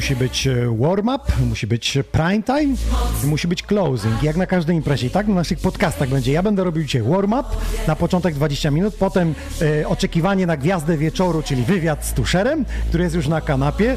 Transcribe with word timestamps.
musi 0.00 0.16
być 0.16 0.46
e, 0.46 0.76
warm-up, 0.78 1.32
musi 1.48 1.66
być 1.66 1.98
prime 2.12 2.42
time 2.42 2.76
i 3.24 3.26
musi 3.26 3.48
być 3.48 3.62
closing. 3.62 4.22
Jak 4.22 4.36
na 4.36 4.46
każdej 4.46 4.76
imprezie. 4.76 5.06
I 5.06 5.10
tak 5.10 5.28
na 5.28 5.34
naszych 5.34 5.58
podcastach 5.58 6.08
będzie. 6.08 6.32
Ja 6.32 6.42
będę 6.42 6.64
robił 6.64 6.82
dzisiaj 6.82 7.02
warm-up 7.02 7.48
na 7.86 7.96
początek 7.96 8.34
20 8.34 8.70
minut, 8.70 8.94
potem 8.94 9.34
e, 9.62 9.88
oczekiwanie 9.88 10.46
na 10.46 10.56
gwiazdę 10.56 10.96
wieczoru, 10.96 11.42
czyli 11.42 11.62
wywiad 11.62 12.04
z 12.04 12.12
Tusherem, 12.12 12.64
który 12.88 13.04
jest 13.04 13.16
już 13.16 13.28
na 13.28 13.40
kanapie. 13.40 13.96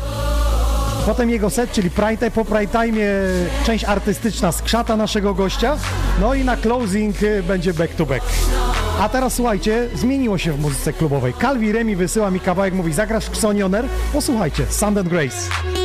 Potem 1.06 1.30
jego 1.30 1.50
set, 1.50 1.72
czyli 1.72 1.90
prime 1.90 2.18
time, 2.18 2.31
po 2.31 2.46
prime 2.46 2.68
time 2.68 2.98
część 3.66 3.84
artystyczna 3.84 4.52
z 4.52 4.62
krzata 4.62 4.98
naszego 4.98 5.34
gościa. 5.34 5.78
No 6.22 6.34
i 6.34 6.44
na 6.44 6.58
closing 6.58 7.16
e, 7.24 7.44
będzie 7.44 7.74
back 7.74 7.96
to 7.96 8.06
back. 8.06 8.26
A 9.00 9.09
teraz 9.09 9.34
słuchajcie, 9.34 9.90
zmieniło 9.96 10.38
się 10.38 10.54
w 10.54 10.59
muzyce 10.59 10.94
klubowej. 10.94 11.34
Calvi 11.42 11.72
Remi 11.72 11.96
wysyła 11.96 12.31
mi 12.31 12.40
kawałek, 12.40 12.74
mówi 12.74 12.94
zagrasz 12.94 13.26
w 13.26 13.30
Xonioner? 13.30 13.86
Posłuchajcie, 14.14 14.66
Sand 14.70 14.98
and 14.98 15.09
Grace. 15.09 15.83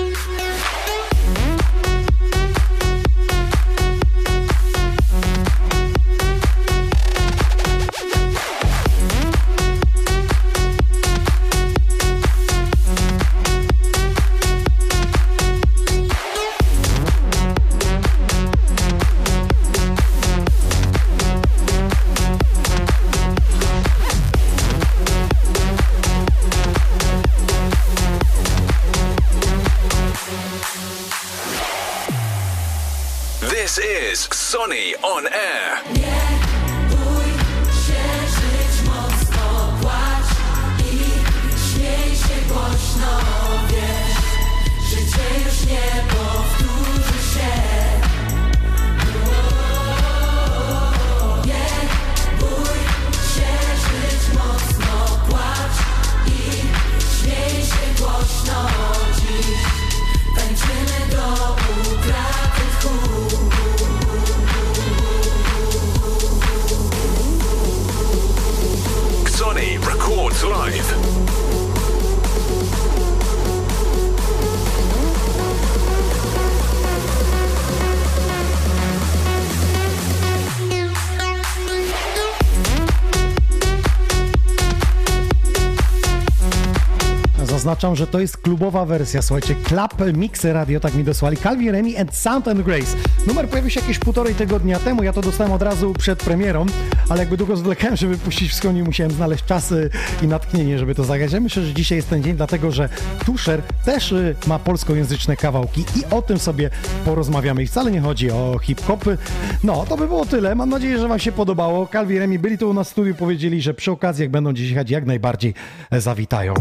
Zaznaczam, 87.78 87.96
że 87.96 88.06
to 88.06 88.20
jest 88.20 88.36
klubowa 88.36 88.84
wersja, 88.84 89.22
słuchajcie, 89.22 89.54
Club 89.54 90.16
Mixer 90.16 90.54
Radio, 90.54 90.80
tak 90.80 90.94
mi 90.94 91.04
dosłali, 91.04 91.36
Calvin 91.36 91.70
Remy 91.70 91.98
and 92.00 92.14
Sound 92.14 92.48
and 92.48 92.62
Grace. 92.62 92.96
Numer 93.26 93.48
pojawił 93.48 93.70
się 93.70 93.80
jakieś 93.80 93.98
półtorej 93.98 94.34
tygodnia 94.34 94.78
temu, 94.78 95.02
ja 95.02 95.12
to 95.12 95.20
dostałem 95.20 95.52
od 95.52 95.62
razu 95.62 95.94
przed 95.98 96.18
premierą, 96.18 96.66
ale 97.08 97.20
jakby 97.20 97.36
długo 97.36 97.56
zwlekałem, 97.56 97.96
żeby 97.96 98.18
puścić 98.18 98.48
wszystko, 98.48 98.72
nie 98.72 98.84
musiałem 98.84 99.12
znaleźć 99.12 99.44
czasy 99.44 99.90
i 100.22 100.26
natchnienie, 100.26 100.78
żeby 100.78 100.94
to 100.94 101.04
zagrać. 101.04 101.32
Ja 101.32 101.40
myślę, 101.40 101.62
że 101.62 101.74
dzisiaj 101.74 101.96
jest 101.96 102.10
ten 102.10 102.22
dzień, 102.22 102.36
dlatego 102.36 102.70
że 102.70 102.88
Tusher 103.26 103.62
też 103.84 104.12
y, 104.12 104.36
ma 104.46 104.58
polskojęzyczne 104.58 105.36
kawałki 105.36 105.80
i 105.80 106.14
o 106.14 106.22
tym 106.22 106.38
sobie 106.38 106.70
porozmawiamy. 107.04 107.62
I 107.62 107.66
wcale 107.66 107.90
nie 107.90 108.00
chodzi 108.00 108.30
o 108.30 108.58
hip-hopy. 108.62 109.18
No, 109.64 109.86
to 109.88 109.96
by 109.96 110.06
było 110.06 110.26
tyle. 110.26 110.54
Mam 110.54 110.70
nadzieję, 110.70 110.98
że 110.98 111.08
Wam 111.08 111.18
się 111.18 111.32
podobało. 111.32 111.86
Calvin 111.86 112.18
Remy 112.18 112.38
byli 112.38 112.58
tu 112.58 112.70
u 112.70 112.74
nas 112.74 112.88
w 112.88 112.90
studiu, 112.90 113.14
powiedzieli, 113.14 113.62
że 113.62 113.74
przy 113.74 113.90
okazji, 113.90 114.22
jak 114.22 114.30
będą 114.30 114.52
dziś 114.52 114.70
jechać, 114.70 114.90
jak 114.90 115.06
najbardziej 115.06 115.54
e, 115.90 116.00
zawitają. 116.00 116.54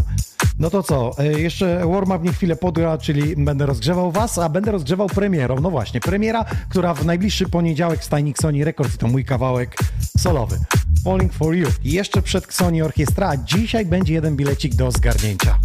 No 0.60 0.70
to 0.70 0.84
co, 0.84 1.12
e, 1.20 1.40
jeszcze 1.40 1.82
warm-up 1.88 2.20
nie 2.24 2.34
chwilę 2.34 2.56
podgra, 2.56 2.98
czyli 2.98 3.36
będę 3.36 3.66
rozgrzewał 3.66 4.12
Was, 4.12 4.38
a 4.38 4.50
będę 4.50 4.72
rozgrzewał 4.72 5.08
premierą. 5.08 5.56
No 5.62 5.70
właśnie, 5.70 6.00
premiera, 6.00 6.46
która 6.70 6.94
w 6.94 7.06
najbliższy 7.06 7.50
poniedziałek 7.50 8.00
w 8.00 8.04
Stajnik 8.04 8.38
Sony 8.38 8.66
Records, 8.66 8.98
to 8.98 9.08
mój 9.08 9.26
kawałek 9.26 9.78
solowy. 10.18 10.60
Falling 11.04 11.34
for 11.34 11.56
You. 11.56 11.68
Jeszcze 11.84 12.22
przed 12.22 12.54
Sony 12.54 12.84
Orkiestra, 12.84 13.30
a 13.30 13.38
dzisiaj 13.38 13.86
będzie 13.86 14.14
jeden 14.14 14.36
bilecik 14.36 14.76
do 14.76 14.92
zgarnięcia. 14.92 15.60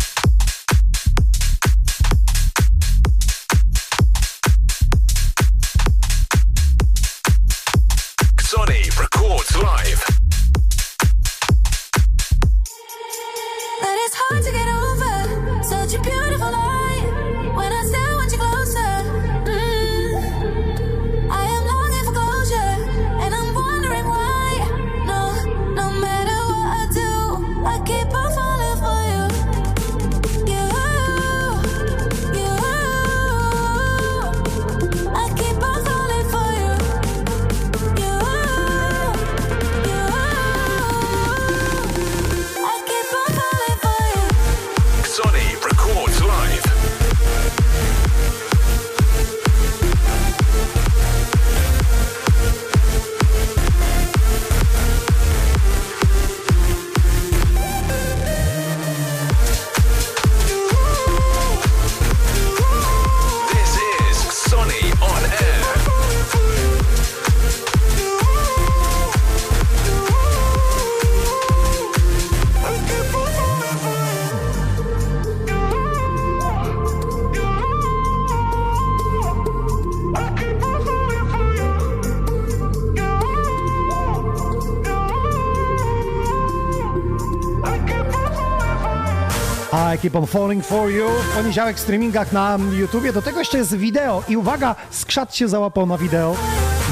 Keep 90.03 90.17
on 90.17 90.27
Falling 90.27 90.67
For 90.67 90.91
You. 90.91 91.09
W 91.09 91.37
poniedziałek 91.37 91.77
w 91.77 91.81
streamingach 91.81 92.33
na 92.33 92.59
YouTubie. 92.73 93.13
Do 93.13 93.23
tego 93.23 93.39
jeszcze 93.39 93.59
jest 93.59 93.77
wideo. 93.77 94.23
I 94.29 94.37
uwaga, 94.37 94.75
skrzat 94.91 95.37
się 95.37 95.49
załapał 95.49 95.87
na 95.87 95.99
wideo 95.99 96.37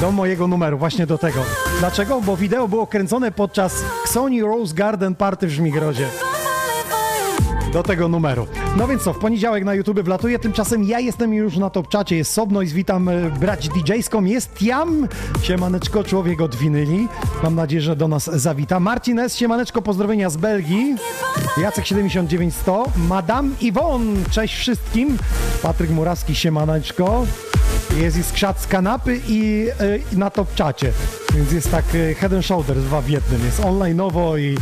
do 0.01 0.13
mojego 0.13 0.47
numeru, 0.47 0.79
właśnie 0.79 1.07
do 1.07 1.19
tego. 1.19 1.43
Dlaczego? 1.79 2.21
Bo 2.21 2.37
wideo 2.37 2.69
było 2.69 2.87
kręcone 2.87 3.33
podczas 3.33 3.75
Sony 4.07 4.43
Rose 4.43 4.75
Garden 4.75 5.15
Party 5.15 5.47
w 5.47 5.51
Żmigrodzie 5.51 6.09
do 7.73 7.83
tego 7.83 8.09
numeru. 8.09 8.47
No 8.77 8.89
więc 8.89 9.03
co, 9.03 9.13
w 9.13 9.19
poniedziałek 9.19 9.65
na 9.65 9.75
YouTube 9.75 10.01
wlatuje, 10.01 10.39
tymczasem 10.39 10.85
ja 10.85 11.01
jestem 11.01 11.35
już 11.35 11.57
na 11.57 11.71
top 11.71 11.89
czacie, 11.89 12.17
jest 12.17 12.33
Sobność, 12.33 12.73
witam 12.73 13.09
e, 13.09 13.31
brać 13.31 13.69
DJ-ską, 13.69 14.25
jest 14.25 14.63
Jam, 14.63 15.09
siemaneczko, 15.43 16.05
człowiek 16.05 16.41
od 16.41 16.57
winyli, 16.57 17.09
mam 17.43 17.55
nadzieję, 17.55 17.83
że 17.83 17.97
do 17.97 18.09
nas 18.09 18.25
zawita. 18.25 18.81
Marcin 18.81 19.19
S, 19.19 19.37
siemaneczko, 19.37 19.83
pozdrowienia 19.83 20.31
z 20.31 20.37
Belgii, 20.37 20.97
Jacek 21.57 21.87
79100, 21.87 22.85
Madame 22.97 23.49
Yvonne, 23.63 24.21
cześć 24.31 24.57
wszystkim, 24.57 25.19
Patryk 25.63 25.91
Murawski, 25.91 26.35
siemaneczko, 26.35 27.27
jest 27.97 28.17
i 28.17 28.23
z 28.23 28.67
kanapy 28.67 29.21
i, 29.29 29.67
e, 30.13 30.17
na 30.17 30.31
top 30.31 30.55
czacie, 30.55 30.93
więc 31.35 31.53
jest 31.53 31.71
tak 31.71 31.85
e, 31.95 32.15
head 32.15 32.33
and 32.33 32.45
shoulders 32.45 32.81
dwa 32.81 33.01
w 33.01 33.09
jednym, 33.09 33.45
jest 33.45 33.61
online'owo 33.61 34.39
i 34.39 34.57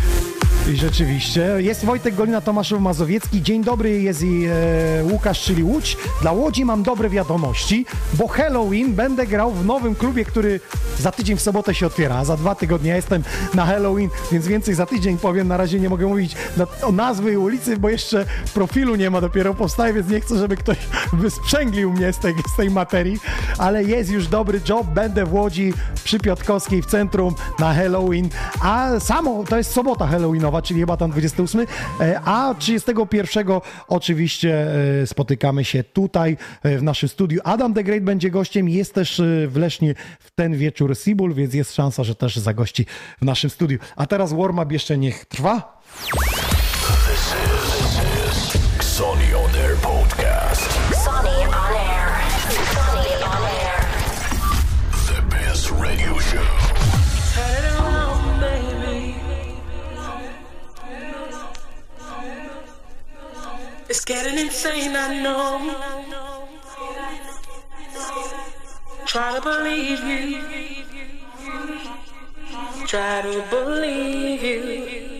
I 0.72 0.76
rzeczywiście. 0.76 1.54
Jest 1.58 1.84
Wojtek 1.84 2.14
Golina, 2.14 2.40
Tomaszow 2.40 2.80
Mazowiecki. 2.80 3.42
Dzień 3.42 3.64
dobry, 3.64 4.02
jest 4.02 4.22
i 4.22 4.46
e, 4.46 5.04
Łukasz, 5.04 5.42
czyli 5.42 5.64
Łódź. 5.64 5.96
Dla 6.22 6.32
Łodzi 6.32 6.64
mam 6.64 6.82
dobre 6.82 7.10
wiadomości, 7.10 7.86
bo 8.14 8.28
Halloween 8.28 8.94
będę 8.94 9.26
grał 9.26 9.52
w 9.52 9.66
nowym 9.66 9.94
klubie, 9.94 10.24
który 10.24 10.60
za 10.98 11.10
tydzień 11.12 11.36
w 11.36 11.40
sobotę 11.40 11.74
się 11.74 11.86
otwiera, 11.86 12.24
za 12.24 12.36
dwa 12.36 12.54
tygodnie 12.54 12.90
jestem 12.90 13.22
na 13.54 13.66
Halloween, 13.66 14.10
więc 14.32 14.46
więcej 14.46 14.74
za 14.74 14.86
tydzień 14.86 15.18
powiem. 15.18 15.48
Na 15.48 15.56
razie 15.56 15.80
nie 15.80 15.88
mogę 15.88 16.06
mówić 16.06 16.36
na, 16.56 16.66
o 16.82 16.92
nazwy 16.92 17.32
i 17.32 17.36
ulicy, 17.36 17.76
bo 17.76 17.88
jeszcze 17.88 18.26
profilu 18.54 18.96
nie 18.96 19.10
ma, 19.10 19.20
dopiero 19.20 19.54
powstaje, 19.54 19.94
więc 19.94 20.08
nie 20.08 20.20
chcę, 20.20 20.38
żeby 20.38 20.56
ktoś 20.56 20.78
wysprzęglił 21.12 21.92
mnie 21.92 22.12
z 22.12 22.18
tej, 22.18 22.34
z 22.54 22.56
tej 22.56 22.70
materii, 22.70 23.18
ale 23.58 23.84
jest 23.84 24.10
już 24.10 24.26
dobry 24.26 24.60
job. 24.68 24.86
Będę 24.86 25.26
w 25.26 25.34
Łodzi 25.34 25.74
przy 26.04 26.18
Piotkowskiej 26.18 26.82
w 26.82 26.86
centrum 26.86 27.34
na 27.58 27.74
Halloween, 27.74 28.28
a 28.60 29.00
samo 29.00 29.44
to 29.44 29.56
jest 29.56 29.72
sobota 29.72 30.06
Halloweenowa, 30.06 30.57
czyli 30.62 30.80
chyba 30.80 30.96
tam 30.96 31.10
28, 31.10 31.66
e, 32.00 32.20
a 32.20 32.54
31 32.58 33.46
oczywiście 33.88 34.66
e, 35.02 35.06
spotykamy 35.06 35.64
się 35.64 35.84
tutaj 35.84 36.36
e, 36.62 36.78
w 36.78 36.82
naszym 36.82 37.08
studiu. 37.08 37.40
Adam 37.44 37.74
the 37.74 37.84
Great 37.84 38.02
będzie 38.02 38.30
gościem, 38.30 38.68
jest 38.68 38.94
też 38.94 39.22
w 39.48 39.56
Lesznie 39.56 39.94
w 40.20 40.30
ten 40.30 40.56
wieczór 40.56 40.96
Sibul, 40.96 41.34
więc 41.34 41.54
jest 41.54 41.74
szansa, 41.74 42.04
że 42.04 42.14
też 42.14 42.36
zagości 42.36 42.86
w 43.22 43.24
naszym 43.24 43.50
studiu. 43.50 43.78
A 43.96 44.06
teraz 44.06 44.32
warm-up 44.32 44.72
jeszcze 44.72 44.98
niech 44.98 45.24
trwa. 45.24 45.78
It's 63.88 64.04
getting 64.04 64.38
insane, 64.38 64.94
I 64.94 65.22
know. 65.22 66.48
Try 69.06 69.34
to 69.36 69.40
believe 69.40 70.04
you. 70.04 70.42
Try 72.86 73.22
to 73.22 73.46
believe 73.48 74.42
you. 74.42 75.17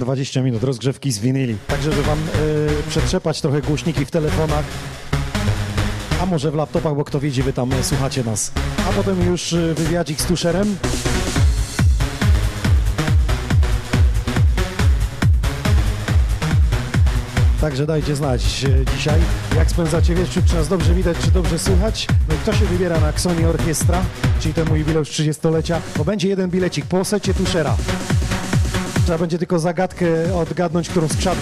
20 0.00 0.42
minut 0.42 0.64
rozgrzewki 0.64 1.12
z 1.12 1.18
winyli. 1.18 1.56
Tak, 1.68 1.82
żeby 1.82 2.02
wam 2.02 2.18
yy, 2.18 2.82
przetrzepać 2.88 3.40
trochę 3.40 3.62
głośniki 3.62 4.04
w 4.04 4.10
telefonach, 4.10 4.64
a 6.20 6.26
może 6.26 6.50
w 6.50 6.54
laptopach, 6.54 6.94
bo 6.94 7.04
kto 7.04 7.20
wiedzie, 7.20 7.42
wy 7.42 7.52
tam 7.52 7.72
e, 7.72 7.84
słuchacie 7.84 8.24
nas. 8.24 8.52
A 8.88 8.92
potem 8.92 9.26
już 9.26 9.52
yy, 9.52 9.74
wywiadzik 9.74 10.20
z 10.20 10.24
tuszerem. 10.24 10.76
Także 17.60 17.86
dajcie 17.86 18.16
znać 18.16 18.64
dzisiaj, 18.96 19.20
jak 19.56 19.70
spędzacie 19.70 20.14
wieczór, 20.14 20.42
czy 20.44 20.54
nas 20.54 20.68
dobrze 20.68 20.94
widać, 20.94 21.16
czy 21.24 21.30
dobrze 21.30 21.58
słychać. 21.58 22.06
No 22.28 22.34
i 22.34 22.38
kto 22.38 22.52
się 22.52 22.64
wybiera 22.64 23.00
na 23.00 23.08
Xoni 23.08 23.44
Orkiestra, 23.44 24.02
czyli 24.40 24.54
ten 24.54 24.68
mój 24.68 24.78
jubileusz 24.78 25.10
30-lecia, 25.10 25.80
bo 25.96 26.04
będzie 26.04 26.28
jeden 26.28 26.50
bilecik 26.50 26.86
po 26.86 27.04
secie 27.04 27.34
tuszera. 27.34 27.76
Trzeba 29.04 29.18
będzie 29.18 29.38
tylko 29.38 29.58
zagadkę 29.58 30.34
odgadnąć, 30.34 30.88
którą 30.88 31.08
skrzat 31.08 31.38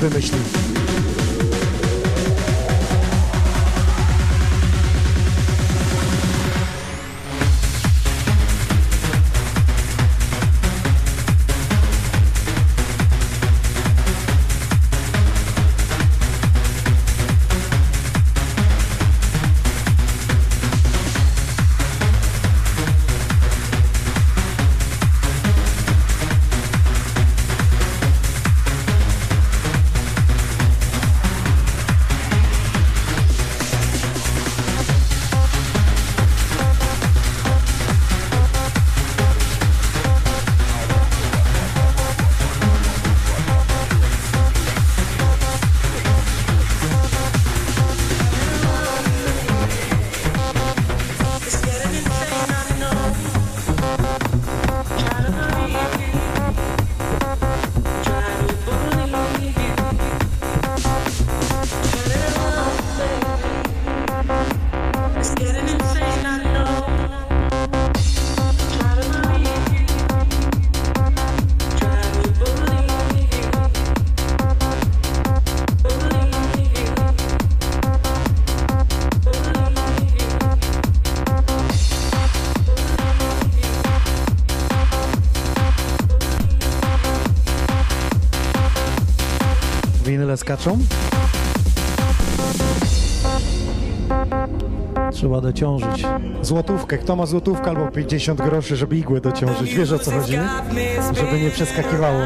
wymyślił. 90.32 90.36
skaczą. 90.36 90.78
Trzeba 95.12 95.40
dociążyć. 95.40 96.06
Złotówkę. 96.42 96.98
Kto 96.98 97.16
ma 97.16 97.26
złotówkę 97.26 97.70
albo 97.70 97.86
50 97.86 98.42
groszy, 98.42 98.76
żeby 98.76 98.96
igłę 98.96 99.20
dociążyć? 99.20 99.74
Wiesz 99.74 99.92
o 99.92 99.98
co 99.98 100.10
chodzi? 100.10 100.38
Żeby 101.12 101.40
nie 101.40 101.50
przeskakiwało. 101.50 102.20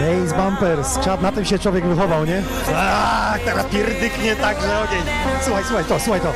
Bass 0.00 0.32
bumpers. 0.36 0.98
Na 1.22 1.32
tym 1.32 1.44
się 1.44 1.58
człowiek 1.58 1.86
wychował, 1.86 2.24
nie? 2.26 2.42
Tak, 2.66 3.40
teraz 3.44 3.66
pierdyknie 3.66 4.36
tak, 4.36 4.60
że 4.60 4.80
ogień. 4.82 5.02
Słuchaj, 5.44 5.64
słuchaj 5.64 5.84
to, 5.84 6.00
słuchaj 6.00 6.20
to. 6.20 6.32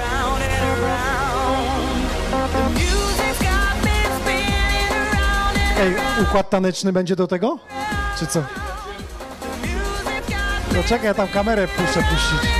Ej, 5.80 5.94
układ 6.22 6.50
taneczny 6.50 6.92
będzie 6.92 7.16
do 7.16 7.26
tego? 7.26 7.58
Czy 8.18 8.26
co? 8.26 8.42
No 10.74 10.82
czekaj, 10.82 11.06
ja 11.06 11.14
tam 11.14 11.28
kamerę 11.28 11.68
muszę 11.78 12.00
puścić. 12.02 12.50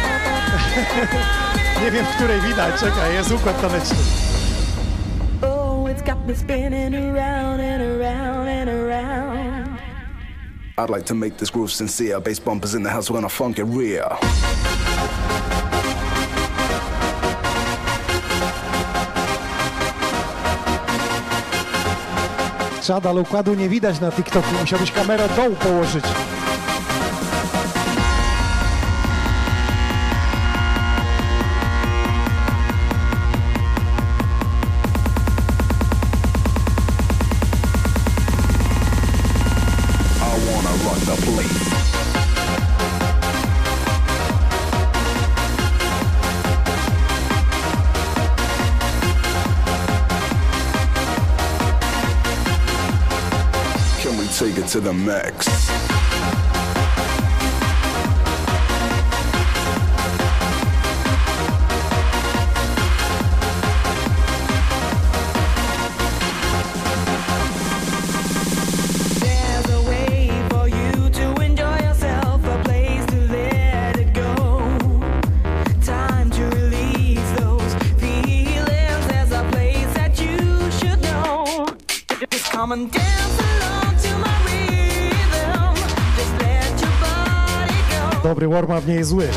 Nie 1.85 1.91
wiem, 1.91 2.05
w 2.07 2.15
której 2.15 2.41
widać. 2.41 2.81
Czekaj, 2.81 3.15
jest 3.15 3.31
układ 3.33 3.61
taneczny. 3.61 3.97
Oh, 5.43 5.91
it's 5.91 6.03
got 6.07 6.27
me 6.29 6.37
spinning 6.37 6.95
around 6.95 7.61
and 7.61 7.83
around 7.83 8.49
and 8.49 8.71
around. 8.71 9.79
I'd 10.77 10.91
like 10.91 11.05
to 11.05 11.15
make 11.15 11.37
this 11.37 11.51
groove 11.51 11.73
sincere. 11.73 12.21
Bass 12.21 12.41
bumpers 12.41 12.75
in 12.75 12.83
the 12.83 12.91
house, 12.91 13.11
we're 13.11 13.15
gonna 13.15 13.29
funk 13.29 13.59
it 13.59 13.67
real. 13.77 14.19
Czad, 22.83 23.07
ale 23.07 23.21
układu 23.21 23.55
nie 23.55 23.69
widać 23.69 24.01
na 24.01 24.13
TikToku. 24.13 24.49
Musiałbyś 24.61 24.93
kamerę 24.93 25.29
dołu 25.37 25.57
położyć. 25.57 26.05
The 54.85 54.93
max. 54.93 55.64
Warm-up 88.55 88.89
nie 88.89 88.95
jest 88.95 89.11
zły. 89.11 89.29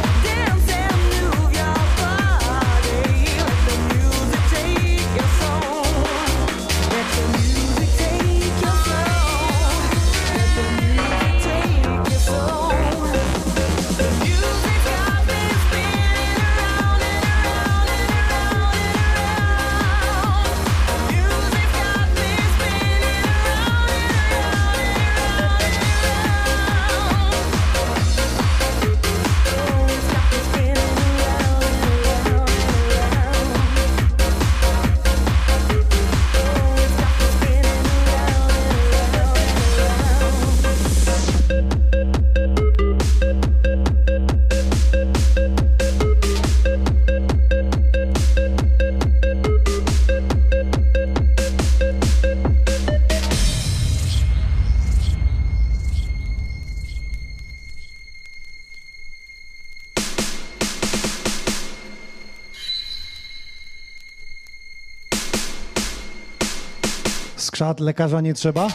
Skrzat 67.68 67.80
lekarza 67.80 68.22
nie 68.22 68.34
trzeba? 68.34 68.68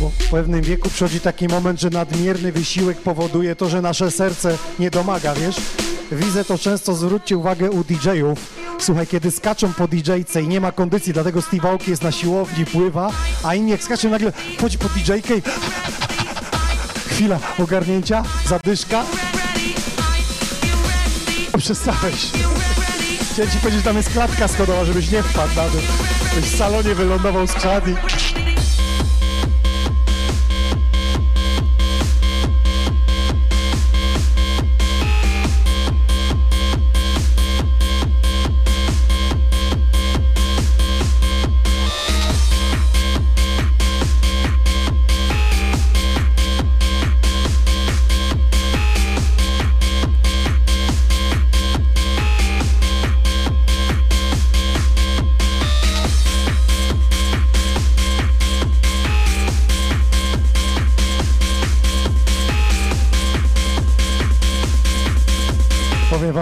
Bo 0.00 0.08
w 0.08 0.28
pewnym 0.30 0.62
wieku 0.62 0.88
przychodzi 0.88 1.20
taki 1.20 1.48
moment, 1.48 1.80
że 1.80 1.90
nadmierny 1.90 2.52
wysiłek 2.52 2.98
powoduje 2.98 3.56
to, 3.56 3.68
że 3.68 3.82
nasze 3.82 4.10
serce 4.10 4.58
nie 4.78 4.90
domaga, 4.90 5.34
wiesz? 5.34 5.56
Widzę 6.12 6.44
to 6.44 6.58
często, 6.58 6.94
zwróćcie 6.94 7.36
uwagę 7.36 7.70
u 7.70 7.84
DJ-ów. 7.84 8.38
Słuchaj, 8.78 9.06
kiedy 9.06 9.30
skaczą 9.30 9.72
po 9.72 9.88
DJ-ce 9.88 10.42
i 10.42 10.48
nie 10.48 10.60
ma 10.60 10.72
kondycji, 10.72 11.12
dlatego 11.12 11.42
Steve 11.42 11.68
Aoki 11.68 11.90
jest 11.90 12.02
na 12.02 12.12
siłowni, 12.12 12.66
pływa, 12.66 13.10
a 13.42 13.54
inni 13.54 13.70
jak 13.70 13.82
skaczą 13.82 14.10
nagle 14.10 14.32
wchodzi 14.58 14.78
po 14.78 14.88
DJ-kę 14.88 15.36
i 15.36 15.42
chwila 17.08 17.38
ogarnięcia, 17.58 18.22
zadyszka. 18.48 19.04
Przestałeś. 21.58 22.30
Chciałem 23.34 23.52
ci 23.52 23.58
powiedzieć, 23.58 23.84
tam 23.84 23.96
jest 23.96 24.10
klatka 24.10 24.48
schodowa, 24.48 24.84
żebyś 24.84 25.10
nie 25.10 25.22
wpadł 25.22 25.54
na. 25.54 25.62
Byś 26.34 26.44
w 26.44 26.56
salonie 26.56 26.94
wylądował 26.94 27.46
z 27.46 27.52
krzadi. 27.52 27.94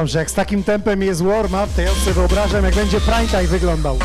Wam, 0.02 0.08
że 0.08 0.18
jak 0.18 0.30
z 0.30 0.34
takim 0.34 0.64
tempem 0.64 1.02
jest 1.02 1.22
warm-up, 1.22 1.66
to 1.76 1.82
ja 1.82 1.90
sobie 1.90 2.12
wyobrażam, 2.12 2.64
jak 2.64 2.74
będzie 2.74 3.00
prime 3.00 3.26
time 3.26 3.42
wyglądał. 3.42 3.98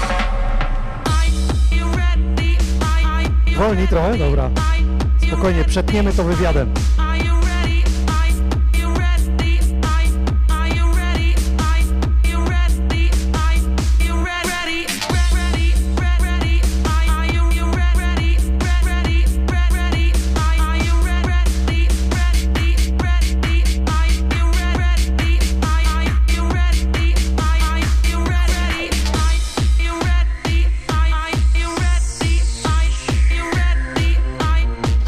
Wolni 3.58 3.88
trochę? 3.88 4.18
Dobra. 4.18 4.50
Spokojnie, 5.27 5.66
przetniemy 5.66 6.13
to 6.13 6.24
wywiadem. 6.24 6.74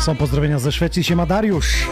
Są 0.09 0.15
pozdrowienia 0.15 0.59
ze 0.59 0.71
Szwecji, 0.71 1.03
się 1.03 1.15
ma 1.15 1.25
Dariusz. 1.25 1.87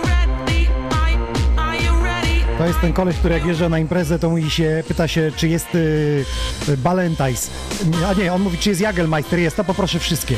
To 2.57 2.65
jest 2.65 2.81
ten 2.81 2.93
koleś, 2.93 3.15
który 3.15 3.33
jak 3.33 3.45
jeżdża 3.45 3.69
na 3.69 3.79
imprezę, 3.79 4.19
to 4.19 4.29
mówi 4.29 4.51
się, 4.51 4.83
pyta 4.87 5.07
się, 5.07 5.31
czy 5.35 5.47
jest 5.47 5.75
y, 5.75 6.25
Balentine's. 6.67 7.49
A 8.09 8.13
nie, 8.13 8.33
on 8.33 8.41
mówi, 8.41 8.57
czy 8.57 8.69
jest 8.69 8.81
Jagelmeister. 8.81 9.39
Jest, 9.39 9.55
to 9.55 9.63
poproszę 9.63 9.99
wszystkie. 9.99 10.35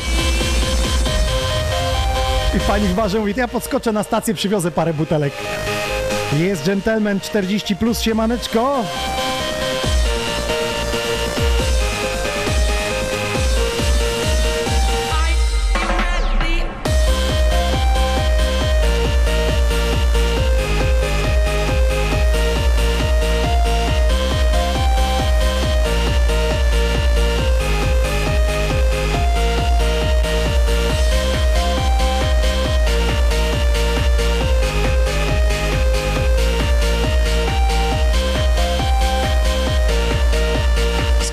I 2.58 2.60
pani 2.60 2.88
w 2.88 2.94
barze 2.94 3.20
mówi, 3.20 3.34
ja 3.38 3.48
podskoczę 3.48 3.92
na 3.92 4.04
stację, 4.04 4.34
przywiozę 4.34 4.72
parę 4.72 4.94
butelek. 4.94 5.34
Jest 6.40 6.66
gentleman 6.66 7.20
40 7.20 7.76
plus, 7.76 8.02
siemaneczko. 8.02 8.84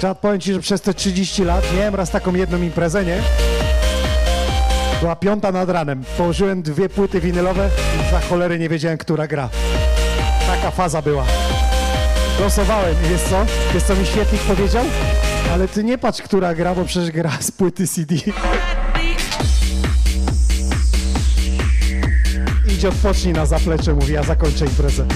Czad, 0.00 0.18
powiem 0.18 0.40
Ci, 0.40 0.52
że 0.52 0.60
przez 0.60 0.80
te 0.80 0.94
30 0.94 1.44
lat 1.44 1.64
miałem 1.76 1.94
raz 1.94 2.10
taką 2.10 2.34
jedną 2.34 2.62
imprezę, 2.62 3.04
nie? 3.04 3.18
Była 5.00 5.16
piąta 5.16 5.52
nad 5.52 5.70
ranem. 5.70 6.04
Położyłem 6.16 6.62
dwie 6.62 6.88
płyty 6.88 7.20
winylowe 7.20 7.70
i 8.00 8.10
za 8.10 8.20
cholery 8.20 8.58
nie 8.58 8.68
wiedziałem, 8.68 8.98
która 8.98 9.26
gra. 9.26 9.48
Taka 10.46 10.70
faza 10.70 11.02
była. 11.02 11.24
Losowałem 12.40 12.94
i 13.06 13.08
wiesz 13.08 13.22
co? 13.22 13.46
Wiesz 13.74 13.82
co 13.82 13.94
mi 13.96 14.06
świetnik 14.06 14.42
powiedział? 14.42 14.84
Ale 15.52 15.68
ty 15.68 15.84
nie 15.84 15.98
patrz, 15.98 16.22
która 16.22 16.54
gra, 16.54 16.74
bo 16.74 16.84
przecież 16.84 17.10
gra 17.10 17.32
z 17.40 17.50
płyty 17.50 17.86
CD. 17.88 18.14
Idź 22.74 22.84
odpocznij 22.84 23.32
na 23.34 23.46
zaplecze, 23.46 23.94
mówi, 23.94 24.12
ja 24.12 24.22
zakończę 24.22 24.64
imprezę. 24.64 25.06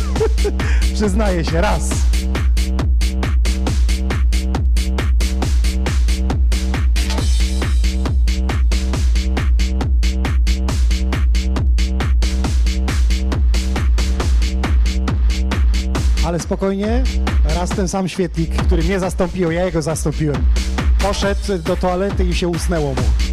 Przyznaję 0.94 1.44
się, 1.44 1.60
raz. 1.60 2.09
Ale 16.30 16.40
spokojnie, 16.40 17.02
raz 17.44 17.70
ten 17.70 17.88
sam 17.88 18.08
świetlik, 18.08 18.56
który 18.62 18.82
mnie 18.82 19.00
zastąpił, 19.00 19.50
ja 19.50 19.64
jego 19.64 19.82
zastąpiłem. 19.82 20.36
Poszedł 21.02 21.58
do 21.64 21.76
toalety 21.76 22.24
i 22.24 22.34
się 22.34 22.48
usnęło 22.48 22.88
mu. 22.88 23.29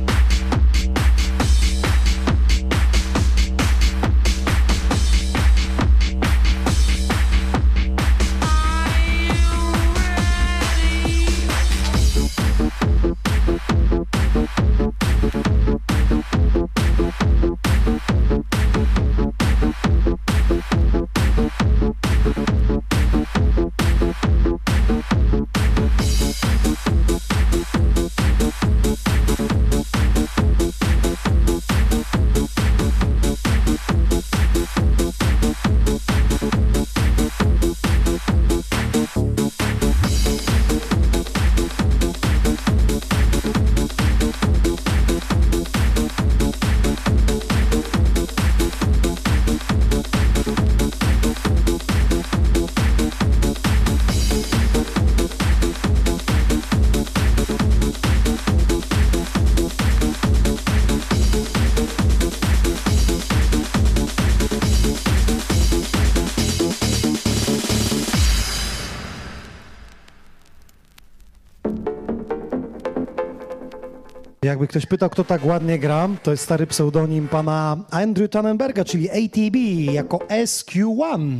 Jakby 74.47 74.67
ktoś 74.67 74.85
pytał, 74.85 75.09
kto 75.09 75.23
tak 75.23 75.45
ładnie 75.45 75.79
gra, 75.79 76.09
to 76.23 76.31
jest 76.31 76.43
stary 76.43 76.67
pseudonim 76.67 77.27
pana 77.27 77.77
Andrew 77.91 78.29
Tannenberga, 78.29 78.85
czyli 78.85 79.09
ATB, 79.09 79.55
jako 79.93 80.17
SQ1. 80.17 81.37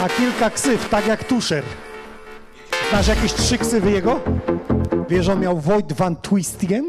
Ma 0.00 0.08
kilka 0.08 0.50
ksyw, 0.50 0.88
tak 0.88 1.06
jak 1.06 1.24
Tusher. 1.24 1.64
Znasz 2.90 3.08
jakieś 3.08 3.32
trzy 3.32 3.58
ksywy 3.58 3.90
jego? 3.90 4.20
Wiesz, 5.08 5.28
on 5.28 5.40
miał 5.40 5.60
Void 5.60 5.92
Van 5.92 6.16
Twistien? 6.16 6.84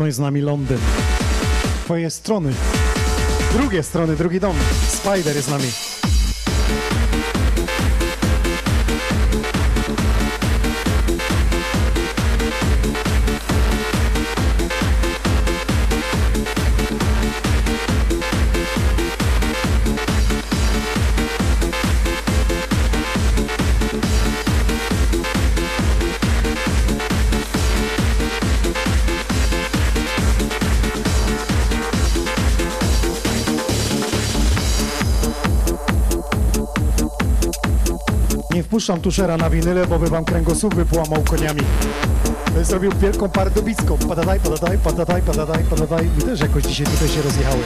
Podobno 0.00 0.06
jest 0.08 0.16
z 0.16 0.20
nami 0.20 0.40
Londyn. 0.40 0.78
Twoje 1.84 2.10
strony. 2.10 2.52
Drugie 3.52 3.82
strony, 3.82 4.16
drugi 4.16 4.40
dom. 4.40 4.56
Spider 4.88 5.36
jest 5.36 5.48
z 5.48 5.50
nami. 5.50 5.89
Wpuszczam 38.80 39.00
tuszera 39.00 39.36
na 39.36 39.50
winyle, 39.50 39.86
bo 39.86 39.98
by 39.98 40.06
wam 40.06 40.24
kręgosłup 40.24 40.74
wypłamał 40.74 41.22
koniami. 41.22 41.60
Zrobił 42.62 42.92
wielką 43.00 43.28
pardubicką. 43.28 43.98
Padadaj, 44.08 44.40
padadaj, 44.40 44.78
padadaj, 44.78 45.22
padadaj, 45.22 45.64
padadaj. 45.64 46.08
I 46.18 46.22
też 46.22 46.40
jakoś 46.40 46.64
dzisiaj 46.64 46.86
tutaj 46.86 47.08
się 47.08 47.22
rozjechały. 47.22 47.60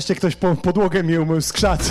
Wreszcie 0.00 0.14
ktoś 0.14 0.36
po 0.36 0.56
podłogę 0.56 1.02
mi 1.02 1.18
umył 1.18 1.40
z 1.40 1.52
krzacy. 1.52 1.90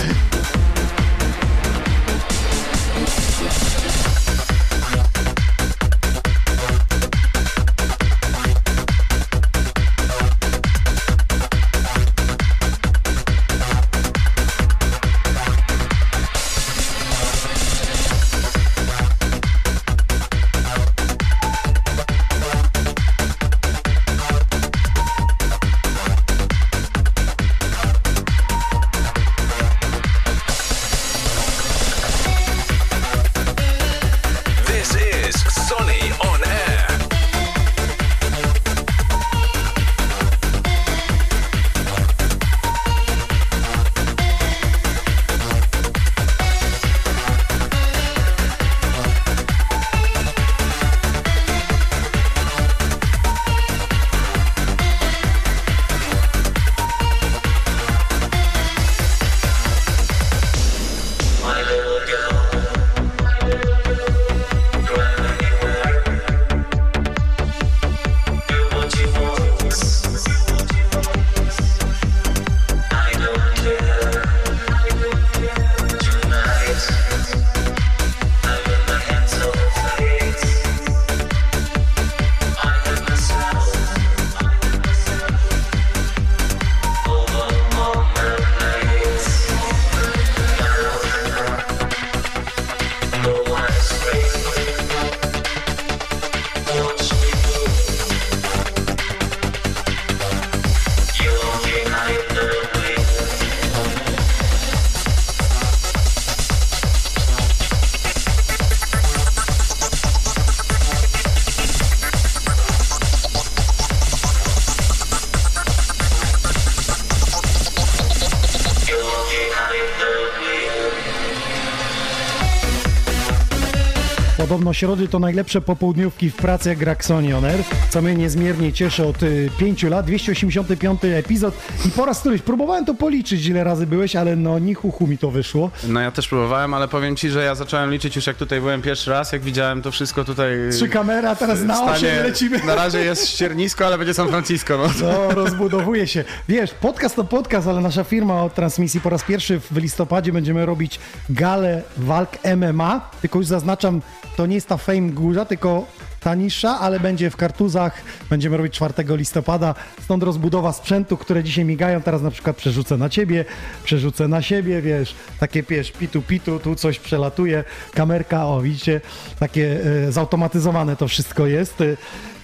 Podobno 124.70 124.80
środy 124.80 125.08
to 125.08 125.20
najlepsze 125.20 125.62
popołudniówki 125.62 126.30
w 126.30 126.36
pracy 126.36 126.70
jak 126.70 126.78
Graxoni 126.78 127.34
On 127.34 127.46
Air, 127.46 127.60
co 127.90 128.02
mnie 128.02 128.16
niezmiernie 128.16 128.74
cieszy 128.74 129.06
od 129.06 129.24
y, 129.24 129.50
pięciu 129.58 129.90
lat. 129.90 130.06
285 130.06 131.00
epizod 131.04 131.54
i 131.86 131.90
po 131.90 132.06
raz 132.06 132.20
któryś 132.20 132.42
próbowałem 132.42 132.86
to 132.86 132.94
policzyć, 132.94 133.46
ile 133.46 133.64
razy 133.64 133.88
byłeś, 133.88 134.16
ale 134.16 134.36
no 134.36 134.60
ni 134.60 134.74
chuchu 134.74 135.08
mi 135.08 135.18
to 135.18 135.32
wyszło. 135.32 135.72
No 135.88 136.02
ja 136.02 136.12
też 136.12 136.28
próbowałem, 136.28 136.74
ale 136.74 136.88
powiem 136.88 137.16
ci, 137.16 137.30
że 137.30 137.44
ja 137.44 137.56
zacząłem 137.56 137.92
liczyć 137.92 138.16
już 138.16 138.28
jak 138.28 138.38
tutaj 138.38 138.60
byłem 138.60 138.82
pierwszy 138.82 139.12
raz, 139.12 139.32
jak 139.32 139.42
widziałem 139.42 139.82
to 139.82 139.92
wszystko 139.92 140.24
tutaj... 140.24 140.52
Trzy 140.72 140.90
kamery, 140.90 141.28
a 141.28 141.36
teraz 141.36 141.62
na 141.62 141.84
osiem 141.84 142.24
lecimy. 142.24 142.64
Na 142.66 142.76
razie 142.76 143.00
jest 143.00 143.28
ściernisko, 143.28 143.86
ale 143.86 143.98
będzie 143.98 144.14
San 144.14 144.28
Francisco, 144.28 144.78
no. 144.78 144.90
No, 145.02 145.36
rozbudowuje 145.36 146.08
się. 146.08 146.24
Wiesz, 146.50 146.72
podcast 146.74 147.16
to 147.16 147.24
podcast, 147.24 147.68
ale 147.68 147.82
nasza 147.82 148.04
firma 148.04 148.44
od 148.44 148.54
transmisji 148.54 149.02
po 149.02 149.10
raz 149.10 149.24
pierwszy 149.24 149.60
w 149.60 149.78
listopadzie 149.78 150.32
będziemy 150.32 150.66
robić 150.66 151.00
galę 151.30 151.82
walk 151.98 152.30
MMA. 152.58 153.10
Tylko 153.22 153.40
już 153.40 153.48
zaznaczam, 153.48 154.02
to 154.40 154.46
nie 154.46 154.59
jest 154.60 154.68
ta 154.68 154.78
Fame 154.78 155.10
Górza, 155.10 155.46
tylko 155.46 155.86
ta 156.20 156.36
niższa, 156.36 156.80
ale 156.80 157.00
będzie 157.00 157.30
w 157.30 157.36
kartuzach. 157.36 158.02
Będziemy 158.30 158.58
robić 158.58 158.74
4 158.74 158.94
listopada. 159.10 159.76
Stąd 160.02 160.24
rozbudowa 160.24 160.74
sprzętu, 160.74 161.18
które 161.18 161.44
dzisiaj 161.44 161.66
migają. 161.66 162.02
Teraz 162.02 162.22
na 162.22 162.32
przykład 162.32 162.56
przerzucę 162.56 162.98
na 162.98 163.10
ciebie, 163.10 163.46
przerzucę 163.84 164.28
na 164.28 164.42
siebie, 164.42 164.82
wiesz, 164.82 165.16
takie 165.40 165.64
wiesz, 165.64 165.92
pitu 165.92 166.22
pitu, 166.22 166.60
tu 166.60 166.76
coś 166.76 167.00
przelatuje, 167.00 167.64
kamerka, 167.94 168.46
o 168.46 168.62
widzicie, 168.62 169.02
takie 169.40 169.80
e, 170.08 170.12
zautomatyzowane 170.12 170.96
to 170.96 171.08
wszystko 171.08 171.48
jest. 171.48 171.82
E, 171.82 171.98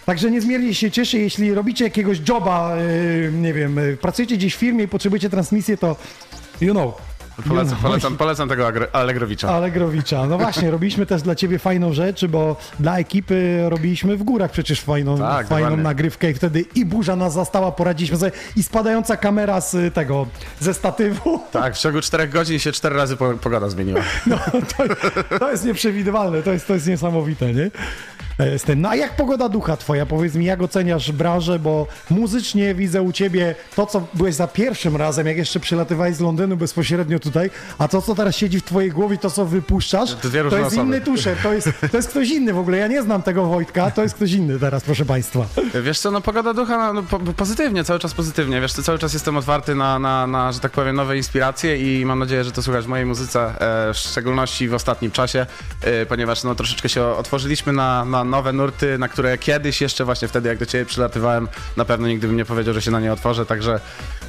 Także 0.05 0.31
niezmiernie 0.31 0.75
się 0.75 0.91
cieszę, 0.91 1.17
jeśli 1.17 1.53
robicie 1.53 1.83
jakiegoś 1.83 2.17
joba, 2.29 2.75
e, 2.75 3.31
nie 3.31 3.53
wiem, 3.53 3.79
pracujecie 4.01 4.37
gdzieś 4.37 4.55
w 4.55 4.59
firmie 4.59 4.83
i 4.83 4.87
potrzebujecie 4.87 5.29
transmisję, 5.29 5.77
to 5.77 5.95
you 6.61 6.73
know. 6.73 7.14
Polecam, 7.47 7.77
polecam, 7.81 8.17
polecam 8.17 8.49
tego 8.49 8.67
Allegrowicza. 8.93 9.49
Allegrowicza. 9.49 10.25
No 10.27 10.37
właśnie, 10.37 10.71
robiliśmy 10.71 11.05
też 11.05 11.21
dla 11.21 11.35
ciebie 11.35 11.59
fajną 11.59 11.93
rzecz, 11.93 12.25
bo 12.25 12.55
dla 12.79 12.97
ekipy 12.99 13.63
robiliśmy 13.69 14.17
w 14.17 14.23
górach 14.23 14.51
przecież 14.51 14.81
fajną, 14.81 15.17
Tak, 15.17 15.47
fajną 15.47 15.65
dokładnie. 15.65 15.83
nagrywkę 15.83 16.31
i 16.31 16.33
wtedy 16.33 16.65
i 16.75 16.85
burza 16.85 17.15
nas 17.15 17.33
zastała, 17.33 17.71
poradziliśmy 17.71 18.17
sobie 18.17 18.31
i 18.55 18.63
spadająca 18.63 19.17
kamera 19.17 19.61
z 19.61 19.93
tego, 19.93 20.27
ze 20.59 20.73
statywu. 20.73 21.39
Tak, 21.51 21.75
w 21.75 21.77
ciągu 21.79 22.01
czterech 22.01 22.29
godzin 22.29 22.59
się 22.59 22.71
cztery 22.71 22.95
razy 22.95 23.17
po- 23.17 23.33
pogoda 23.33 23.69
zmieniła. 23.69 24.01
No, 24.27 24.37
to, 24.77 25.39
to 25.39 25.51
jest 25.51 25.65
nieprzewidywalne, 25.65 26.41
to 26.43 26.51
jest, 26.51 26.67
to 26.67 26.73
jest 26.73 26.87
niesamowite, 26.87 27.53
nie? 27.53 27.71
E, 28.39 28.49
Jest 28.51 28.65
ten. 28.65 28.81
No 28.81 28.89
a 28.89 28.95
jak 28.95 29.15
pogoda 29.15 29.49
ducha 29.49 29.77
twoja? 29.77 30.05
Powiedz 30.05 30.35
mi, 30.35 30.45
jak 30.45 30.61
oceniasz 30.61 31.11
branżę, 31.11 31.59
bo 31.59 31.87
muzycznie 32.09 32.75
widzę 32.75 33.01
u 33.01 33.11
ciebie 33.11 33.55
to, 33.75 33.85
co 33.85 34.07
byłeś 34.13 34.35
za 34.35 34.47
pierwszym 34.47 34.95
razem, 34.95 35.27
jak 35.27 35.37
jeszcze 35.37 35.59
przylatywałeś 35.59 36.15
z 36.15 36.19
Londynu 36.19 36.57
bezpośrednio 36.57 37.19
tutaj, 37.19 37.49
a 37.77 37.87
to, 37.87 38.01
co 38.01 38.15
teraz 38.15 38.35
siedzi 38.35 38.59
w 38.59 38.63
twojej 38.63 38.91
głowie, 38.91 39.17
to, 39.17 39.31
co 39.31 39.45
wypuszczasz, 39.45 40.15
To 40.15 40.29
to 40.49 40.57
jest 40.57 40.75
inny 40.77 41.01
tuszer, 41.01 41.37
to 41.43 41.53
jest, 41.53 41.69
to 41.91 41.97
jest 41.97 42.09
ktoś 42.09 42.29
inny 42.29 42.53
w 42.53 42.57
ogóle. 42.57 42.77
Ja 42.77 42.87
nie 42.87 43.01
znam 43.01 43.21
tego 43.23 43.45
Wojtka, 43.45 43.91
to 43.91 44.03
jest 44.03 44.15
ktoś 44.15 44.31
inny 44.31 44.59
teraz, 44.59 44.83
proszę 44.83 45.05
państwa. 45.05 45.45
Wiesz 45.83 45.99
co, 45.99 46.11
no 46.11 46.21
pogoda 46.21 46.53
ducha, 46.53 46.77
no, 46.77 46.93
no 46.93 47.03
po, 47.03 47.19
pozytywnie, 47.19 47.83
cały 47.83 47.99
czas 47.99 48.13
pozytywnie. 48.13 48.61
Wiesz 48.61 48.73
co, 48.73 48.83
cały 48.83 48.99
czas 48.99 49.13
jestem 49.13 49.37
otwarty 49.37 49.75
na, 49.75 49.99
na, 49.99 50.27
na, 50.27 50.51
że 50.51 50.59
tak 50.59 50.71
powiem, 50.71 50.95
nowe 50.95 51.17
inspiracje 51.17 52.01
i 52.01 52.05
mam 52.05 52.19
nadzieję, 52.19 52.43
że 52.43 52.51
to 52.51 52.63
słuchasz 52.63 52.85
w 52.85 52.87
mojej 52.87 53.05
muzyce, 53.05 53.61
e, 53.89 53.93
w 53.93 53.97
szczególności 53.97 54.67
w 54.67 54.73
ostatnim 54.73 55.11
czasie, 55.11 55.45
e, 55.81 56.05
ponieważ 56.05 56.43
no 56.43 56.55
troszeczkę 56.55 56.89
się 56.89 57.05
otworzyliśmy 57.05 57.73
na, 57.73 58.05
na 58.05 58.24
nowe 58.29 58.53
nurty, 58.53 58.97
na 58.97 59.07
które 59.07 59.37
kiedyś 59.37 59.81
jeszcze 59.81 60.05
właśnie 60.05 60.27
wtedy, 60.27 60.49
jak 60.49 60.57
do 60.57 60.65
ciebie 60.65 60.85
przylatywałem, 60.85 61.47
na 61.77 61.85
pewno 61.85 62.07
nigdy 62.07 62.27
bym 62.27 62.37
nie 62.37 62.45
powiedział, 62.45 62.73
że 62.73 62.81
się 62.81 62.91
na 62.91 62.99
nie 62.99 63.13
otworzę, 63.13 63.45
także 63.45 63.79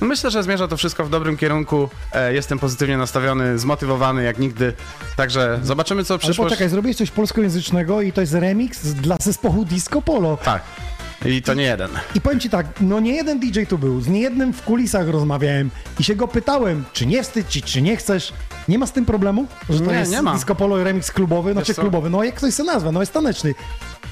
myślę, 0.01 0.31
że 0.31 0.43
zmierza 0.43 0.69
to 0.69 0.77
wszystko 0.77 1.05
w 1.05 1.11
dobrym 1.11 1.37
kierunku. 1.37 1.89
E, 2.13 2.35
jestem 2.35 2.59
pozytywnie 2.59 2.97
nastawiony, 2.97 3.59
zmotywowany 3.59 4.23
jak 4.25 4.39
nigdy, 4.39 4.73
także 5.17 5.59
zobaczymy, 5.63 6.05
co 6.05 6.15
Ale 6.15 6.19
przyszłość... 6.19 6.51
poczekaj, 6.51 6.69
zrobiłeś 6.69 6.97
coś 6.97 7.11
polskojęzycznego 7.11 8.01
i 8.03 8.13
to 8.13 8.21
jest 8.21 8.35
remix 8.35 8.83
dla 8.83 9.17
zespołu 9.21 9.65
Disco 9.65 10.03
Polo. 10.03 10.39
Tak. 10.45 10.63
I 11.25 11.43
to 11.43 11.55
nie 11.55 11.63
jeden. 11.63 11.91
I 12.15 12.21
powiem 12.21 12.41
ci 12.41 12.51
tak, 12.51 12.67
no 12.81 13.01
nie 13.01 13.15
jeden 13.15 13.41
DJ 13.41 13.63
tu 13.69 13.79
był, 13.79 14.01
z 14.01 14.09
niejednym 14.09 14.53
w 14.53 14.63
kulisach 14.63 15.09
rozmawiałem 15.09 15.71
i 16.01 16.05
się 16.05 16.15
go 16.17 16.29
pytałem, 16.29 16.85
czy 16.93 17.07
nie 17.07 17.23
wstydź 17.23 17.47
ci, 17.49 17.63
czy 17.63 17.83
nie 17.83 17.97
chcesz. 17.97 18.33
Nie 18.69 18.79
ma 18.79 18.87
z 18.87 18.93
tym 18.93 19.05
problemu? 19.05 19.47
Że 19.71 19.81
to 19.81 19.91
Nie, 19.93 19.99
jest 19.99 20.13
nie 20.13 20.23
ma. 20.23 20.35
disco 20.35 20.55
polo 20.55 20.85
remix 20.85 21.11
klubowy, 21.13 21.53
znaczy 21.53 21.75
co? 21.75 21.83
klubowy, 21.83 22.11
no 22.11 22.25
jak 22.25 22.35
ktoś 22.35 22.55
sobie 22.55 22.73
nazwę, 22.73 22.93
no 22.93 23.01
jest 23.01 23.13
taneczny. 23.13 23.55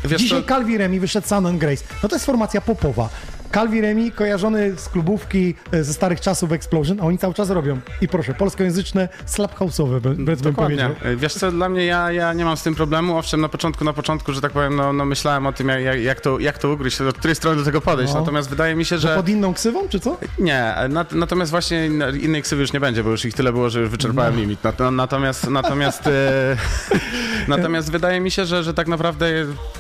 Wiesz 0.05 0.21
Dzisiaj 0.23 0.43
co? 0.43 0.49
Calvi 0.49 0.79
Remi 0.79 1.01
wyszedł 1.01 1.27
Sun 1.29 1.47
and 1.47 1.59
Grace, 1.59 1.85
no 2.03 2.09
to 2.09 2.15
jest 2.17 2.27
formacja 2.27 2.61
popowa. 2.61 3.09
Calvi 3.55 3.81
Remi 3.81 4.13
kojarzony 4.13 4.77
z 4.77 4.89
klubówki 4.89 5.55
e, 5.73 5.85
ze 5.85 5.95
starych 5.95 6.21
czasów 6.21 6.53
Explosion, 6.53 7.01
a 7.01 7.03
oni 7.03 7.19
cały 7.19 7.35
czas 7.35 7.51
robią. 7.51 7.81
I 8.01 8.09
proszę, 8.09 8.35
polskojęzyczne, 8.35 9.09
slap 9.27 9.59
house'owe, 9.59 10.01
bym 10.01 10.25
Dokładnie. 10.25 10.55
powiedział. 10.55 10.91
Y, 11.13 11.17
Wiesz 11.17 11.35
co, 11.35 11.51
dla 11.51 11.69
mnie 11.69 11.85
ja, 11.85 12.13
ja 12.13 12.33
nie 12.33 12.45
mam 12.45 12.57
z 12.57 12.63
tym 12.63 12.75
problemu. 12.75 13.19
Owszem, 13.19 13.41
na 13.41 13.49
początku, 13.49 13.85
na 13.85 13.93
początku, 13.93 14.33
że 14.33 14.41
tak 14.41 14.53
powiem, 14.53 14.77
no, 14.77 14.93
no 14.93 15.05
myślałem 15.05 15.47
o 15.47 15.53
tym, 15.53 15.69
jak, 15.69 16.01
jak, 16.01 16.21
to, 16.21 16.39
jak 16.39 16.59
to 16.59 16.71
ugryźć, 16.73 17.01
od 17.01 17.19
której 17.19 17.35
strony 17.35 17.57
do 17.57 17.65
tego 17.65 17.81
podejść. 17.81 18.15
No. 18.15 18.21
Natomiast 18.21 18.51
wydaje 18.51 18.75
mi 18.75 18.85
się, 18.85 18.99
że. 18.99 19.17
Pod 19.17 19.29
inną 19.29 19.55
ksywą, 19.55 19.89
czy 19.89 20.01
co? 20.01 20.17
Nie, 20.39 20.75
nat, 20.89 21.13
natomiast 21.13 21.51
właśnie 21.51 21.91
no, 21.91 22.11
innej 22.11 22.43
ksywy 22.43 22.63
już 22.63 22.73
nie 22.73 22.81
będzie, 22.81 23.05
bo 23.05 23.11
już 23.11 23.25
ich 23.25 23.35
tyle 23.35 23.53
było, 23.53 23.71
że 23.71 23.81
już 23.81 23.91
wyczerpałem 23.91 24.37
limit. 24.37 24.65
Nat, 24.65 24.79
natomiast 24.93 25.51
natomiast, 25.51 26.07
e, 26.07 26.57
natomiast 27.49 27.91
wydaje 27.91 28.21
mi 28.21 28.31
się, 28.31 28.45
że, 28.45 28.63
że 28.63 28.75
tak 28.75 28.89
naprawdę 28.89 29.27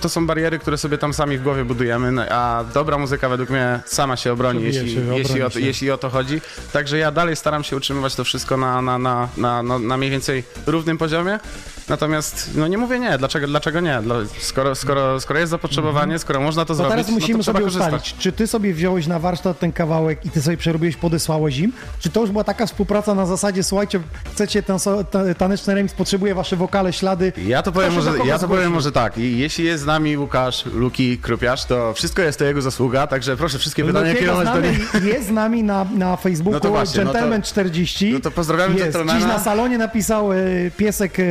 to 0.00 0.08
są 0.08 0.26
bariery, 0.26 0.58
które 0.58 0.78
sobie 0.78 0.98
tam 0.98 1.14
sami 1.14 1.38
w 1.38 1.42
głowie 1.42 1.64
budujemy, 1.64 2.12
no, 2.12 2.22
a 2.22 2.64
dobra 2.74 2.98
muzyka 2.98 3.28
według 3.28 3.50
mnie 3.50 3.63
sama 3.86 4.16
się 4.16 4.32
obroni, 4.32 4.60
Przebije 4.60 4.82
jeśli, 4.82 4.94
się, 4.94 5.00
obroni 5.02 5.18
jeśli, 5.18 5.42
o, 5.42 5.50
to- 5.50 5.60
się. 5.60 5.66
jeśli 5.66 5.90
o 5.90 5.98
to 5.98 6.10
chodzi. 6.10 6.40
Także 6.72 6.98
ja 6.98 7.10
dalej 7.10 7.36
staram 7.36 7.64
się 7.64 7.76
utrzymywać 7.76 8.14
to 8.14 8.24
wszystko 8.24 8.56
na, 8.56 8.82
na, 8.82 8.98
na, 8.98 9.28
na, 9.36 9.62
na, 9.62 9.78
na 9.78 9.96
mniej 9.96 10.10
więcej 10.10 10.44
równym 10.66 10.98
poziomie. 10.98 11.38
Natomiast 11.88 12.50
no 12.56 12.68
nie 12.68 12.78
mówię 12.78 12.98
nie, 12.98 13.18
dlaczego, 13.18 13.46
dlaczego 13.46 13.80
nie? 13.80 14.02
Dla, 14.02 14.16
skoro, 14.38 14.74
skoro, 14.74 15.20
skoro 15.20 15.38
jest 15.40 15.50
zapotrzebowanie, 15.50 16.18
skoro 16.18 16.40
można 16.40 16.62
to 16.64 16.68
To 16.68 16.74
zrobić, 16.74 16.90
teraz 16.92 17.08
musimy 17.10 17.32
no 17.32 17.38
to 17.38 17.42
trzeba 17.42 17.58
sobie 17.58 17.64
korzystać. 17.64 17.94
ustalić, 18.02 18.22
czy 18.22 18.32
ty 18.32 18.46
sobie 18.46 18.74
wziąłeś 18.74 19.06
na 19.06 19.18
warsztat 19.18 19.58
ten 19.58 19.72
kawałek 19.72 20.26
i 20.26 20.30
ty 20.30 20.42
sobie 20.42 20.56
przerobiłeś, 20.56 20.96
podesłałeś 20.96 21.58
im, 21.58 21.72
czy 22.00 22.10
to 22.10 22.20
już 22.20 22.30
była 22.30 22.44
taka 22.44 22.66
współpraca 22.66 23.14
na 23.14 23.26
zasadzie, 23.26 23.62
słuchajcie, 23.62 24.00
chcecie 24.32 24.62
ten 24.62 24.78
so, 24.78 25.04
ta, 25.04 25.34
taneczny 25.34 25.74
remix, 25.74 25.94
potrzebuje 25.94 26.34
wasze 26.34 26.56
wokale, 26.56 26.92
ślady. 26.92 27.32
Ja 27.46 27.62
to 27.62 27.72
powiem, 27.72 27.94
może, 27.94 28.10
ja 28.26 28.38
to 28.38 28.48
powiem 28.48 28.72
może 28.72 28.92
tak. 28.92 29.18
I 29.18 29.38
jeśli 29.38 29.64
jest 29.64 29.82
z 29.82 29.86
nami 29.86 30.18
Łukasz, 30.18 30.66
Luki, 30.66 31.18
Krupiarz, 31.18 31.64
to 31.64 31.92
wszystko 31.94 32.22
jest 32.22 32.38
to 32.38 32.44
jego 32.44 32.62
zasługa, 32.62 33.06
także 33.06 33.36
proszę 33.36 33.58
wszystkie 33.58 33.84
pytania 33.84 34.12
Lukiego 34.12 34.20
kierować 34.20 34.48
do 34.48 34.60
niego. 34.60 34.84
jest 35.14 35.28
z 35.28 35.30
nami 35.30 35.62
na, 35.62 35.86
na 35.96 36.16
Facebooku 36.16 36.60
No 36.64 36.70
właśnie, 36.70 37.04
no 37.04 37.12
to- 37.12 37.18
Gentleman40. 37.18 38.12
no 38.12 38.20
to 38.20 38.30
pozdrawiamy 38.30 38.70
jest. 38.74 38.84
Gentlemana. 38.84 39.18
Dziś 39.20 39.28
na 39.28 39.38
salonie 39.38 39.78
napisał 39.78 40.32
e, 40.32 40.36
piesek 40.76 41.18
e, 41.20 41.22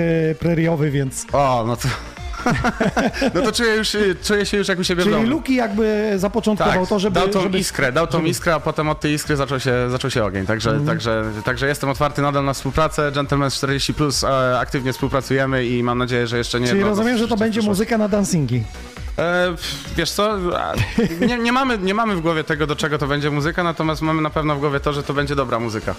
preriowy, 0.44 0.92
więc... 0.92 1.26
O, 1.34 1.64
no 1.68 1.76
to... 1.76 1.88
No 3.36 3.42
to 3.42 3.52
czuję, 3.52 3.76
już, 3.76 3.98
czuję 4.24 4.46
się 4.46 4.58
już 4.58 4.68
jak 4.68 4.80
u 4.80 4.84
siebie 4.84 5.02
w 5.02 5.06
Czyli 5.06 5.16
domu. 5.16 5.28
Luki 5.30 5.56
jakby 5.56 6.14
zapoczątkował 6.18 6.80
Tak, 6.80 6.90
to, 6.90 7.00
żeby... 7.00 7.20
dał 7.20 7.30
tą 7.30 7.42
żeby... 7.42 7.58
iskrę, 7.60 7.92
dał 7.92 8.08
tą 8.08 8.24
iskrę, 8.24 8.56
a 8.56 8.60
potem 8.60 8.90
od 8.90 9.00
tej 9.00 9.14
iskry 9.14 9.36
zaczął 9.36 9.60
się, 9.60 9.74
zaczął 9.90 10.12
się 10.12 10.24
ogień. 10.26 10.46
Także, 10.46 10.70
Mhm. 10.70 10.88
także, 10.88 11.24
także 11.46 11.68
jestem 11.68 11.90
otwarty 11.90 12.22
nadal 12.22 12.46
na 12.46 12.54
współpracę. 12.54 13.12
Gentleman 13.12 13.52
40 13.52 13.94
Plus 13.94 14.24
e, 14.24 14.60
aktywnie 14.60 14.94
współpracujemy 14.94 15.66
i 15.66 15.84
mam 15.84 15.98
nadzieję, 15.98 16.28
że 16.28 16.38
jeszcze 16.38 16.60
nie 16.60 16.68
Czyli 16.68 16.78
jedno 16.80 16.90
rozumiem, 16.96 17.18
że 17.18 17.28
to 17.28 17.36
w 17.36 17.40
będzie 17.40 17.62
muzyka 17.62 17.98
na 17.98 18.08
dancingi. 18.08 18.64
E, 19.20 19.56
wiesz 19.98 20.12
co, 20.12 20.38
nie, 21.28 21.38
nie, 21.38 21.52
mamy, 21.52 21.78
nie 21.78 21.94
mamy 21.94 22.16
w 22.16 22.22
głowie 22.22 22.44
tego, 22.44 22.68
do 22.68 22.76
czego 22.76 22.98
to 22.98 23.08
będzie 23.08 23.32
muzyka, 23.32 23.64
natomiast 23.64 24.02
mamy 24.02 24.22
na 24.22 24.30
pewno 24.30 24.56
w 24.56 24.60
głowie 24.60 24.80
to, 24.80 24.94
że 24.94 25.04
to 25.04 25.14
będzie 25.14 25.36
dobra 25.36 25.60
muzyka. 25.60 25.96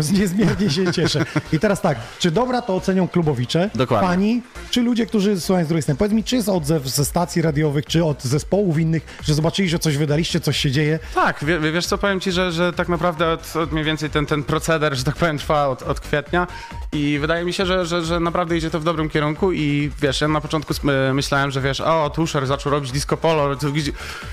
Niezmiernie 0.00 0.70
się 0.70 0.92
cieszę. 0.92 1.24
I 1.52 1.58
teraz 1.58 1.80
tak, 1.80 1.98
czy 2.18 2.30
dobra 2.30 2.62
to 2.62 2.74
ocenią 2.76 3.08
klubowicze, 3.08 3.70
Dokładnie. 3.74 4.08
pani, 4.08 4.42
czy 4.70 4.82
ludzie, 4.82 5.06
którzy 5.06 5.40
słuchają 5.40 5.64
z 5.64 5.68
drugiej 5.68 5.82
strony? 5.82 5.98
Powiedz 5.98 6.12
mi, 6.12 6.24
czy 6.24 6.36
jest 6.36 6.48
odzew 6.48 6.88
ze 6.88 7.04
stacji 7.04 7.42
radiowych, 7.42 7.86
czy 7.86 8.04
od 8.04 8.22
zespołów 8.22 8.78
innych, 8.78 9.18
że 9.24 9.34
zobaczyli, 9.34 9.68
że 9.68 9.78
coś 9.78 9.96
wydaliście, 9.96 10.40
coś 10.40 10.56
się 10.56 10.70
dzieje? 10.70 10.98
Tak, 11.14 11.44
wie- 11.44 11.72
wiesz 11.72 11.86
co, 11.86 11.98
powiem 11.98 12.20
ci, 12.20 12.32
że, 12.32 12.52
że 12.52 12.72
tak 12.72 12.88
naprawdę 12.88 13.32
od, 13.32 13.56
od 13.56 13.72
mniej 13.72 13.84
więcej 13.84 14.10
ten, 14.10 14.26
ten 14.26 14.42
proceder, 14.42 14.94
że 14.96 15.04
tak 15.04 15.16
powiem, 15.16 15.38
trwa 15.38 15.68
od, 15.68 15.82
od 15.82 16.00
kwietnia 16.00 16.46
i 16.92 17.18
wydaje 17.20 17.44
mi 17.44 17.52
się, 17.52 17.66
że, 17.66 17.86
że, 17.86 18.02
że 18.04 18.20
naprawdę 18.20 18.56
idzie 18.56 18.70
to 18.70 18.80
w 18.80 18.84
dobrym 18.84 19.08
kierunku 19.08 19.52
i 19.52 19.90
wiesz, 20.02 20.20
ja 20.20 20.28
na 20.28 20.40
początku 20.40 20.72
sm- 20.74 21.14
myślałem, 21.14 21.50
że 21.50 21.60
wiesz, 21.60 21.80
o, 21.80 22.10
Tusher 22.10 22.46
zaczął 22.46 22.72
robić 22.72 22.92
disco 22.92 23.16
polo, 23.16 23.56
to 23.56 23.70
gdzieś- 23.72 23.92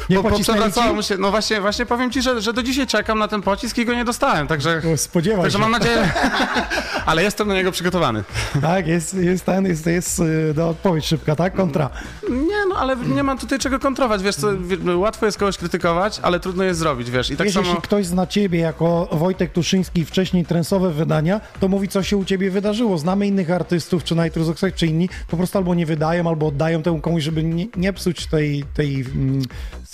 Nie 0.09 0.15
po- 0.19 0.29
poprzewracało 0.29 0.93
mu 0.93 1.03
się, 1.03 1.17
no 1.17 1.31
właśnie, 1.31 1.61
właśnie 1.61 1.85
powiem 1.85 2.11
ci, 2.11 2.21
że, 2.21 2.41
że 2.41 2.53
do 2.53 2.63
dzisiaj 2.63 2.87
czekam 2.87 3.19
na 3.19 3.27
ten 3.27 3.41
pocisk 3.41 3.77
i 3.77 3.85
go 3.85 3.93
nie 3.93 4.05
dostałem, 4.05 4.47
także, 4.47 4.81
Spodziewaj 4.97 5.51
także 5.53 5.69
mam 5.69 5.71
nadzieję, 5.71 6.11
ale 7.05 7.23
jestem 7.23 7.47
na 7.47 7.53
niego 7.53 7.71
przygotowany. 7.71 8.23
Tak, 8.61 8.87
jest, 8.87 9.13
jest 9.13 9.45
ten, 9.45 9.65
jest, 9.65 9.85
jest 9.85 10.21
do 10.53 10.69
odpowiedź 10.69 11.05
szybka, 11.05 11.35
tak? 11.35 11.53
Kontra. 11.53 11.89
Nie, 12.29 12.65
no 12.69 12.75
ale 12.75 12.95
nie 12.97 13.23
ma 13.23 13.37
tutaj 13.37 13.59
czego 13.59 13.79
kontrować, 13.79 14.23
wiesz 14.23 14.35
co, 14.35 14.47
łatwo 14.95 15.25
jest 15.25 15.37
kogoś 15.37 15.57
krytykować, 15.57 16.19
ale 16.21 16.39
trudno 16.39 16.63
jest 16.63 16.79
zrobić, 16.79 17.11
wiesz, 17.11 17.31
i 17.31 17.37
tak 17.37 17.47
wiesz, 17.47 17.53
samo... 17.53 17.67
jeśli 17.67 17.81
ktoś 17.81 18.05
zna 18.05 18.27
ciebie 18.27 18.59
jako 18.59 19.09
Wojtek 19.11 19.51
Tuszyński, 19.51 20.05
wcześniej 20.05 20.45
trensowe 20.45 20.91
wydania, 20.91 21.41
to 21.59 21.67
mówi, 21.67 21.87
co 21.87 22.03
się 22.03 22.17
u 22.17 22.25
ciebie 22.25 22.51
wydarzyło. 22.51 22.97
Znamy 22.97 23.27
innych 23.27 23.51
artystów, 23.51 24.03
czy 24.03 24.15
Nitrous 24.15 24.49
Oxide, 24.49 24.71
czy 24.71 24.87
inni, 24.87 25.09
po 25.27 25.37
prostu 25.37 25.57
albo 25.57 25.75
nie 25.75 25.85
wydają, 25.85 26.29
albo 26.29 26.47
oddają 26.47 26.83
temu 26.83 27.01
komuś, 27.01 27.23
żeby 27.23 27.43
nie, 27.43 27.67
nie 27.77 27.93
psuć 27.93 28.27
tej, 28.27 28.63
tej 28.73 28.95
mm, 28.95 29.41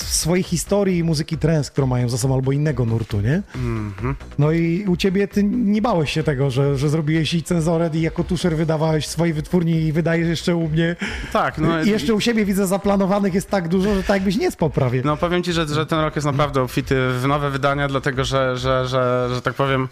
swojej 0.03 0.43
historii 0.43 1.03
muzyki 1.03 1.37
trance, 1.37 1.71
którą 1.71 1.87
mają 1.87 2.09
za 2.09 2.17
sobą, 2.17 2.33
albo 2.35 2.51
innego 2.51 2.85
nurtu, 2.85 3.21
nie? 3.21 3.41
Mhm. 3.55 4.15
No 4.37 4.51
i 4.51 4.85
u 4.87 4.97
ciebie 4.97 5.27
ty 5.27 5.43
nie 5.43 5.81
bałeś 5.81 6.11
się 6.11 6.23
tego, 6.23 6.49
że, 6.49 6.77
że 6.77 6.89
zrobiłeś 6.89 7.33
i 7.33 7.43
cenzoret 7.43 7.95
i 7.95 8.01
jako 8.01 8.23
tuszer 8.23 8.55
wydawałeś 8.55 9.07
swojej 9.07 9.33
wytwórni 9.33 9.71
i 9.71 9.91
wydajesz 9.91 10.27
jeszcze 10.27 10.55
u 10.55 10.69
mnie. 10.69 10.95
Tak, 11.33 11.57
no 11.57 11.83
I 11.83 11.89
jeszcze 11.89 12.13
u 12.13 12.19
siebie 12.19 12.45
widzę 12.45 12.67
zaplanowanych 12.67 13.33
jest 13.33 13.49
tak 13.49 13.67
dużo, 13.67 13.95
że 13.95 14.03
tak 14.03 14.15
jakbyś 14.15 14.37
nie 14.37 14.51
spał 14.51 14.69
prawie. 14.69 15.01
No 15.05 15.17
powiem 15.17 15.43
ci, 15.43 15.53
że, 15.53 15.67
że 15.67 15.85
ten 15.85 15.99
rok 15.99 16.15
jest 16.15 16.25
naprawdę 16.25 16.61
obfity 16.61 16.95
w 17.21 17.27
nowe 17.27 17.49
wydania, 17.49 17.87
dlatego 17.87 18.23
że, 18.23 18.57
że, 18.57 18.87
że, 18.87 19.29
że 19.33 19.41
tak 19.41 19.53
powiem. 19.53 19.87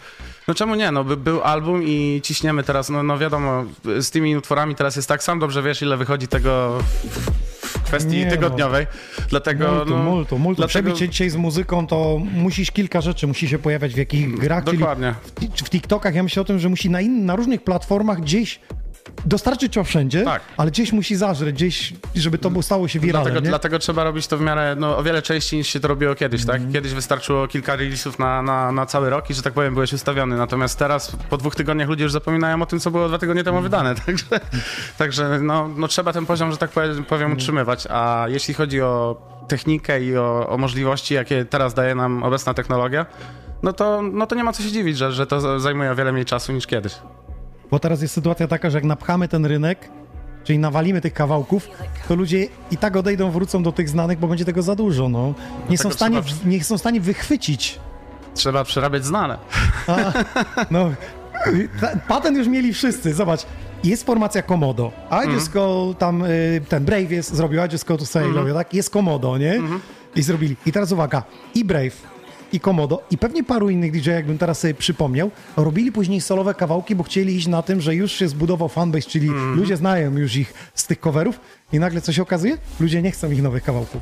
No 0.48 0.54
czemu 0.54 0.76
nie? 0.76 0.92
No 0.92 1.04
by, 1.04 1.18
był 1.18 1.42
album 1.42 1.84
i 1.84 2.22
ciśniemy 2.24 2.64
teraz, 2.64 2.90
no, 2.90 3.04
no 3.04 3.18
wiadomo, 3.18 3.64
z 4.00 4.12
tymi 4.12 4.38
utworami 4.38 4.76
teraz 4.76 4.96
jest 4.96 5.08
tak, 5.08 5.24
sam 5.24 5.40
dobrze 5.40 5.64
wiesz, 5.64 5.82
ile 5.82 5.98
wychodzi 5.98 6.28
tego 6.28 6.80
kwestii 7.88 8.16
Nie 8.18 8.26
no. 8.26 8.32
tygodniowej. 8.32 8.88
Dlatego. 9.30 9.72
Multu, 9.72 9.90
no, 9.98 10.04
multu, 10.04 10.40
multu. 10.40 10.58
dlatego- 10.62 10.68
Przebić 10.68 11.00
się 11.00 11.10
dzisiaj 11.10 11.30
z 11.30 11.36
muzyką, 11.36 11.88
to 11.88 12.20
musisz 12.34 12.72
kilka 12.72 13.02
rzeczy, 13.02 13.28
musi 13.28 13.48
się 13.48 13.60
pojawiać 13.60 13.94
w 13.94 13.98
jakich 13.98 14.38
grach, 14.40 14.64
Dokładnie. 14.64 15.14
w, 15.56 15.64
w 15.64 15.70
TikTokach, 15.70 16.16
ja 16.16 16.24
myślę 16.24 16.42
o 16.42 16.46
tym, 16.46 16.60
że 16.60 16.70
musi 16.70 16.90
na, 16.90 17.02
in, 17.02 17.26
na 17.26 17.36
różnych 17.36 17.64
platformach 17.64 18.22
gdzieś 18.22 18.60
dostarczyć 19.26 19.74
to 19.74 19.84
wszędzie, 19.84 20.24
Tak. 20.24 20.42
ale 20.58 20.72
gdzieś 20.72 20.92
musi 20.94 21.16
zażreć, 21.16 21.56
gdzieś, 21.56 21.94
żeby 22.16 22.38
to 22.38 22.62
stało 22.62 22.88
się 22.88 23.00
wiralem, 23.00 23.26
Dlatego, 23.32 23.50
dlatego 23.50 23.80
trzeba 23.80 24.04
robić 24.04 24.28
to 24.28 24.38
w 24.38 24.42
miarę, 24.42 24.76
no 24.80 24.98
o 24.98 25.04
wiele 25.04 25.22
częściej 25.22 25.58
niż 25.58 25.68
się 25.68 25.80
to 25.80 25.88
robiło 25.88 26.16
kiedyś, 26.16 26.42
Mhm. 26.42 26.64
tak? 26.64 26.72
Kiedyś 26.74 26.94
wystarczyło 26.94 27.48
kilka 27.48 27.76
releasów 27.76 28.20
na, 28.20 28.42
na, 28.42 28.72
na 28.72 28.86
cały 28.86 29.10
rok 29.10 29.30
i, 29.30 29.34
że 29.34 29.42
tak 29.42 29.54
powiem, 29.54 29.74
byłeś 29.74 29.94
ustawiony. 29.94 30.38
Natomiast 30.38 30.80
teraz, 30.80 31.16
po 31.30 31.38
dwóch 31.38 31.56
tygodniach, 31.56 31.90
ludzie 31.90 32.04
już 32.04 32.12
zapominają 32.14 32.62
o 32.62 32.66
tym, 32.66 32.80
co 32.80 32.92
było 32.92 33.08
dwa 33.08 33.18
tygodnie 33.18 33.44
temu 33.44 33.62
wydane. 33.62 33.96
Także, 34.06 34.26
także 34.98 35.40
no, 35.42 35.68
no 35.68 35.88
trzeba 35.88 36.14
ten 36.14 36.26
poziom, 36.26 36.52
że 36.52 36.58
tak 36.58 36.70
powiem, 36.70 37.04
powiem 37.04 37.34
utrzymywać. 37.34 37.88
A 37.90 38.26
jeśli 38.28 38.54
chodzi 38.54 38.82
o 38.82 39.22
technikę 39.48 40.04
i 40.04 40.18
o, 40.18 40.50
o 40.50 40.58
możliwości, 40.58 41.14
jakie 41.14 41.46
teraz 41.46 41.74
daje 41.74 41.96
nam 41.96 42.24
obecna 42.24 42.54
technologia, 42.54 43.06
no 43.64 43.74
to, 43.74 44.02
no 44.02 44.28
to 44.28 44.36
nie 44.36 44.44
ma 44.44 44.54
co 44.54 44.64
się 44.64 44.72
dziwić, 44.72 44.98
że, 44.98 45.12
że 45.12 45.28
to 45.28 45.60
zajmuje 45.60 45.92
o 45.92 45.96
wiele 45.96 46.12
mniej 46.12 46.26
czasu 46.26 46.54
niż 46.54 46.68
kiedyś. 46.68 46.94
Bo 47.72 47.80
teraz 47.80 48.02
jest 48.02 48.14
sytuacja 48.14 48.48
taka, 48.48 48.70
że 48.70 48.78
jak 48.78 48.84
napchamy 48.86 49.28
ten 49.28 49.46
rynek, 49.46 49.90
czyli 50.44 50.60
nawalimy 50.60 51.02
tych 51.02 51.14
kawałków, 51.14 51.70
to 52.08 52.16
ludzie 52.16 52.48
i 52.72 52.78
tak 52.78 52.96
odejdą, 52.96 53.32
wrócą 53.32 53.64
do 53.64 53.72
tych 53.72 53.90
znanych, 53.90 54.20
bo 54.20 54.28
będzie 54.28 54.46
tego 54.46 54.62
za 54.62 54.76
dużo, 54.76 55.10
no. 55.10 55.34
Nie, 55.70 55.78
są, 55.78 55.90
w 55.90 55.94
stanie, 55.94 56.22
trzeba- 56.22 56.50
nie 56.50 56.64
są 56.64 56.78
w 56.78 56.80
stanie 56.80 57.02
wychwycić 57.02 57.80
Trzeba 58.34 58.64
przerabiać 58.64 59.06
znane. 59.06 59.38
No, 60.72 60.90
ta- 61.82 61.96
patent 62.08 62.38
już 62.38 62.48
mieli 62.48 62.74
wszyscy. 62.74 63.14
Zobacz, 63.14 63.46
jest 63.84 64.06
formacja 64.06 64.42
Komodo. 64.42 64.92
I 65.12 65.14
Mhm. 65.14 65.34
just 65.34 65.52
go, 65.54 65.96
tam 66.00 66.24
y, 66.24 66.62
ten 66.70 66.86
Brave 66.86 67.12
jest, 67.12 67.34
zrobił 67.36 67.60
I 67.66 67.72
just 67.72 67.86
go 67.88 67.98
to 67.98 68.06
say, 68.06 68.24
Mhm. 68.26 68.54
tak? 68.54 68.74
Jest 68.74 68.90
Komodo, 68.90 69.38
nie? 69.38 69.62
I 70.16 70.22
zrobili. 70.22 70.56
I 70.66 70.72
teraz 70.72 70.92
uwaga, 70.92 71.24
i 71.56 71.66
Brave, 71.66 71.92
i 72.54 72.60
Komodo, 72.60 73.04
i 73.12 73.18
pewnie 73.18 73.44
paru 73.44 73.70
innych 73.70 73.92
DJ, 73.92 74.10
jakbym 74.10 74.38
teraz 74.38 74.60
sobie 74.60 74.74
przypomniał, 74.74 75.32
robili 75.58 75.92
później 75.92 76.22
solowe 76.22 76.54
kawałki, 76.54 76.96
bo 76.96 77.04
chcieli 77.04 77.36
iść 77.36 77.48
na 77.48 77.62
tym, 77.62 77.82
że 77.82 77.96
już 77.96 78.12
się 78.12 78.28
zbudował 78.28 78.70
fanbase, 78.70 79.10
czyli 79.10 79.28
Mhm. 79.28 79.56
ludzie 79.56 79.78
znają 79.78 80.18
już 80.18 80.36
ich 80.36 80.54
z 80.76 80.88
tych 80.88 81.00
coverów 81.00 81.40
i 81.74 81.80
nagle 81.80 82.02
co 82.02 82.14
się 82.14 82.22
okazuje? 82.22 82.58
Ludzie 82.80 83.02
nie 83.02 83.12
chcą 83.12 83.32
ich 83.32 83.42
nowych 83.44 83.64
kawałków. 83.64 84.02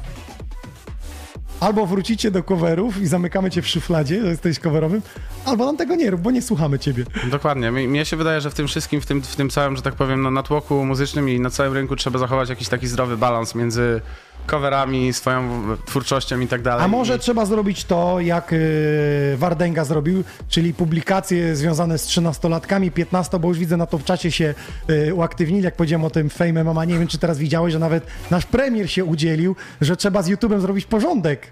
Albo 1.59 1.85
wrócicie 1.85 2.31
do 2.31 2.43
coverów 2.43 3.01
i 3.01 3.07
zamykamy 3.07 3.51
cię 3.51 3.61
w 3.61 3.67
szufladzie, 3.67 4.21
że 4.21 4.27
jesteś 4.29 4.59
coverowym, 4.59 5.01
albo 5.45 5.65
nam 5.65 5.77
tego 5.77 5.95
nie 5.95 6.09
rób, 6.11 6.21
bo 6.21 6.31
nie 6.31 6.41
słuchamy 6.41 6.79
ciebie. 6.79 7.03
Dokładnie. 7.31 7.71
Mi- 7.71 7.87
Mnie 7.87 8.05
się 8.05 8.17
wydaje, 8.17 8.41
że 8.41 8.49
w 8.49 8.53
tym 8.53 8.67
wszystkim, 8.67 9.01
w 9.01 9.05
tym, 9.05 9.21
w 9.21 9.35
tym 9.35 9.49
całym, 9.49 9.75
że 9.75 9.81
tak 9.81 9.95
powiem, 9.95 10.21
no, 10.21 10.31
natłoku 10.31 10.85
muzycznym 10.85 11.29
i 11.29 11.39
na 11.39 11.49
całym 11.49 11.73
rynku 11.73 11.95
trzeba 11.95 12.19
zachować 12.19 12.49
jakiś 12.49 12.67
taki 12.69 12.87
zdrowy 12.87 13.17
balans 13.17 13.55
między 13.55 14.01
coverami, 14.45 15.13
swoją 15.13 15.63
twórczością 15.85 16.39
i 16.39 16.47
tak 16.47 16.61
dalej. 16.61 16.85
A 16.85 16.87
może 16.87 17.19
trzeba 17.19 17.45
zrobić 17.45 17.85
to, 17.85 18.19
jak 18.19 18.53
y, 18.53 19.35
Wardenga 19.37 19.85
zrobił, 19.85 20.23
czyli 20.49 20.73
publikacje 20.73 21.55
związane 21.55 21.97
z 21.97 22.07
13-latkami, 22.07 22.91
15, 22.91 23.39
bo 23.39 23.47
już 23.47 23.59
widzę 23.59 23.77
na 23.77 23.85
to 23.85 23.97
w 23.97 24.03
czacie 24.03 24.31
się 24.31 24.53
y, 24.89 25.13
uaktywnili, 25.13 25.63
jak 25.63 25.75
powiedziałem 25.75 26.05
o 26.05 26.09
tym 26.09 26.29
Fame 26.29 26.63
MMA, 26.63 26.85
nie 26.85 26.99
wiem, 26.99 27.07
czy 27.07 27.17
teraz 27.17 27.37
widziałeś, 27.37 27.73
że 27.73 27.79
nawet 27.79 28.07
nasz 28.31 28.45
premier 28.45 28.91
się 28.91 29.05
udzielił, 29.05 29.55
że 29.81 29.97
trzeba 29.97 30.21
z 30.21 30.29
YouTube'em 30.29 30.59
zrobić 30.59 30.85
porządek. 30.85 31.51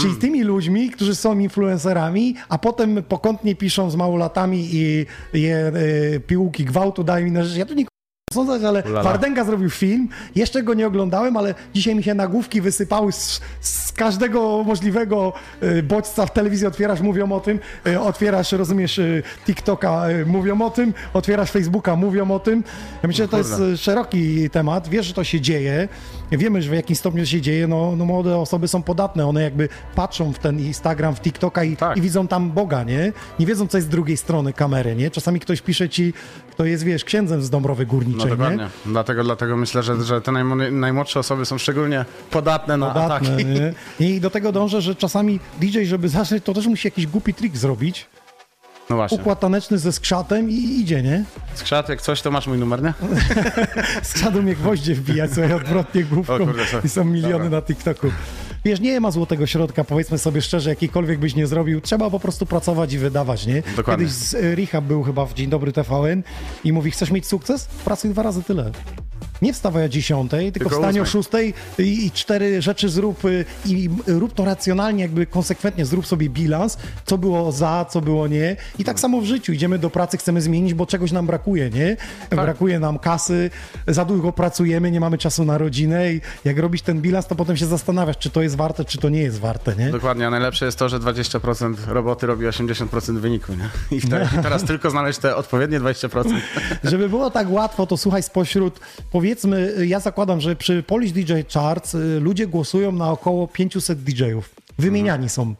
Czyli 0.00 0.14
z 0.14 0.18
tymi 0.18 0.42
ludźmi, 0.42 0.90
którzy 0.90 1.14
są 1.14 1.38
influencerami, 1.38 2.34
a 2.48 2.58
potem 2.58 3.02
pokątnie 3.02 3.56
piszą 3.56 3.90
z 3.90 3.96
małolatami 3.96 4.68
i 4.72 5.06
je 5.32 5.72
y, 6.14 6.20
piłki 6.26 6.64
gwałtu 6.64 7.04
dają 7.04 7.26
inne 7.26 7.44
rzeczy. 7.44 7.58
Ja 7.58 7.66
tu 7.66 7.74
nie 7.74 7.84
sądzę, 8.34 8.68
ale 8.68 8.82
Ulala. 8.82 9.02
Wardenga 9.02 9.44
zrobił 9.44 9.70
film, 9.70 10.08
jeszcze 10.34 10.62
go 10.62 10.74
nie 10.74 10.86
oglądałem, 10.86 11.36
ale 11.36 11.54
dzisiaj 11.74 11.94
mi 11.94 12.02
się 12.02 12.14
nagłówki 12.14 12.60
wysypały 12.60 13.12
z, 13.12 13.40
z 13.60 13.92
każdego 13.92 14.64
możliwego 14.66 15.32
y, 15.62 15.82
bodźca 15.82 16.26
w 16.26 16.32
telewizji, 16.32 16.66
otwierasz, 16.66 17.00
mówią 17.00 17.32
o 17.32 17.40
tym, 17.40 17.58
y, 17.86 18.00
otwierasz, 18.00 18.52
rozumiesz, 18.52 18.98
y, 18.98 19.22
TikToka, 19.46 20.04
mówią 20.26 20.60
o 20.60 20.70
tym, 20.70 20.94
otwierasz 21.14 21.50
Facebooka, 21.50 21.96
mówią 21.96 22.30
o 22.30 22.40
tym. 22.40 22.64
Ja 23.02 23.06
myślę, 23.06 23.24
że 23.24 23.28
to 23.28 23.38
jest 23.38 23.60
szeroki 23.76 24.50
temat, 24.50 24.88
wiesz, 24.88 25.06
że 25.06 25.14
to 25.14 25.24
się 25.24 25.40
dzieje, 25.40 25.88
wiemy, 26.32 26.62
że 26.62 26.70
w 26.70 26.74
jakim 26.74 26.96
stopniu 26.96 27.22
to 27.22 27.26
się 27.26 27.40
dzieje, 27.40 27.66
no, 27.68 27.96
no 27.96 28.04
młode 28.04 28.36
osoby 28.38 28.68
są 28.68 28.82
podatne, 28.82 29.26
one 29.26 29.42
jakby 29.42 29.68
patrzą 29.94 30.32
w 30.32 30.38
ten 30.38 30.60
Instagram, 30.60 31.14
w 31.14 31.20
TikToka 31.20 31.64
i, 31.64 31.76
Tak. 31.76 31.96
i 31.96 32.00
widzą 32.00 32.28
tam 32.28 32.50
Boga, 32.50 32.82
nie? 32.84 33.12
Nie 33.38 33.46
wiedzą, 33.46 33.68
co 33.68 33.78
jest 33.78 33.86
z 33.88 33.90
drugiej 33.90 34.16
strony 34.16 34.52
kamery, 34.52 34.96
nie? 34.96 35.10
Czasami 35.10 35.40
ktoś 35.40 35.60
pisze 35.60 35.88
ci, 35.88 36.12
kto 36.58 36.64
jest, 36.64 36.84
wiesz, 36.84 37.04
księdzem 37.04 37.42
z 37.42 37.50
Dąbrowy 37.50 37.84
No 37.84 37.90
Górniczej, 37.90 38.24
nie? 38.24 38.30
dokładnie. 38.30 38.68
Dlatego, 38.86 39.24
dlatego 39.24 39.56
myślę, 39.56 39.82
że, 39.82 40.04
że 40.04 40.20
te 40.20 40.32
najmłodsze 40.70 41.20
osoby 41.20 41.46
są 41.46 41.58
szczególnie 41.58 42.04
podatne 42.30 42.76
na 42.76 42.86
Podatne, 42.86 43.14
ataki. 43.28 43.44
nie? 43.44 43.74
I 44.08 44.20
do 44.20 44.30
tego 44.30 44.52
dążę, 44.52 44.80
że 44.80 44.94
czasami 44.94 45.40
DJ, 45.60 45.84
żeby 45.84 46.08
zacząć, 46.08 46.44
to 46.44 46.54
też 46.54 46.66
musi 46.66 46.86
jakiś 46.86 47.06
głupi 47.06 47.34
trik 47.34 47.56
zrobić. 47.56 48.06
No 48.90 48.96
właśnie. 48.96 49.18
Układ 49.18 49.40
taneczny 49.40 49.78
ze 49.78 49.92
skrzatem 49.92 50.50
i 50.50 50.54
idzie, 50.54 51.02
nie? 51.02 51.24
Skrzat, 51.54 51.88
jak 51.88 52.02
coś, 52.02 52.22
to 52.22 52.30
masz 52.30 52.46
mój 52.46 52.58
numer, 52.58 52.82
nie? 52.82 52.94
Skrzatu 54.02 54.42
mnie 54.42 54.54
gwoździe 54.54 54.94
wbijać 54.94 55.32
sobie 55.32 55.56
odwrotnie 55.56 56.04
główką 56.04 56.34
O 56.34 56.38
kurde, 56.38 56.62
i 56.84 56.88
są 56.88 57.04
miliony 57.04 57.32
Dobra. 57.44 57.50
na 57.50 57.62
TikToku. 57.62 58.10
Wiesz, 58.64 58.80
nie 58.80 59.00
ma 59.00 59.10
złotego 59.10 59.46
środka, 59.46 59.84
powiedzmy 59.84 60.18
sobie 60.18 60.42
szczerze, 60.42 60.70
jakikolwiek 60.70 61.18
byś 61.18 61.34
nie 61.34 61.46
zrobił, 61.46 61.80
trzeba 61.80 62.10
po 62.10 62.20
prostu 62.20 62.46
pracować 62.46 62.92
i 62.92 62.98
wydawać, 62.98 63.46
nie? 63.46 63.62
Dokładnie. 63.76 64.04
Kiedyś 64.06 64.18
z 64.18 64.34
e, 64.34 64.54
Richard 64.54 64.84
był 64.84 65.02
chyba 65.02 65.26
w 65.26 65.34
Dzień 65.34 65.50
Dobry 65.50 65.72
TVN 65.72 66.22
i 66.64 66.72
mówi, 66.72 66.90
chcesz 66.90 67.10
mieć 67.10 67.26
sukces? 67.26 67.66
Pracuj 67.66 68.10
dwa 68.10 68.22
razy 68.22 68.42
tyle. 68.42 68.70
Nie 69.42 69.52
wstawaj 69.52 69.84
o 69.84 69.88
10, 69.88 70.30
tylko, 70.30 70.52
Tylko 70.52 70.70
wstań 70.70 70.98
o 70.98 71.02
ósmej. 71.02 71.22
6 71.22 71.28
i, 71.78 72.06
i 72.06 72.10
cztery 72.10 72.62
rzeczy 72.62 72.88
zrób 72.88 73.24
y, 73.24 73.44
i 73.66 73.90
rób 74.06 74.34
to 74.34 74.44
racjonalnie, 74.44 75.02
jakby 75.02 75.26
konsekwentnie 75.26 75.86
zrób 75.86 76.06
sobie 76.06 76.30
bilans, 76.30 76.78
co 77.04 77.18
było 77.18 77.52
za, 77.52 77.86
co 77.90 78.00
było 78.00 78.28
nie. 78.28 78.56
I 78.78 78.84
tak 78.84 79.00
samo 79.00 79.20
w 79.20 79.24
życiu. 79.24 79.52
Idziemy 79.52 79.78
do 79.78 79.90
pracy, 79.90 80.16
chcemy 80.16 80.40
zmienić, 80.40 80.74
bo 80.74 80.86
czegoś 80.86 81.12
nam 81.12 81.26
brakuje, 81.26 81.70
nie? 81.70 81.96
Tak. 82.30 82.40
Brakuje 82.40 82.78
nam 82.78 82.98
kasy, 82.98 83.50
za 83.86 84.04
długo 84.04 84.32
pracujemy, 84.32 84.90
nie 84.90 85.00
mamy 85.00 85.18
czasu 85.18 85.44
na 85.44 85.58
rodzinę 85.58 86.12
i 86.12 86.20
jak 86.44 86.58
robisz 86.58 86.82
ten 86.82 87.00
bilans, 87.00 87.26
to 87.26 87.34
potem 87.34 87.56
się 87.56 87.66
zastanawiasz, 87.66 88.18
czy 88.18 88.30
to 88.30 88.42
jest 88.42 88.56
warte, 88.56 88.84
czy 88.84 88.98
to 88.98 89.08
nie 89.08 89.20
jest 89.20 89.38
warte, 89.38 89.76
nie? 89.76 89.90
Dokładnie, 89.90 90.26
a 90.26 90.30
najlepsze 90.30 90.66
jest 90.66 90.78
to, 90.78 90.88
że 90.88 90.98
20% 90.98 91.74
roboty 91.86 92.26
robi 92.26 92.46
80% 92.46 93.18
wyniku, 93.18 93.52
nie? 93.52 93.98
I, 93.98 94.00
I 94.38 94.42
teraz 94.42 94.64
tylko 94.70 94.90
znaleźć 94.90 95.18
te 95.18 95.36
odpowiednie 95.36 95.80
20%. 95.80 96.40
Żeby 96.84 97.08
było 97.08 97.30
tak 97.30 97.50
łatwo, 97.50 97.86
to 97.86 97.96
słuchaj, 97.96 98.22
spośród, 98.22 98.80
powiedzmy, 99.10 99.27
ja 99.86 100.00
zakładam, 100.00 100.40
że 100.40 100.56
przy 100.56 100.82
Polish 100.82 101.12
DJ 101.12 101.32
Charts 101.54 101.94
y, 101.94 102.20
ludzie 102.20 102.46
głosują 102.46 102.92
na 102.92 103.10
około 103.10 103.48
500 103.48 104.02
DJ-ów. 104.02 104.54
Wymieniani 104.78 105.28
są. 105.28 105.54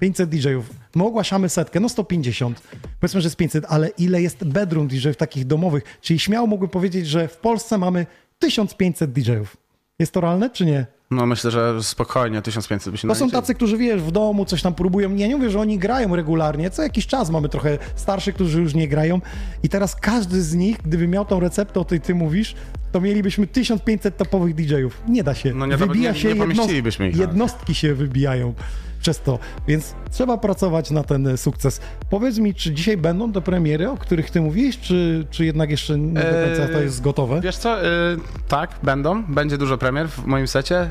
500 0.00 0.30
DJ-ów. 0.30 0.70
My 0.94 1.04
ogłaszamy 1.04 1.48
setkę, 1.48 1.80
no 1.80 1.88
150. 1.88 2.62
Powiedzmy, 3.00 3.20
że 3.20 3.26
jest 3.26 3.36
500, 3.36 3.64
ale 3.68 3.88
ile 3.88 4.22
jest 4.22 4.44
bedroom 4.44 4.88
DJ-ów 4.88 5.16
takich 5.16 5.46
domowych? 5.46 5.84
Czyli 6.00 6.18
śmiało 6.18 6.46
mógłbym 6.46 6.70
powiedzieć, 6.70 7.06
że 7.06 7.28
w 7.28 7.36
Polsce 7.36 7.78
mamy 7.78 8.06
1500 8.38 9.12
DJ-ów. 9.12 9.56
Jest 9.98 10.12
to 10.12 10.20
realne, 10.20 10.50
czy 10.50 10.66
nie? 10.66 10.86
No 11.14 11.26
myślę, 11.26 11.50
że 11.50 11.82
spokojnie 11.82 12.42
1500 12.42 12.92
by 12.92 12.98
się 12.98 13.08
To 13.08 13.14
są 13.14 13.30
tacy, 13.30 13.54
którzy 13.54 13.76
wiesz, 13.78 14.02
w 14.02 14.10
domu 14.10 14.44
coś 14.44 14.62
tam 14.62 14.74
próbują. 14.74 15.14
Ja 15.14 15.26
nie 15.26 15.36
mówię, 15.36 15.50
że 15.50 15.60
oni 15.60 15.78
grają 15.78 16.16
regularnie. 16.16 16.70
Co 16.70 16.82
jakiś 16.82 17.06
czas 17.06 17.30
mamy 17.30 17.48
trochę 17.48 17.78
starszych, 17.96 18.34
którzy 18.34 18.60
już 18.60 18.74
nie 18.74 18.88
grają. 18.88 19.20
I 19.62 19.68
teraz 19.68 19.96
każdy 19.96 20.42
z 20.42 20.54
nich, 20.54 20.76
gdyby 20.84 21.08
miał 21.08 21.24
tą 21.24 21.40
receptę, 21.40 21.80
o 21.80 21.84
tej 21.84 22.00
ty 22.00 22.14
mówisz, 22.14 22.54
to 22.92 23.00
mielibyśmy 23.00 23.46
1500 23.46 24.16
topowych 24.16 24.54
DJ-ów. 24.54 25.02
Nie 25.08 25.24
da 25.24 25.34
się. 25.34 25.54
No 25.54 25.66
nie 25.66 25.76
Wybija 25.76 26.12
nie- 26.12 26.18
się 26.18 26.28
nie 26.28 26.34
jednost- 26.34 26.56
pomieścilibyśmy 26.56 27.08
ich. 27.08 27.16
Jednostki 27.16 27.74
się 27.74 27.94
wybijają. 27.94 28.54
Przez 29.04 29.20
to, 29.20 29.38
więc 29.68 29.94
trzeba 30.10 30.38
pracować 30.38 30.90
na 30.90 31.02
ten 31.02 31.26
e, 31.26 31.36
sukces. 31.36 31.80
Powiedz 32.10 32.38
mi, 32.38 32.54
czy 32.54 32.72
dzisiaj 32.72 32.96
będą 32.96 33.32
te 33.32 33.40
premiery, 33.40 33.90
o 33.90 33.96
których 33.96 34.30
ty 34.30 34.40
mówisz, 34.40 34.80
czy, 34.80 35.26
czy 35.30 35.44
jednak 35.44 35.70
jeszcze 35.70 35.98
nie 35.98 36.14
do 36.14 36.46
końca 36.46 36.72
to 36.72 36.80
jest 36.80 37.02
gotowe? 37.02 37.40
Wiesz 37.40 37.56
co, 37.56 37.84
y, 37.84 37.86
tak, 38.48 38.70
będą. 38.82 39.22
Będzie 39.22 39.58
dużo 39.58 39.78
premier 39.78 40.08
w 40.08 40.26
moim 40.26 40.48
secie. 40.48 40.90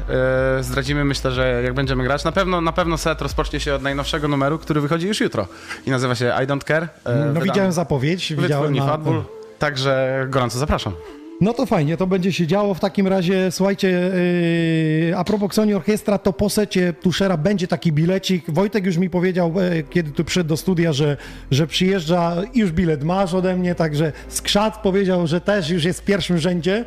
Y, 0.60 0.64
zdradzimy, 0.64 1.06
myślę, 1.06 1.32
że 1.32 1.62
jak 1.64 1.74
będziemy 1.74 2.04
grać. 2.04 2.24
Na 2.24 2.32
pewno, 2.32 2.62
na 2.62 2.72
pewno 2.72 2.98
set 2.98 3.22
rozpocznie 3.22 3.60
się 3.60 3.74
od 3.74 3.82
najnowszego 3.82 4.28
numeru, 4.28 4.58
który 4.58 4.82
wychodzi 4.82 5.08
już 5.08 5.22
jutro 5.22 5.48
i 5.86 5.92
nazywa 5.92 6.16
się 6.16 6.34
I 6.44 6.48
Don't 6.48 6.64
Care. 6.64 6.88
No 7.34 7.42
widziałem 7.42 7.72
zapowiedź, 7.72 8.34
widziałem 8.34 8.76
na... 8.76 8.86
Fatbull, 8.86 9.24
także 9.60 10.26
gorąco 10.30 10.60
zapraszam. 10.60 10.94
No 11.44 11.54
to 11.54 11.66
fajnie, 11.66 11.98
to 11.98 12.08
będzie 12.08 12.34
się 12.34 12.48
działo. 12.48 12.74
W 12.74 12.80
takim 12.80 13.08
razie, 13.08 13.52
słuchajcie, 13.52 14.12
yy, 15.08 15.18
a 15.18 15.24
propos 15.24 15.54
Sony 15.54 15.76
Orkiestra, 15.76 16.18
to 16.18 16.34
po 16.34 16.50
secie 16.50 16.94
Tuszera 16.94 17.38
będzie 17.38 17.68
taki 17.68 17.92
bilecik. 17.92 18.52
Wojtek 18.52 18.86
już 18.86 18.98
mi 18.98 19.10
powiedział, 19.10 19.54
yy, 19.56 19.84
kiedy 19.90 20.12
tu 20.12 20.24
przyszedł 20.24 20.50
do 20.50 20.58
studia, 20.58 20.94
że, 20.94 21.18
że 21.52 21.68
przyjeżdża 21.68 22.36
już 22.56 22.72
bilet 22.72 23.04
masz 23.04 23.34
ode 23.34 23.56
mnie, 23.56 23.76
także 23.76 24.12
Skrzat 24.28 24.78
powiedział, 24.78 25.28
że 25.28 25.42
też 25.42 25.70
już 25.70 25.84
jest 25.84 26.02
w 26.02 26.04
pierwszym 26.04 26.38
rzędzie. 26.38 26.86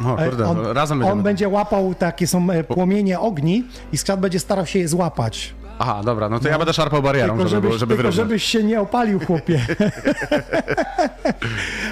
O 0.00 0.16
kurde, 0.16 0.46
on, 0.46 0.66
razem 0.66 0.98
będziemy. 0.98 1.18
On 1.18 1.22
będzie 1.22 1.48
łapał, 1.48 1.94
takie 1.94 2.26
są 2.26 2.50
e, 2.50 2.64
płomienie 2.64 3.20
ogni 3.20 3.64
i 3.92 3.98
Skrzat 3.98 4.20
będzie 4.20 4.40
starał 4.40 4.66
się 4.66 4.78
je 4.78 4.88
złapać. 4.88 5.54
Aha, 5.78 6.00
dobra, 6.04 6.28
no 6.28 6.40
to 6.40 6.48
ja 6.48 6.58
będę 6.58 6.72
szarpał 6.72 7.02
barierą, 7.02 7.36
Tylko 7.36 7.48
żeby, 7.48 7.66
żebyś, 7.68 7.80
żeby 7.80 7.94
tylko 7.96 8.12
żebyś 8.12 8.44
się 8.44 8.62
nie 8.64 8.80
opalił, 8.80 9.20
chłopie. 9.20 9.60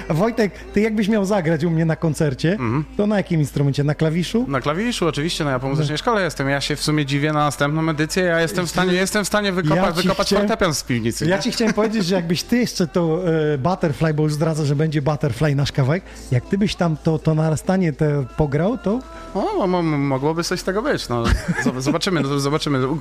Wojtek, 0.09 0.51
ty 0.73 0.81
jakbyś 0.81 1.07
miał 1.07 1.25
zagrać 1.25 1.63
u 1.63 1.69
mnie 1.69 1.85
na 1.85 1.95
koncercie, 1.95 2.51
Mhm. 2.51 2.85
to 2.97 3.07
na 3.07 3.17
jakim 3.17 3.39
instrumencie? 3.39 3.83
Na 3.83 3.95
klawiszu? 3.95 4.45
Na 4.47 4.61
klawiszu 4.61 5.07
oczywiście, 5.07 5.43
no 5.43 5.49
ja 5.49 5.59
po 5.59 5.67
muzycznej 5.69 5.97
szkole 5.97 6.23
jestem. 6.23 6.49
Ja 6.49 6.61
się 6.61 6.75
w 6.75 6.81
sumie 6.83 7.05
dziwię 7.05 7.33
na 7.33 7.39
następną 7.39 7.89
edycję. 7.89 8.23
Ja 8.23 8.41
jestem 8.41 8.65
w 8.67 8.69
stanie, 8.69 8.93
jestem 8.93 9.23
w 9.25 9.27
stanie 9.27 9.51
wykopa, 9.51 9.75
Ja 9.75 9.91
wykopać 9.91 10.27
chciałem- 10.27 10.47
fortepian 10.47 10.73
z 10.73 10.83
piwnicy. 10.83 11.25
Ja 11.25 11.35
nie? 11.37 11.41
ci 11.43 11.51
chciałem 11.51 11.73
powiedzieć, 11.73 12.05
że 12.05 12.15
jakbyś 12.15 12.43
ty 12.43 12.57
jeszcze 12.57 12.87
to 12.87 13.19
e, 13.53 13.57
Butterfly, 13.57 14.13
bo 14.13 14.23
już 14.23 14.33
zdradza, 14.33 14.65
że 14.65 14.75
będzie 14.75 15.01
Butterfly 15.01 15.55
nasz 15.55 15.71
kawałek, 15.71 16.03
jak 16.31 16.45
ty 16.45 16.57
byś 16.57 16.75
tam 16.75 16.97
to, 17.03 17.19
to 17.19 17.35
narastanie 17.35 17.93
te 17.93 18.25
pograł, 18.37 18.77
to 18.77 18.99
O, 19.33 19.67
mo- 19.67 19.81
mo- 19.81 19.97
mogłoby 19.97 20.43
coś 20.43 20.59
z 20.59 20.63
tego 20.63 20.81
być. 20.81 21.09
No, 21.09 21.23
zobaczymy, 21.77 22.21
no, 22.21 22.39
zobaczymy. 22.39 22.87
U- 22.87 22.99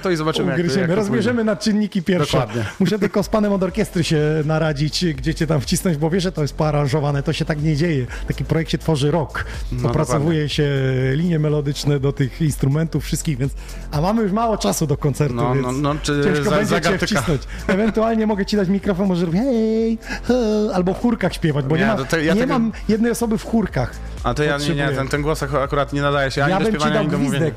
Ugryziemy 0.00 0.02
to 0.02 0.10
i 0.10 0.16
zobaczymy. 0.16 0.50
jak 0.50 0.58
ugryziemy, 0.60 0.80
jak 0.80 0.90
to 0.90 0.96
rozbierzemy 0.96 1.44
na 1.44 1.56
czynniki 1.56 2.02
pierwsze. 2.02 2.38
Dokładnie. 2.38 2.64
Muszę 2.80 2.98
tylko 2.98 3.22
z 3.22 3.28
panem 3.28 3.52
od 3.52 3.62
orkiestry 3.62 4.04
się 4.04 4.20
naradzić, 4.44 5.04
gdzie 5.14 5.34
cię 5.34 5.46
tam 5.46 5.60
wcisnąć, 5.60 5.96
bo 5.96 6.10
wiesz, 6.10 6.22
że 6.22 6.32
to 6.32 6.42
jest 6.42 6.54
poaranżowane, 6.54 7.22
to 7.22 7.32
się 7.32 7.44
tak 7.44 7.62
nie 7.62 7.76
dzieje. 7.76 8.06
Taki 8.28 8.44
projekt 8.44 8.70
się 8.70 8.78
tworzy 8.78 9.10
rok. 9.10 9.44
No, 9.72 9.88
Opracowuje 9.90 10.48
się 10.48 10.68
linie 11.14 11.38
melodyczne 11.38 12.00
do 12.00 12.12
tych 12.12 12.40
instrumentów 12.42 13.04
wszystkich, 13.04 13.38
więc... 13.38 13.52
A 13.90 14.00
mamy 14.00 14.22
już 14.22 14.32
mało 14.32 14.58
czasu 14.58 14.86
do 14.86 14.96
koncertu, 14.96 15.34
No, 15.34 15.54
więc 15.54 15.66
no, 15.66 15.72
no, 15.72 15.94
czy 16.02 16.20
ciężko 16.24 16.50
za- 16.50 16.56
będzie 16.56 16.80
cię 16.80 16.98
wcisnąć. 16.98 17.42
Ewentualnie 17.66 18.26
mogę 18.26 18.46
ci 18.46 18.56
dać 18.56 18.68
mikrofon, 18.68 19.06
może 19.08 19.26
hej, 19.32 19.98
he, 20.24 20.34
albo 20.74 20.94
w 20.94 21.00
chórkach 21.00 21.34
śpiewać, 21.34 21.64
bo 21.64 21.76
nie, 21.76 21.86
ma, 21.86 21.96
te- 22.04 22.24
ja 22.24 22.34
nie 22.34 22.40
tego- 22.40 22.52
mam 22.52 22.72
jednej 22.88 23.10
osoby 23.12 23.38
w 23.38 23.44
chórkach. 23.44 23.92
A 24.24 24.34
to 24.34 24.42
ja 24.42 24.58
nie, 24.58 24.74
nie, 24.74 24.88
ten, 24.88 25.08
ten 25.08 25.22
głos 25.22 25.42
ak- 25.42 25.54
akurat 25.54 25.92
nie 25.92 26.02
nadaje 26.02 26.30
się 26.30 26.44
ani 26.44 26.52
Ja 26.52 26.60
do 26.60 26.64
śpiewania, 26.68 26.92
dał 26.92 27.00
ani 27.02 27.10
do 27.10 27.18
mówienia. 27.18 27.50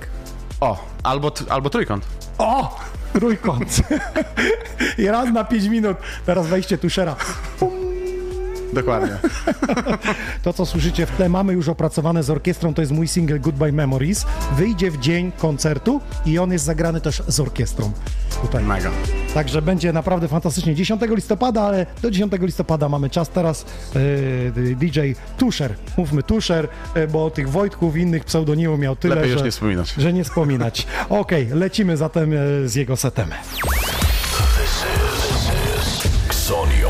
O, 0.62 0.86
albo, 1.04 1.32
albo 1.50 1.70
trójkąt. 1.70 2.06
O! 2.38 2.80
Trójkąt. 3.14 3.82
I 4.98 5.08
raz 5.08 5.34
na 5.34 5.44
5 5.44 5.66
minut. 5.66 5.98
Teraz 6.26 6.48
wejście 6.48 6.78
tuszera. 6.78 7.16
Dokładnie. 8.74 9.18
To, 10.44 10.54
co 10.54 10.66
słyszycie 10.66 11.06
w 11.06 11.12
tle, 11.12 11.30
mamy 11.30 11.54
już 11.54 11.70
opracowane 11.70 12.24
z 12.24 12.30
orkiestrą. 12.30 12.74
To 12.74 12.82
jest 12.82 12.92
mój 12.92 13.08
single 13.08 13.40
Goodbye 13.40 13.72
Memories. 13.72 14.26
Wyjdzie 14.58 14.92
w 14.92 15.00
dzień 15.00 15.32
koncertu 15.38 16.02
i 16.26 16.40
on 16.40 16.52
jest 16.52 16.66
zagrany 16.66 17.02
też 17.02 17.24
z 17.28 17.40
orkiestrą. 17.40 17.92
Tutaj. 18.42 18.64
Mega. 18.64 18.92
Także 19.34 19.62
będzie 19.62 19.94
naprawdę 19.94 20.28
fantastycznie. 20.28 20.76
10 20.76 21.02
listopada, 21.10 21.62
ale 21.62 21.86
do 22.02 22.12
10 22.12 22.34
listopada 22.42 22.90
mamy 22.90 23.10
czas. 23.10 23.30
Teraz 23.30 23.66
e, 23.96 24.76
DJ 24.76 25.00
Tusher. 25.38 25.76
Mówmy 25.98 26.24
Tusher, 26.24 26.68
e, 26.96 27.08
bo 27.08 27.30
tych 27.32 27.50
Wojtków 27.50 27.98
i 27.98 28.02
innych 28.02 28.26
pseudonimów 28.26 28.80
miał 28.80 28.96
tyle, 28.96 29.16
Lepiej 29.16 29.32
już 29.32 29.40
że, 29.40 29.46
nie 29.46 29.52
wspominać. 29.52 29.94
że 29.98 30.14
nie 30.14 30.24
wspominać. 30.24 30.88
Okej, 31.10 31.48
lecimy 31.54 31.98
zatem 31.98 32.34
e, 32.34 32.68
z 32.68 32.76
jego 32.76 32.98
setem. 32.98 33.30
Sony 36.32 36.83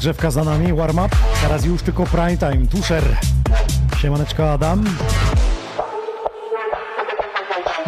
Rozgrzewka 0.00 0.30
za 0.30 0.44
nami, 0.44 0.72
warm-up. 0.72 1.16
Teraz 1.42 1.64
już 1.64 1.82
tylko 1.82 2.06
prime 2.06 2.36
time. 2.36 2.66
Tuszer. 2.66 3.16
Siemaneczko 3.98 4.52
Adam. 4.52 4.84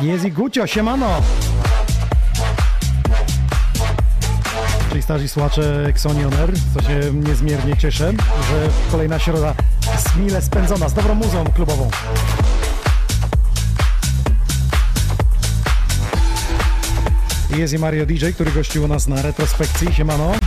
Jest 0.02 0.24
i 0.24 0.32
Gucio, 0.32 0.66
siemano. 0.66 1.06
Czyli 4.88 5.02
starzy 5.02 5.28
słuchacze 5.28 5.84
Xonioner, 5.88 6.50
co 6.74 6.82
się 6.82 7.00
niezmiernie 7.14 7.76
cieszę, 7.76 8.12
że 8.50 8.68
kolejna 8.90 9.18
środa 9.18 9.54
jest 9.92 10.16
mile 10.16 10.42
spędzona 10.42 10.88
z 10.88 10.94
dobrą 10.94 11.14
muzą 11.14 11.44
klubową. 11.44 11.90
I 17.56 17.58
Jest 17.58 17.74
i 17.74 17.78
Mario 17.78 18.06
DJ, 18.06 18.26
który 18.34 18.52
gościł 18.52 18.84
u 18.84 18.88
nas 18.88 19.08
na 19.08 19.22
retrospekcji. 19.22 19.94
Siemano. 19.94 20.41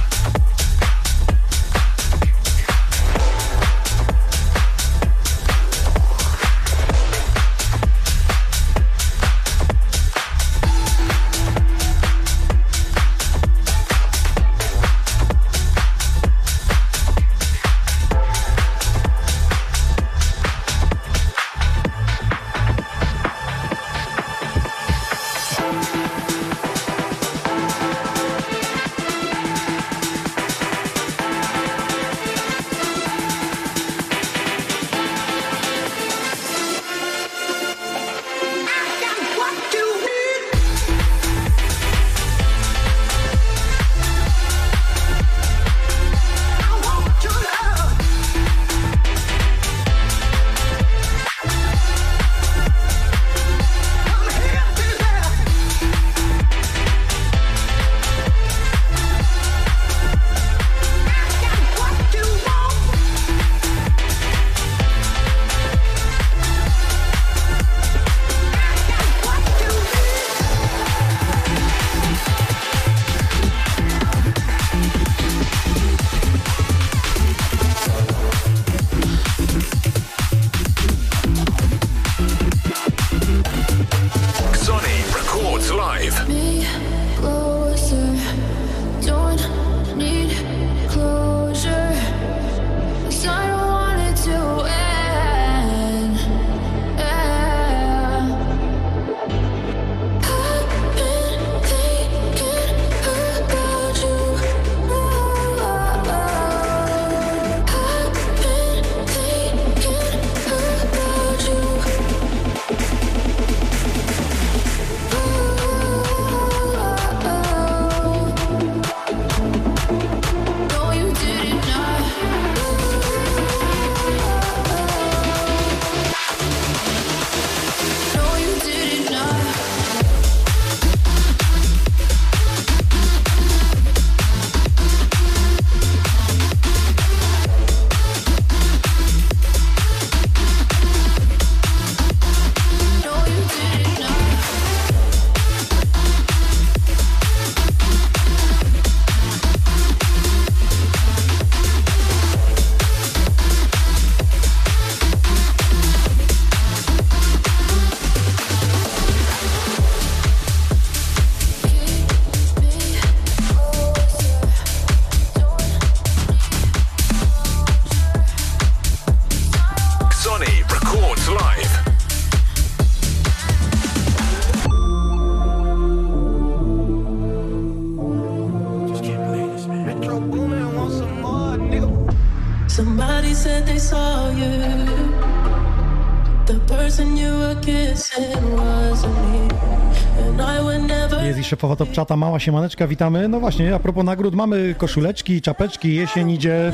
Szefowa 191.45 191.75
Top 191.75 191.95
Chata, 191.95 192.15
mała 192.15 192.39
siemaneczka, 192.39 192.87
witamy. 192.87 193.27
No 193.27 193.39
właśnie, 193.39 193.75
a 193.75 193.79
propos 193.79 194.05
nagród, 194.05 194.35
mamy 194.35 194.75
koszuleczki, 194.77 195.41
czapeczki, 195.41 195.95
jesień 195.95 196.31
idzie. 196.31 196.71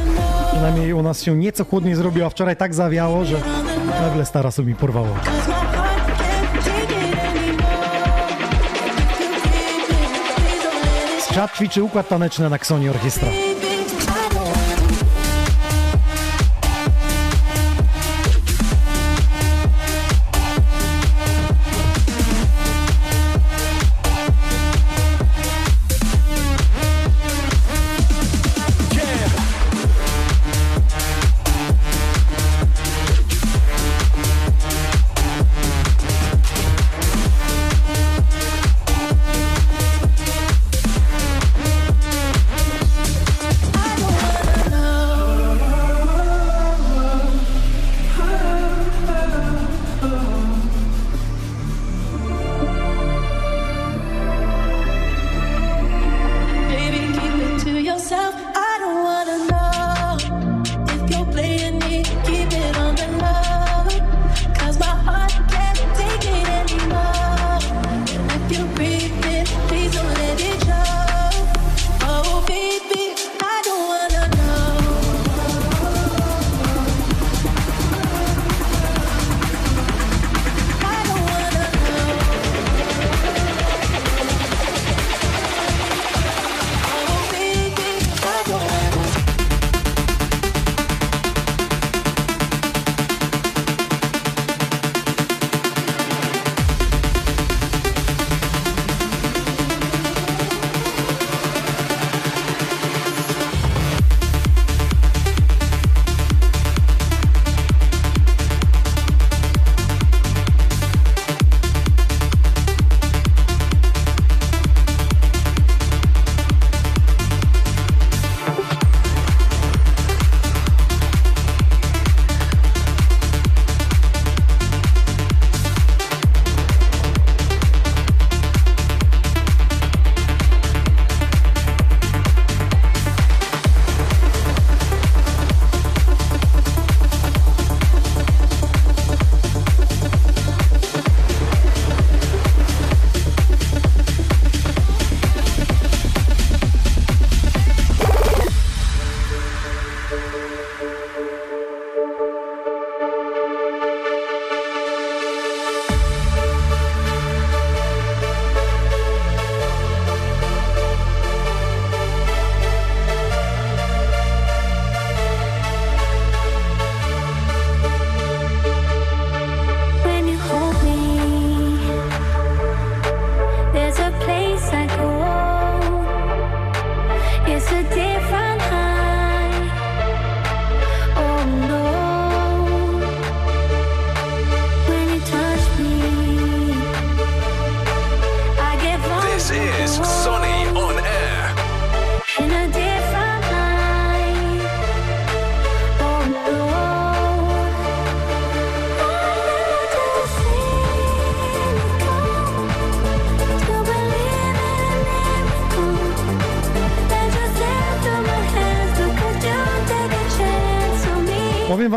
Przynajmniej 0.51 0.93
u 0.93 1.01
nas 1.01 1.23
się 1.23 1.35
nieco 1.35 1.65
chłodniej 1.65 1.95
zrobiło, 1.95 2.27
a 2.27 2.29
wczoraj 2.29 2.55
tak 2.55 2.73
zawiało, 2.73 3.25
że 3.25 3.37
nagle 4.01 4.25
stara 4.25 4.51
sobie 4.51 4.75
porwało. 4.75 5.15
Skrzat 11.19 11.55
ćwiczy 11.55 11.83
układ 11.83 12.09
taneczny 12.09 12.49
na 12.49 12.59
Ksonie 12.59 12.91
Orkiestra. 12.91 13.50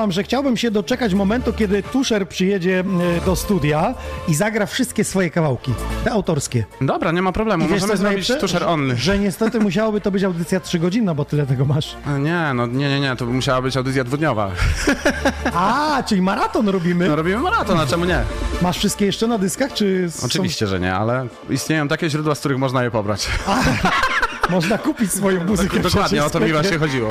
Wam, 0.05 0.13
że 0.13 0.23
chciałbym 0.23 0.57
się 0.57 0.71
doczekać 0.71 1.15
momentu, 1.15 1.53
kiedy 1.53 1.83
Tusher 1.83 2.29
przyjedzie 2.29 2.85
e, 3.21 3.25
do 3.27 3.37
studia 3.37 3.95
i 4.29 4.35
zagra 4.35 4.67
wszystkie 4.67 5.05
swoje 5.05 5.31
kawałki, 5.31 5.75
te 6.05 6.13
autorskie. 6.13 6.65
Dobra, 6.81 7.13
nie 7.13 7.23
ma 7.23 7.33
problemu, 7.33 7.67
I 7.67 7.69
możemy 7.69 7.97
zrobić 7.97 8.29
tusher 8.41 8.65
only. 8.65 8.97
Że 8.97 9.19
niestety 9.19 9.61
musiałoby 9.61 10.01
to 10.01 10.11
być 10.11 10.25
audycja 10.25 10.61
trzygodzinna, 10.61 11.15
bo 11.15 11.25
tyle 11.25 11.47
tego 11.47 11.65
masz. 11.65 11.97
Nie, 12.19 12.55
no 12.55 12.67
nie, 12.67 12.89
nie, 12.89 13.01
nie, 13.01 13.17
to 13.17 13.27
by 13.27 13.33
musiała 13.33 13.63
być 13.63 13.77
audycja 13.77 14.05
dwudniowa. 14.05 14.51
A, 15.55 16.03
czyli 16.07 16.23
maraton 16.23 16.69
robimy. 16.69 17.09
No 17.09 17.17
robimy 17.17 17.39
maraton, 17.39 17.81
a 17.81 17.87
czemu 17.87 18.05
nie? 18.05 18.23
Masz 18.63 18.79
wszystkie 18.79 19.07
jeszcze 19.07 19.27
na 19.27 19.39
dyskach, 19.39 19.73
czy 19.73 20.11
są- 20.11 20.27
Oczywiście, 20.27 20.67
że 20.67 20.81
nie, 20.81 20.95
ale 20.95 21.27
istnieją 21.51 21.89
takie 21.89 22.11
źródła, 22.11 22.35
z 22.35 22.39
których 22.39 22.59
można 22.59 22.85
je 22.85 22.91
pobrać. 22.91 23.29
można 24.51 24.79
kupić 24.79 25.13
swoją 25.13 25.45
muzykę? 25.45 25.81
Dokładnie, 25.81 26.25
o 26.25 26.31
to 26.31 26.41
mi 26.41 26.53
właśnie 26.53 26.79
chodziło. 26.79 27.09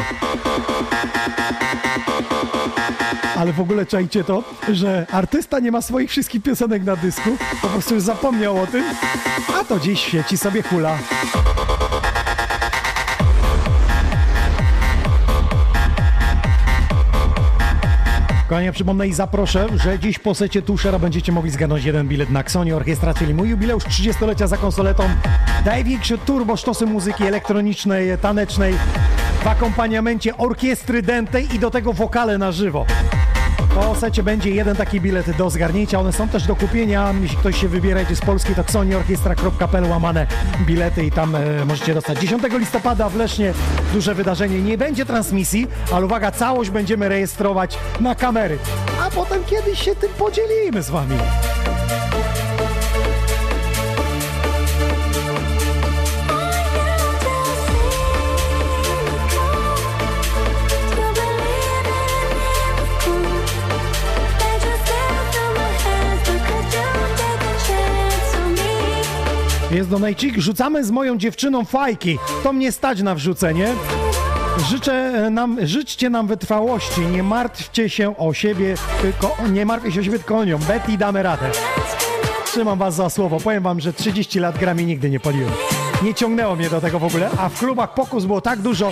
Ale 3.36 3.54
w 3.54 3.60
ogóle 3.60 3.86
czajcie 3.86 4.24
to, 4.24 4.44
że 4.72 5.06
artysta 5.12 5.60
nie 5.60 5.72
ma 5.72 5.82
swoich 5.82 6.10
wszystkich 6.10 6.44
piosenek 6.44 6.84
na 6.84 6.96
dysku, 6.96 7.30
po 7.62 7.68
prostu 7.68 7.96
już 7.96 8.04
zapomniał 8.04 8.62
o 8.62 8.68
tym, 8.68 8.84
a 9.60 9.64
to 9.64 9.80
dziś 9.80 10.00
świeci 10.00 10.38
sobie 10.38 10.64
hula. 10.64 10.98
Kochani, 18.50 18.72
przypomnę 18.72 19.08
i 19.08 19.14
zaproszę, 19.14 19.68
że 19.84 20.00
dziś 20.00 20.20
po 20.20 20.36
secie 20.36 20.62
Tushera 20.62 21.00
będziecie 21.00 21.32
mogli 21.32 21.52
zgarnąć 21.52 21.86
jeden 21.86 22.08
bilet 22.08 22.30
na 22.30 22.40
Xoni 22.40 22.74
Orkiestra, 22.74 23.14
czyli 23.14 23.34
mój 23.34 23.50
jubileusz 23.50 23.84
30-lecia 23.84 24.48
za 24.48 24.58
konsoletą. 24.58 25.04
Największy 25.66 26.18
turbo 26.18 26.58
sztosy 26.58 26.86
muzyki 26.86 27.24
elektronicznej, 27.24 28.18
tanecznej 28.18 28.74
w 29.44 29.48
akompaniamencie 29.48 30.38
orkiestry 30.38 31.02
dętej 31.02 31.56
i 31.56 31.60
do 31.60 31.72
tego 31.72 31.94
wokale 31.94 32.38
na 32.38 32.52
żywo. 32.52 32.86
Po 33.76 33.96
secie 33.96 34.24
będzie 34.24 34.50
jeden 34.50 34.76
taki 34.76 35.02
bilet 35.02 35.38
do 35.38 35.50
zgarnięcia. 35.50 36.00
One 36.00 36.14
są 36.14 36.28
też 36.28 36.48
do 36.48 36.56
kupienia. 36.56 37.14
Jeśli 37.22 37.38
ktoś 37.38 37.62
się 37.62 37.68
wybiera 37.68 38.02
idzie 38.02 38.16
z 38.16 38.22
Polski, 38.22 38.56
to 38.56 38.62
xoniorkiestra.pl 38.62 39.86
łamane 39.90 40.28
bilety 40.66 41.06
i 41.06 41.12
tam 41.12 41.36
e, 41.36 41.66
możecie 41.66 41.94
dostać. 41.94 42.20
10 42.20 42.44
listopada 42.60 43.10
w 43.10 43.16
Lesznie 43.16 43.54
duże 43.94 44.16
wydarzenie. 44.16 44.62
Nie 44.62 44.78
będzie 44.78 45.06
transmisji, 45.06 45.68
ale 45.92 46.06
uwaga, 46.06 46.32
całość 46.32 46.70
będziemy 46.70 47.10
rejestrować 47.10 47.78
na 48.00 48.16
kamery. 48.16 48.58
A 49.02 49.12
potem 49.12 49.44
kiedyś 49.44 49.80
się 49.80 49.96
tym 49.96 50.10
podzielimy 50.10 50.84
z 50.84 50.90
wami. 50.90 51.18
Jest 69.74 69.90
donajcik. 69.90 70.38
Rzucamy 70.38 70.84
z 70.84 70.92
moją 70.92 71.18
dziewczyną 71.18 71.66
fajki. 71.66 72.20
To 72.44 72.54
mnie 72.54 72.72
stać 72.72 73.02
na 73.02 73.16
wrzucenie. 73.16 73.74
Życzę 74.70 74.94
e, 74.94 75.30
nam, 75.30 75.58
życzcie 75.64 76.10
nam 76.10 76.28
wytrwałości. 76.28 77.02
Nie 77.02 77.24
martwcie 77.24 77.90
się 77.90 78.18
o 78.18 78.34
siebie, 78.34 78.76
tylko 79.02 79.36
nie 79.52 79.66
martwcie 79.66 79.92
się 79.92 80.00
o 80.00 80.04
siebie, 80.04 80.20
tylko 80.20 80.38
o 80.38 80.46
nią. 80.46 80.58
Betty, 80.58 80.98
damy 80.98 81.24
radę. 81.24 81.52
Trzymam 82.46 82.80
was 82.80 82.96
za 82.96 83.10
słowo. 83.10 83.40
Powiem 83.40 83.64
wam, 83.64 83.80
że 83.80 83.94
30 83.94 84.40
lat 84.40 84.58
gram 84.58 84.82
i 84.82 84.86
nigdy 84.86 85.10
nie 85.10 85.20
paliłem. 85.20 85.52
Nie 86.04 86.14
ciągnęło 86.14 86.56
mnie 86.56 86.70
do 86.70 86.82
tego 86.82 87.00
w 87.00 87.04
ogóle, 87.04 87.30
a 87.38 87.50
w 87.50 87.60
klubach 87.60 87.94
pokus 87.94 88.26
było 88.26 88.42
tak 88.42 88.60
dużo. 88.60 88.92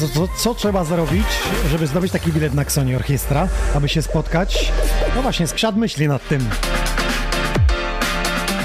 Napisał, 0.00 0.28
co, 0.28 0.34
co 0.36 0.54
trzeba 0.54 0.84
zrobić, 0.84 1.26
żeby 1.70 1.86
zdobyć 1.86 2.12
taki 2.12 2.32
bilet 2.32 2.54
na 2.54 2.62
Xoni 2.62 2.94
Orkiestra, 2.94 3.48
aby 3.74 3.88
się 3.88 4.02
spotkać. 4.02 4.72
No 5.16 5.22
właśnie, 5.22 5.46
skrzat 5.46 5.76
myśli 5.76 6.08
nad 6.08 6.28
tym. 6.28 6.48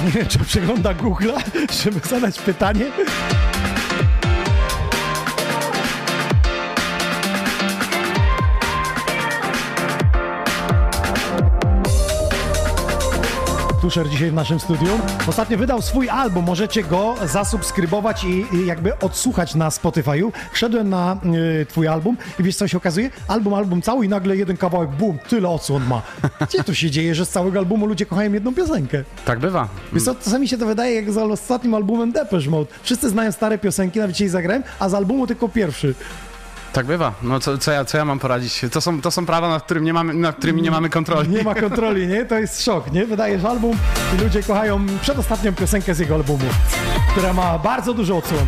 Nie 0.04 0.10
wiem, 0.10 0.26
czy 0.26 0.38
przegląda 0.38 0.94
Google'a, 0.94 1.42
żeby 1.84 2.00
zadać 2.08 2.38
pytanie. 2.38 2.86
Tuszer 13.80 14.08
dzisiaj 14.08 14.30
w 14.30 14.34
naszym 14.34 14.60
studiu. 14.60 14.88
Ostatnio 15.26 15.58
wydał 15.58 15.82
swój 15.82 16.08
album, 16.08 16.44
możecie 16.44 16.82
go 16.82 17.14
zasubskrybować 17.24 18.24
i, 18.24 18.46
i 18.52 18.66
jakby 18.66 18.98
odsłuchać 18.98 19.54
na 19.54 19.68
Spotify'u. 19.68 20.32
Wszedłem 20.52 20.88
na 20.88 21.16
y, 21.62 21.66
twój 21.66 21.88
album 21.88 22.16
i 22.38 22.42
wiesz 22.42 22.56
co 22.56 22.68
się 22.68 22.76
okazuje? 22.76 23.10
Album, 23.28 23.54
album 23.54 23.82
cały 23.82 24.06
i 24.06 24.08
nagle 24.08 24.36
jeden 24.36 24.56
kawałek, 24.56 24.90
bum, 24.90 25.18
tyle 25.28 25.48
odsłon 25.48 25.84
ma. 25.86 26.02
Gdzie 26.48 26.64
to 26.64 26.74
się 26.74 26.90
dzieje, 26.90 27.14
że 27.14 27.26
z 27.26 27.28
całego 27.28 27.58
albumu 27.58 27.86
ludzie 27.86 28.06
kochają 28.06 28.32
jedną 28.32 28.54
piosenkę? 28.54 29.04
Tak 29.24 29.38
bywa. 29.38 29.68
Wiesz 29.92 30.02
co, 30.02 30.14
czasami 30.14 30.48
się 30.48 30.58
to 30.58 30.66
wydaje 30.66 30.94
jak 30.94 31.12
z 31.12 31.16
ostatnim 31.16 31.74
albumem 31.74 32.12
Depeche 32.12 32.50
Mode. 32.50 32.70
Wszyscy 32.82 33.08
znają 33.08 33.32
stare 33.32 33.58
piosenki, 33.58 33.98
nawet 33.98 34.16
dzisiaj 34.16 34.28
zagrałem, 34.28 34.62
a 34.78 34.88
z 34.88 34.94
albumu 34.94 35.26
tylko 35.26 35.48
pierwszy. 35.48 35.94
Tak 36.72 36.86
bywa. 36.86 37.12
No 37.22 37.40
co, 37.40 37.58
co, 37.58 37.72
ja, 37.72 37.84
co 37.84 37.98
ja 37.98 38.04
mam 38.04 38.18
poradzić? 38.18 38.60
To 38.72 38.80
są, 38.80 39.00
to 39.00 39.10
są 39.10 39.26
prawa, 39.26 39.48
nad, 39.48 39.62
którym 39.62 39.84
nie 39.84 39.92
mamy, 39.92 40.14
nad 40.14 40.36
którymi 40.36 40.62
nie 40.62 40.70
mamy 40.70 40.90
kontroli. 40.90 41.28
Nie 41.28 41.42
ma 41.42 41.54
kontroli, 41.54 42.06
nie? 42.06 42.24
To 42.24 42.38
jest 42.38 42.64
szok, 42.64 42.92
nie? 42.92 43.06
Wydajesz 43.06 43.44
album 43.44 43.76
i 44.18 44.22
ludzie 44.22 44.42
kochają 44.42 44.86
przedostatnią 45.02 45.54
piosenkę 45.54 45.94
z 45.94 45.98
jego 45.98 46.14
albumu, 46.14 46.44
która 47.12 47.32
ma 47.32 47.58
bardzo 47.58 47.94
dużo 47.94 48.16
odsłon. 48.16 48.46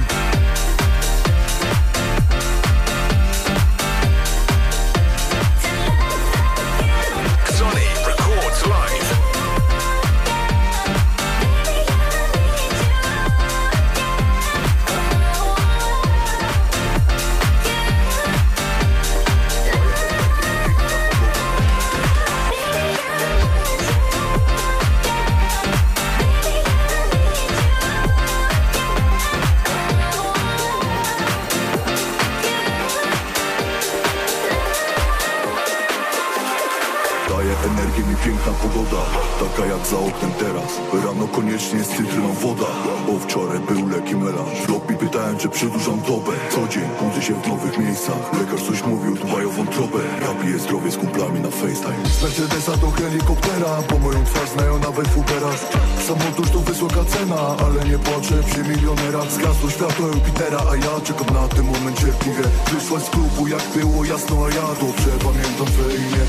Jak 63.52 63.84
było 63.84 64.04
jasno 64.04 64.44
A 64.44 64.48
ja 64.48 64.66
dobrze 64.80 65.10
pamiętam 65.24 65.66
twoje 65.66 65.96
imię 65.96 66.22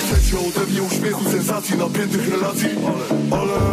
Chcecie 0.00 0.36
ode 0.38 0.70
mnie 0.70 0.82
uśmiechu, 0.82 1.24
sensacji, 1.24 1.78
napiętych 1.78 2.28
relacji 2.28 2.68
Ale, 2.86 3.40
ale 3.42 3.69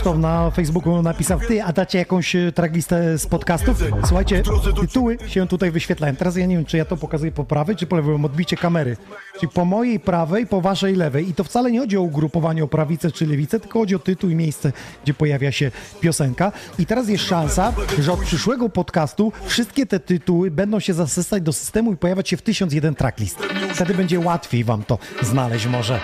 Krzysztof 0.00 0.18
na 0.18 0.50
Facebooku 0.50 1.02
napisał, 1.02 1.40
ty, 1.40 1.62
a 1.62 1.72
dacie 1.72 1.98
jakąś 1.98 2.36
e, 2.36 2.52
tracklistę 2.52 3.18
z 3.18 3.26
podcastów? 3.26 3.84
Słuchajcie, 4.06 4.42
tytuły 4.80 5.18
się 5.26 5.48
tutaj 5.48 5.70
wyświetlają. 5.70 6.16
Teraz 6.16 6.36
ja 6.36 6.46
nie 6.46 6.56
wiem, 6.56 6.64
czy 6.64 6.76
ja 6.76 6.84
to 6.84 6.96
pokazuję 6.96 7.32
po 7.32 7.44
prawej, 7.44 7.76
czy 7.76 7.86
po 7.86 7.96
lewej, 7.96 8.24
odbicie 8.24 8.56
kamery. 8.56 8.96
Czyli 9.40 9.52
po 9.52 9.64
mojej 9.64 10.00
prawej, 10.00 10.46
po 10.46 10.60
waszej 10.60 10.94
lewej. 10.94 11.28
I 11.28 11.34
to 11.34 11.44
wcale 11.44 11.72
nie 11.72 11.80
chodzi 11.80 11.96
o 11.96 12.00
ugrupowanie, 12.00 12.64
o 12.64 12.68
prawicę 12.68 13.10
czy 13.10 13.26
lewicę, 13.26 13.60
tylko 13.60 13.78
chodzi 13.78 13.94
o 13.94 13.98
tytuł 13.98 14.30
i 14.30 14.34
miejsce, 14.34 14.72
gdzie 15.04 15.14
pojawia 15.14 15.52
się 15.52 15.70
piosenka. 16.00 16.52
I 16.78 16.86
teraz 16.86 17.08
jest 17.08 17.24
szansa, 17.24 17.72
że 17.98 18.12
od 18.12 18.20
przyszłego 18.20 18.68
podcastu 18.68 19.32
wszystkie 19.44 19.86
te 19.86 20.00
tytuły 20.00 20.50
będą 20.50 20.80
się 20.80 20.94
zasysać 20.94 21.42
do 21.42 21.52
systemu 21.52 21.92
i 21.92 21.96
pojawiać 21.96 22.28
się 22.28 22.36
w 22.36 22.42
1001 22.42 22.94
tracklist. 22.94 23.38
Wtedy 23.74 23.94
będzie 23.94 24.20
łatwiej 24.20 24.64
wam 24.64 24.82
to 24.82 24.98
znaleźć 25.22 25.66
może. 25.66 26.00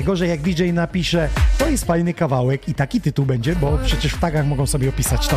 Najgorzej 0.00 0.28
jak 0.28 0.40
DJ 0.40 0.72
napisze, 0.72 1.28
to 1.58 1.68
jest 1.68 1.84
fajny 1.84 2.14
kawałek 2.14 2.68
i 2.68 2.74
taki 2.74 3.00
tytuł 3.00 3.26
będzie, 3.26 3.56
bo 3.56 3.78
przecież 3.84 4.12
w 4.12 4.20
tagach 4.20 4.46
mogą 4.46 4.66
sobie 4.66 4.88
opisać 4.88 5.28
to. 5.28 5.36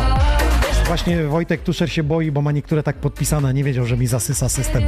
Właśnie 0.86 1.24
Wojtek 1.24 1.62
Tuszer 1.62 1.92
się 1.92 2.02
boi, 2.02 2.30
bo 2.30 2.42
ma 2.42 2.52
niektóre 2.52 2.82
tak 2.82 2.96
podpisane, 2.96 3.54
nie 3.54 3.64
wiedział, 3.64 3.86
że 3.86 3.96
mi 3.96 4.06
zasysa 4.06 4.48
system. 4.48 4.82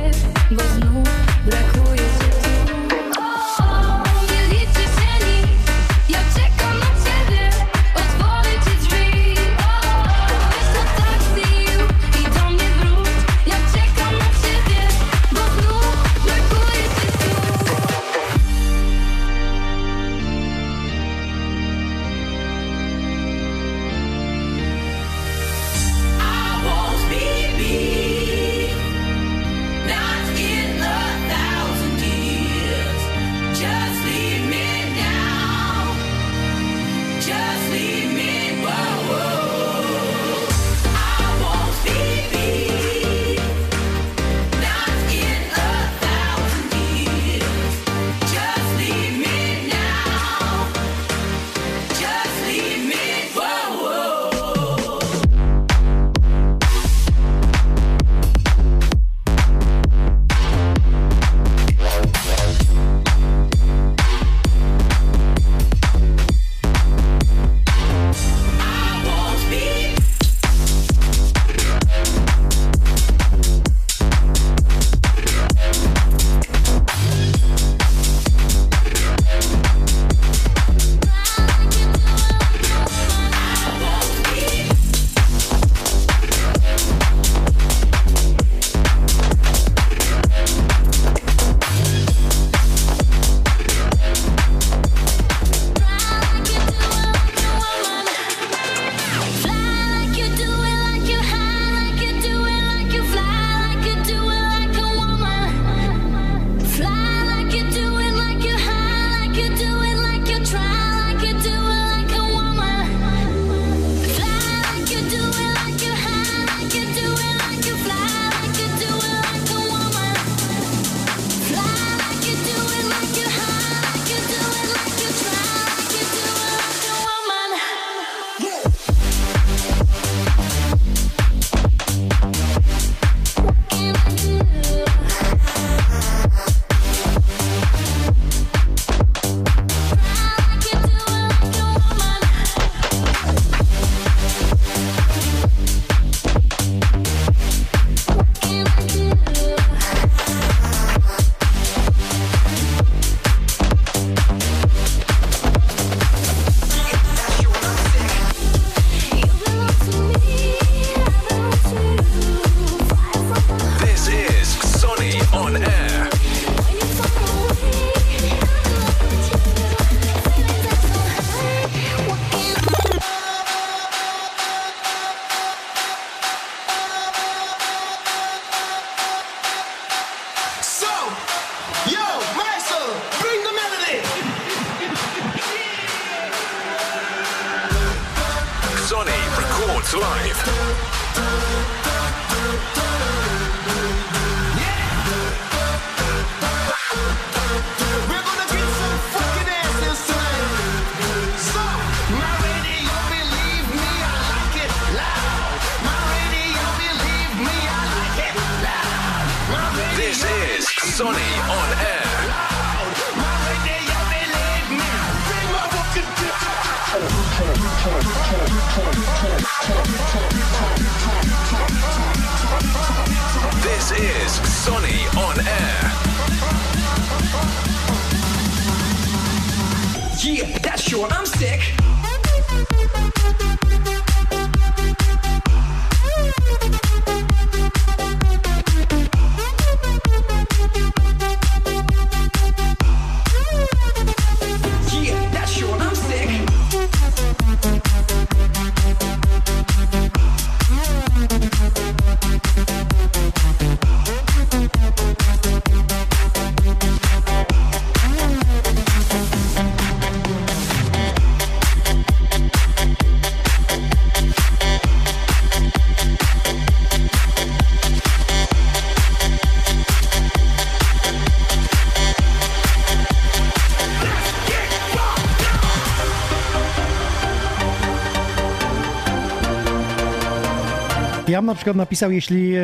Ja 281.36 281.42
bym 281.42 281.46
na 281.46 281.54
przykład 281.54 281.76
napisał, 281.76 282.10
jeśli 282.10 282.54
e, 282.56 282.60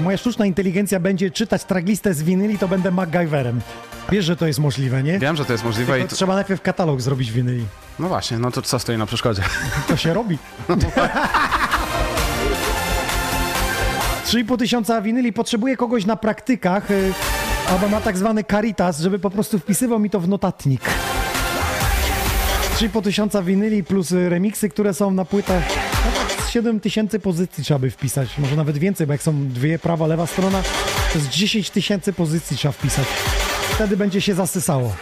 moja 0.00 0.16
sztuczna 0.16 0.46
inteligencja 0.46 1.00
będzie 1.00 1.30
czytać 1.30 1.64
traglistę 1.64 2.14
z 2.14 2.22
winyli, 2.22 2.58
to 2.58 2.68
będę 2.68 2.90
MacGyverem. 2.90 3.60
Wiesz, 4.12 4.24
że 4.24 4.36
to 4.36 4.46
jest 4.46 4.58
możliwe, 4.58 5.02
nie? 5.02 5.18
Wiem, 5.18 5.36
że 5.36 5.44
to 5.44 5.52
jest 5.52 5.64
możliwe 5.64 6.00
i 6.00 6.04
to, 6.04 6.16
trzeba 6.16 6.34
najpierw 6.34 6.62
katalog 6.62 7.00
zrobić 7.00 7.32
winyli. 7.32 7.64
no 7.98 8.08
właśnie, 8.08 8.38
no 8.38 8.50
to 8.50 8.62
co 8.62 8.78
stoi 8.78 8.98
na 8.98 9.06
przeszkodzie? 9.06 9.42
To 9.88 9.96
się 9.96 10.14
robi. 10.14 10.38
3,5 14.26 14.58
tysiąca 14.58 15.02
winyli. 15.02 15.32
Potrzebuję 15.32 15.76
kogoś 15.76 16.06
na 16.06 16.16
praktykach 16.16 16.90
y, 16.90 17.12
albo 17.70 17.88
na 17.88 18.00
tak 18.00 18.18
zwany 18.18 18.44
caritas, 18.44 19.00
żeby 19.00 19.18
po 19.18 19.30
prostu 19.30 19.58
wpisywał 19.58 19.98
mi 19.98 20.10
to 20.10 20.20
w 20.20 20.28
notatnik. 20.28 20.80
3,5 22.76 23.02
tysiąca 23.02 23.42
winyli 23.42 23.84
plus 23.84 24.12
y, 24.12 24.28
remiksy, 24.28 24.68
które 24.68 24.94
są 24.94 25.10
na 25.10 25.24
płytach. 25.24 25.62
No 26.56 26.62
tak 26.62 26.64
z 26.64 26.68
7 26.68 26.80
tysięcy 26.80 27.18
pozycji 27.18 27.64
trzeba 27.64 27.78
by 27.78 27.90
wpisać. 27.90 28.38
Może 28.38 28.56
nawet 28.56 28.78
więcej, 28.78 29.06
bo 29.06 29.12
jak 29.12 29.22
są 29.22 29.48
dwie 29.48 29.78
prawa, 29.78 30.06
lewa 30.06 30.26
strona, 30.26 30.62
to 31.12 31.18
jest 31.18 31.30
10 31.30 31.70
tysięcy 31.70 32.12
pozycji 32.12 32.56
trzeba 32.56 32.72
wpisać. 32.72 33.06
Wtedy 33.74 33.96
będzie 33.96 34.20
się 34.20 34.34
zasysało. 34.34 34.96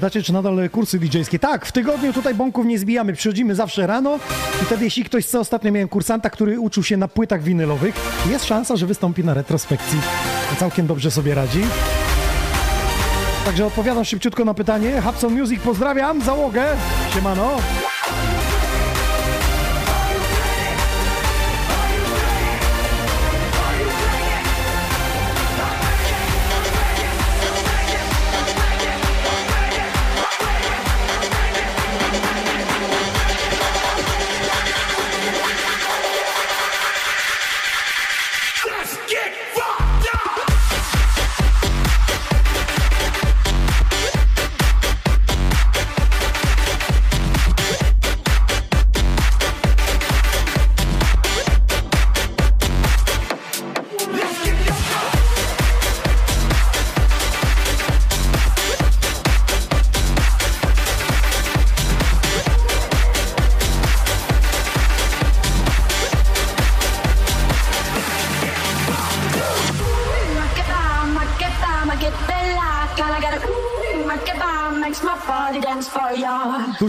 Pytacie, 0.00 0.22
czy 0.22 0.32
nadal 0.32 0.70
kursy 0.70 0.98
DJ-skie? 0.98 1.38
Tak, 1.38 1.66
w 1.66 1.72
tygodniu 1.72 2.12
tutaj 2.12 2.34
bąków 2.34 2.66
nie 2.66 2.78
zbijamy. 2.78 3.12
Przychodzimy 3.12 3.54
zawsze 3.54 3.86
rano 3.86 4.18
i 4.62 4.64
wtedy, 4.64 4.84
jeśli 4.84 5.04
ktoś 5.04 5.26
chce, 5.26 5.40
ostatnio 5.40 5.72
miałem 5.72 5.88
kursanta, 5.88 6.30
który 6.30 6.60
uczył 6.60 6.82
się 6.82 6.96
na 6.96 7.08
płytach 7.08 7.42
winylowych, 7.42 7.94
jest 8.30 8.44
szansa, 8.44 8.76
że 8.76 8.86
wystąpi 8.86 9.24
na 9.24 9.34
retrospekcji. 9.34 9.98
Całkiem 10.58 10.86
dobrze 10.86 11.10
sobie 11.10 11.34
radzi. 11.34 11.60
Także 13.44 13.66
odpowiadam 13.66 14.04
szybciutko 14.04 14.44
na 14.44 14.54
pytanie. 14.54 15.00
Hapson 15.00 15.32
Music, 15.32 15.60
pozdrawiam, 15.60 16.22
załogę. 16.22 16.64
Siemano. 17.14 17.56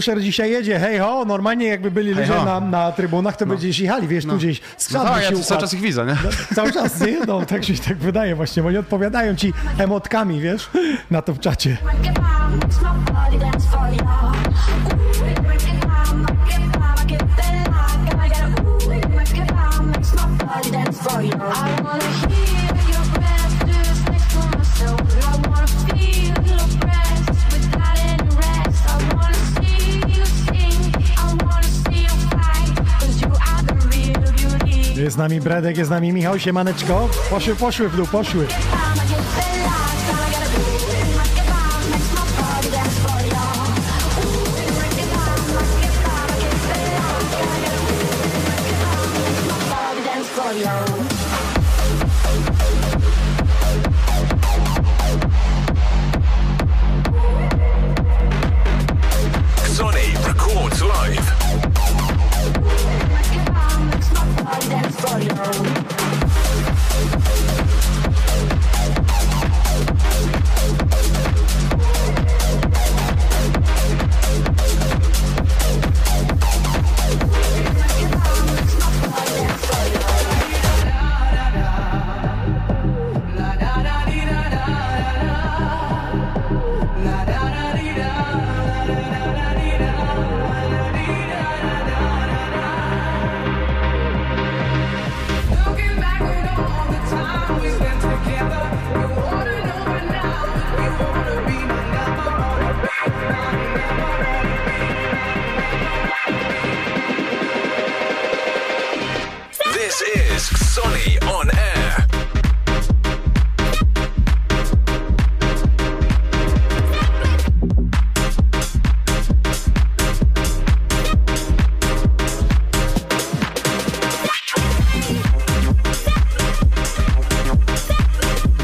Tuszer 0.02 0.20
dzisiaj 0.20 0.50
jedzie, 0.50 0.78
hej 0.78 0.98
ho, 0.98 1.24
normalnie 1.24 1.66
jakby 1.66 1.90
byli 1.90 2.14
ludzie 2.14 2.32
ho. 2.32 2.44
na, 2.44 2.60
na 2.60 2.92
trybunach, 2.92 3.36
to 3.36 3.46
by 3.46 3.56
gdzieś 3.56 3.78
jechali, 3.78 4.08
wiesz, 4.08 4.24
tu 4.26 4.36
gdzieś 4.36 4.60
No 4.60 4.66
skrzat 4.76 5.04
tak, 5.04 5.22
ja 5.22 5.42
cały 5.42 5.60
czas 5.60 5.74
ich 5.74 5.80
widzę, 5.80 6.06
nie? 6.06 6.16
Cały 6.54 6.72
czas, 6.72 7.00
nie? 7.00 7.20
No, 7.26 7.46
tak 7.46 7.64
się 7.64 7.74
tak 7.74 7.96
wydaje 7.96 8.34
właśnie, 8.34 8.62
bo 8.62 8.70
nie 8.70 8.80
odpowiadają 8.80 9.36
ci 9.36 9.52
emotkami, 9.78 10.40
wiesz, 10.40 10.70
na 11.10 11.22
to 11.22 11.34
w 11.34 11.40
czacie. 11.40 11.76
Jest 35.12 35.18
z 35.18 35.28
nami 35.28 35.40
Bredek, 35.40 35.76
jest 35.76 35.88
z 35.88 35.90
nami 35.90 36.12
Michał 36.12 36.38
Siemaneczko. 36.38 37.08
Poszły, 37.30 37.56
poszły 37.56 37.88
w 37.88 37.96
dół, 37.96 38.06
poszły. 38.06 38.46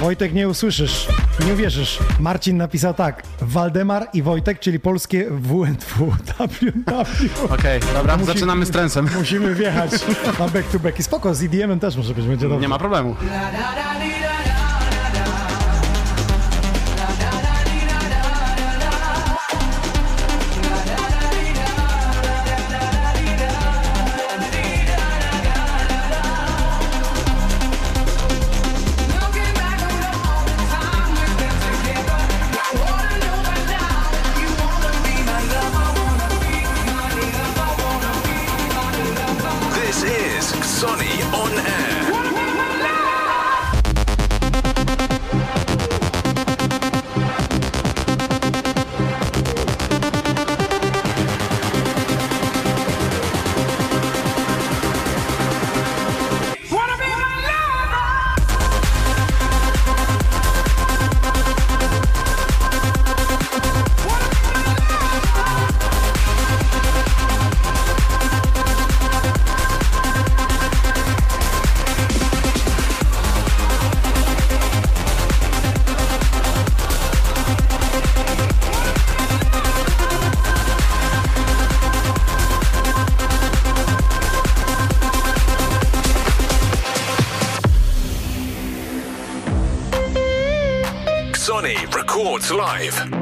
Wojtek, 0.08 0.32
nie 0.34 0.48
usłyszysz, 0.48 1.08
nie 1.46 1.52
uwierzysz. 1.52 1.98
Marcin 2.20 2.56
napisał 2.56 2.94
tak. 2.94 3.22
Waldemar 3.40 4.08
i 4.12 4.22
Wojtek, 4.22 4.60
czyli 4.60 4.80
polskie 4.80 5.26
WNW. 5.30 6.12
Okej, 7.50 7.80
dobra, 7.94 8.16
Musi- 8.16 8.24
zaczynamy 8.26 8.66
z 8.66 8.70
trensem. 8.70 9.08
Musimy 9.18 9.54
wjechać 9.54 9.90
na 10.38 10.48
back 10.48 10.68
to 10.72 10.78
back. 10.78 10.98
I 10.98 11.02
spoko, 11.02 11.34
z 11.34 11.42
EDM-em 11.42 11.80
też 11.80 11.96
może 11.96 12.14
być, 12.14 12.26
będzie 12.26 12.48
dobrze. 12.48 12.60
Nie 12.62 12.68
ma 12.68 12.78
problemu. 12.78 13.16
Live. 92.90 93.17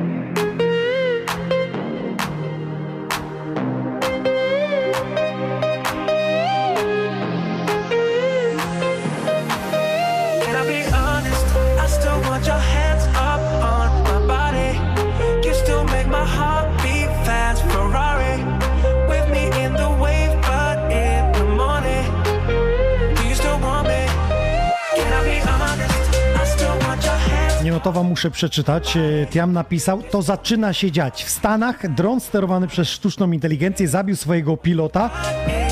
Muszę 28.27 28.31
przeczytać. 28.31 28.97
E, 28.97 29.27
Tiam 29.31 29.53
napisał, 29.53 30.03
to 30.11 30.23
zaczyna 30.23 30.73
się 30.73 30.91
dziać. 30.93 31.25
W 31.25 31.31
Stanach 31.31 31.95
dron 31.95 32.21
sterowany 32.21 32.67
przez 32.69 32.89
sztuczną 32.89 33.33
inteligencję 33.33 33.89
zabił 33.89 34.17
swojego 34.17 34.57
pilota, 34.57 35.11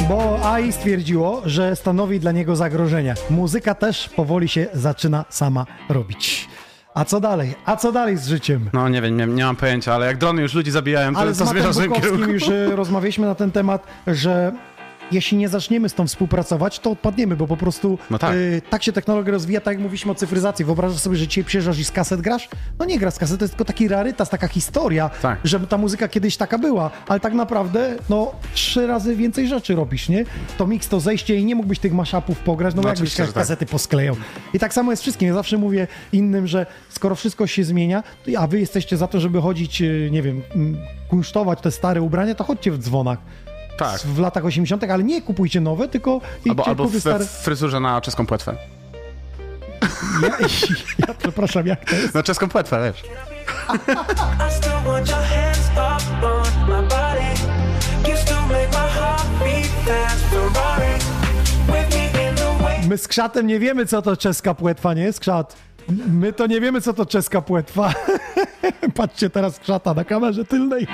bo 0.08 0.52
AI 0.52 0.72
stwierdziło, 0.72 1.42
że 1.44 1.76
stanowi 1.76 2.20
dla 2.20 2.32
niego 2.32 2.56
zagrożenie. 2.56 3.14
Muzyka 3.30 3.74
też 3.74 4.08
powoli 4.08 4.48
się 4.48 4.66
zaczyna 4.74 5.24
sama 5.28 5.66
robić. 5.88 6.48
A 6.94 7.04
co 7.04 7.20
dalej? 7.20 7.54
A 7.66 7.76
co 7.76 7.92
dalej 7.92 8.16
z 8.16 8.28
życiem? 8.28 8.70
No 8.72 8.88
nie 8.88 9.02
wiem, 9.02 9.16
nie, 9.16 9.26
nie 9.26 9.44
mam 9.44 9.56
pojęcia, 9.56 9.94
ale 9.94 10.06
jak 10.06 10.18
drony 10.18 10.42
już 10.42 10.54
ludzi 10.54 10.70
zabijają, 10.70 11.12
to, 11.14 11.18
Ale 11.20 11.34
to 11.34 11.46
zmierza 11.46 11.72
w 11.72 11.92
kierunku. 12.00 12.30
już 12.30 12.48
e, 12.48 12.76
rozmawialiśmy 12.76 13.26
na 13.26 13.34
ten 13.34 13.50
temat, 13.50 13.86
że 14.06 14.52
jeśli 15.14 15.38
nie 15.38 15.48
zaczniemy 15.48 15.88
z 15.88 15.94
tą 15.94 16.06
współpracować, 16.06 16.78
to 16.78 16.90
odpadniemy, 16.90 17.36
bo 17.36 17.46
po 17.46 17.56
prostu 17.56 17.98
No 18.10 18.18
tak. 18.18 18.34
e, 18.34 18.60
tak 18.70 18.82
się 18.82 18.92
technologia 18.92 19.32
rozwija, 19.32 19.60
tak 19.60 19.74
jak 19.74 19.82
mówiliśmy 19.82 20.12
o 20.12 20.14
cyfryzacji. 20.14 20.64
Wyobrażasz 20.64 20.98
sobie, 21.00 21.16
że 21.16 21.26
dzisiaj 21.28 21.44
przyjeżdżasz 21.44 21.78
i 21.78 21.84
z 21.84 21.90
kaset 21.90 22.20
grasz? 22.20 22.48
No 22.78 22.84
nie 22.84 22.98
grasz 22.98 23.14
z 23.14 23.18
kaset, 23.18 23.38
to 23.38 23.44
jest 23.44 23.54
tylko 23.54 23.64
taki 23.64 23.88
rarytas, 23.88 24.30
taka 24.30 24.48
historia, 24.48 25.10
Tak. 25.22 25.38
że 25.44 25.60
ta 25.60 25.78
muzyka 25.78 26.08
kiedyś 26.08 26.36
taka 26.36 26.58
była, 26.58 26.90
ale 27.08 27.20
tak 27.20 27.34
naprawdę 27.34 27.94
no 28.10 28.32
trzy 28.54 28.86
razy 28.86 29.16
więcej 29.16 29.48
rzeczy 29.48 29.74
robisz, 29.74 30.08
nie? 30.08 30.24
To 30.58 30.66
mix, 30.66 30.88
to 30.88 31.00
zejście 31.00 31.36
i 31.36 31.44
nie 31.44 31.54
mógłbyś 31.54 31.78
tych 31.78 31.92
mashupów 31.94 32.38
pograć, 32.38 32.74
no, 32.74 32.82
No 32.82 32.88
jakbyś 32.88 33.14
tak. 33.14 33.32
kasety 33.32 33.66
posklejał. 33.66 34.16
I 34.54 34.58
tak 34.58 34.74
samo 34.74 34.90
jest 34.90 35.02
wszystkim. 35.02 35.28
Ja 35.28 35.34
zawsze 35.34 35.58
mówię 35.58 35.86
innym, 36.12 36.46
że 36.46 36.66
skoro 36.88 37.14
wszystko 37.14 37.46
się 37.46 37.64
zmienia, 37.64 38.02
a 38.38 38.46
wy 38.46 38.60
jesteście 38.60 38.96
za 38.96 39.06
to, 39.06 39.20
żeby 39.20 39.40
chodzić, 39.40 39.82
e, 39.82 39.86
nie 40.10 40.22
wiem, 40.22 40.42
kunsztować 41.08 41.60
te 41.60 41.70
stare 41.70 42.02
ubrania, 42.02 42.34
to 42.34 42.44
chodźcie 42.44 42.72
w 42.72 42.78
dzwonach. 42.78 43.18
Tak. 43.78 44.00
W 44.00 44.18
latach 44.18 44.44
80., 44.44 44.84
ale 44.84 45.04
nie 45.04 45.22
kupujcie 45.22 45.60
nowe, 45.60 45.88
tylko 45.88 46.20
Albo, 46.48 46.66
albo 46.68 46.88
stare. 47.00 47.24
w 47.24 47.30
fryzurze 47.30 47.80
na 47.80 48.00
czeską 48.00 48.26
płetwę. 48.26 48.56
Ja, 50.22 50.28
ja 51.08 51.14
przepraszam, 51.18 51.66
jak 51.66 51.84
to 51.90 51.96
jest? 51.96 52.14
Na 52.14 52.22
czeską 52.22 52.48
płetwę, 52.48 52.92
wiesz. 52.92 53.02
My 62.88 62.98
z 62.98 63.08
krzatem 63.08 63.46
nie 63.46 63.58
wiemy, 63.58 63.86
co 63.86 64.02
to 64.02 64.16
czeska 64.16 64.54
płetwa, 64.54 64.94
nie? 64.94 65.12
Skrzat. 65.12 65.56
My 66.08 66.32
to 66.32 66.46
nie 66.46 66.60
wiemy, 66.60 66.80
co 66.80 66.92
to 66.92 67.06
czeska 67.06 67.42
płetwa. 67.42 67.92
Patrzcie 68.96 69.30
teraz 69.30 69.54
skrzata 69.56 69.94
na 69.94 70.04
kamerze 70.04 70.44
tylnej. 70.44 70.86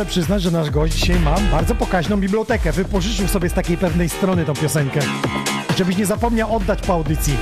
Muszę 0.00 0.10
przyznać, 0.10 0.42
że 0.42 0.50
nasz 0.50 0.70
gość 0.70 0.94
dzisiaj 0.94 1.20
ma 1.20 1.36
bardzo 1.52 1.74
pokaźną 1.74 2.16
bibliotekę. 2.16 2.72
Wypożyczył 2.72 3.28
sobie 3.28 3.48
z 3.48 3.52
takiej 3.52 3.76
pewnej 3.76 4.08
strony 4.08 4.44
tą 4.44 4.54
piosenkę. 4.54 5.00
Żebyś 5.78 5.96
nie 5.96 6.06
zapomniał 6.06 6.56
oddać 6.56 6.80
po 6.82 6.92
audycji. 6.92 7.36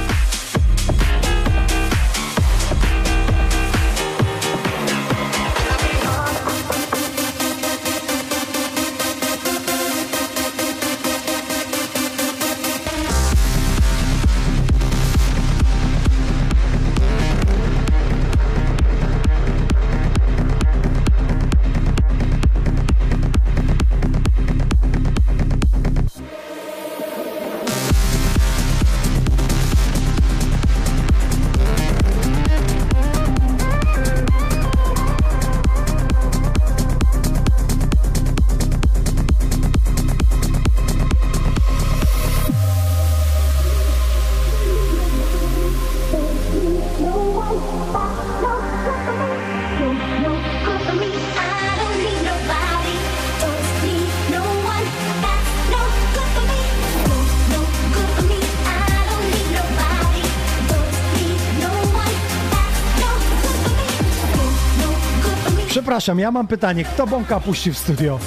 Przepraszam, 65.69 66.19
ja 66.19 66.31
mam 66.31 66.47
pytanie. 66.47 66.85
Kto 66.85 67.07
bąka 67.07 67.41
puści 67.41 67.73
w 67.73 67.79
studio? 67.79 68.19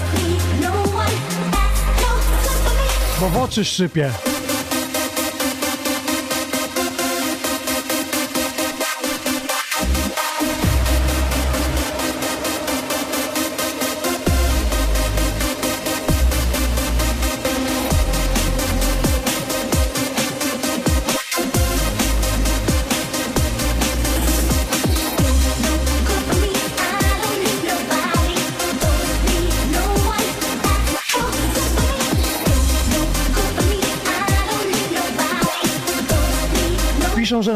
Bo 3.20 3.30
w 3.30 3.38
oczy 3.38 3.66
szczypie. 3.66 4.12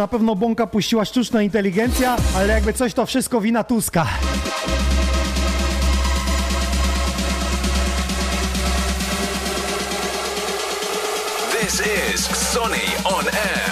na 0.05 0.09
pewno 0.09 0.35
bąka 0.35 0.67
puściła 0.67 1.05
sztuczna 1.05 1.41
inteligencja, 1.41 2.17
ale 2.35 2.53
jakby 2.53 2.73
coś 2.73 2.93
to 2.93 3.05
wszystko 3.05 3.41
wina 3.41 3.63
Tuska. 3.63 4.07
This 11.61 11.81
is 12.15 12.21
Sony 12.51 12.81
on 13.03 13.25
Air. 13.27 13.64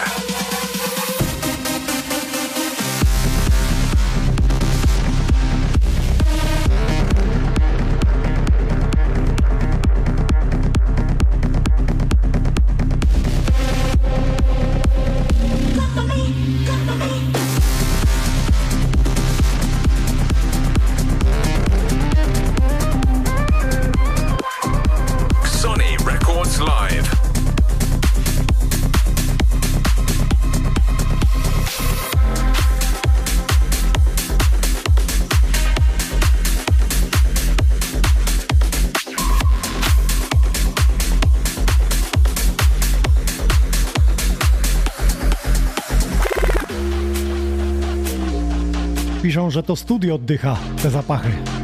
piszą, 49.33 49.49
że 49.49 49.63
to 49.63 49.75
studio 49.75 50.15
oddycha 50.15 50.57
te 50.83 50.89
zapachy. 50.89 51.62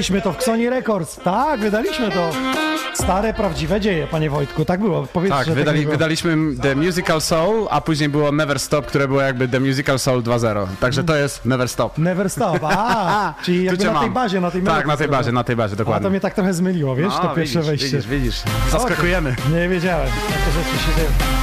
Wydaliśmy 0.00 0.20
to 0.22 0.32
w 0.32 0.42
Sony 0.42 0.70
Records. 0.70 1.16
Tak, 1.24 1.60
wydaliśmy 1.60 2.10
to. 2.10 2.30
Stare, 2.94 3.34
prawdziwe 3.34 3.80
dzieje, 3.80 4.06
panie 4.06 4.30
Wojtku. 4.30 4.64
Tak 4.64 4.80
było. 4.80 5.06
Powiedz, 5.12 5.30
Tak, 5.32 5.46
że 5.46 5.54
wydali, 5.54 5.80
było. 5.80 5.92
wydaliśmy 5.92 6.36
The 6.62 6.74
Musical 6.76 7.20
Soul, 7.20 7.66
a 7.70 7.80
później 7.80 8.08
było 8.08 8.32
Never 8.32 8.60
Stop, 8.60 8.86
które 8.86 9.08
było 9.08 9.20
jakby 9.20 9.48
The 9.48 9.60
Musical 9.60 9.98
Soul 9.98 10.22
2.0. 10.22 10.66
Także 10.80 11.04
to 11.04 11.16
jest 11.16 11.44
Never 11.44 11.68
Stop. 11.68 11.98
Never 11.98 12.30
Stop. 12.30 12.58
A, 12.62 13.34
czyli 13.44 13.64
jakby 13.64 13.84
na 13.84 13.90
tej 13.92 14.00
mam. 14.00 14.12
bazie, 14.12 14.40
na 14.40 14.50
tej 14.50 14.62
Tak, 14.62 14.86
na 14.86 14.96
tej 14.96 15.08
bazie, 15.08 15.32
na 15.32 15.44
tej 15.44 15.56
bazie, 15.56 15.72
A 15.74 15.76
to 15.76 15.84
dokładnie. 15.84 16.10
mnie 16.10 16.20
tak 16.20 16.34
trochę 16.34 16.54
zmyliło, 16.54 16.96
wiesz, 16.96 17.08
No, 17.22 17.28
to 17.28 17.34
pierwsze 17.34 17.58
widzisz, 17.58 17.66
wejście. 17.66 17.86
Widzisz, 17.86 18.06
widzisz. 18.06 18.42
Zaskakujemy. 18.70 19.36
Nie 19.52 19.68
wiedziałem, 19.68 20.06
jakie 20.06 20.52
rzeczy 20.52 20.84
się 20.86 20.96
dzieją. 20.96 21.39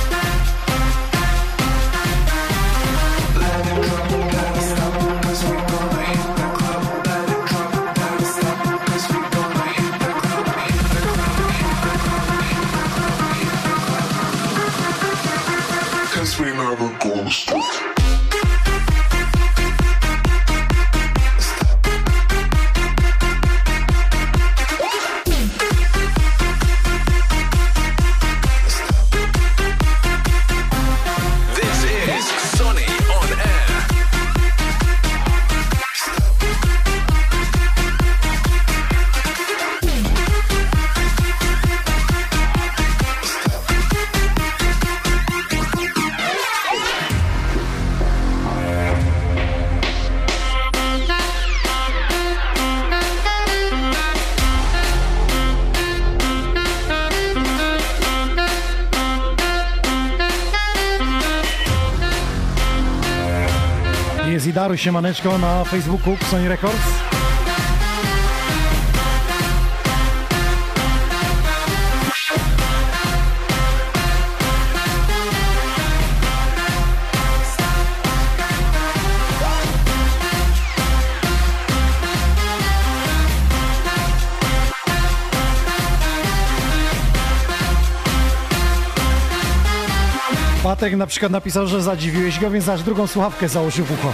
Siemaneczko 64.78 65.38
na 65.38 65.64
Facebooku 65.64 66.18
Sony 66.32 66.50
Records. 66.50 67.08
Patek 90.64 90.96
na 90.96 91.08
przykład 91.08 91.32
napisał, 91.32 91.68
że 91.68 91.82
zadziwiłeś 91.82 92.40
go, 92.40 92.52
więc 92.52 92.70
aż 92.70 92.84
drugą 92.84 93.08
słuchawkę 93.08 93.50
założył 93.50 93.86
w 93.86 93.92
ucho. 93.92 94.14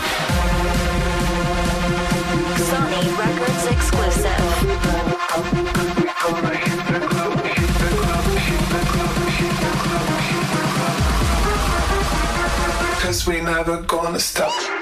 We 13.27 13.41
never 13.41 13.81
gonna 13.83 14.19
stop. 14.19 14.72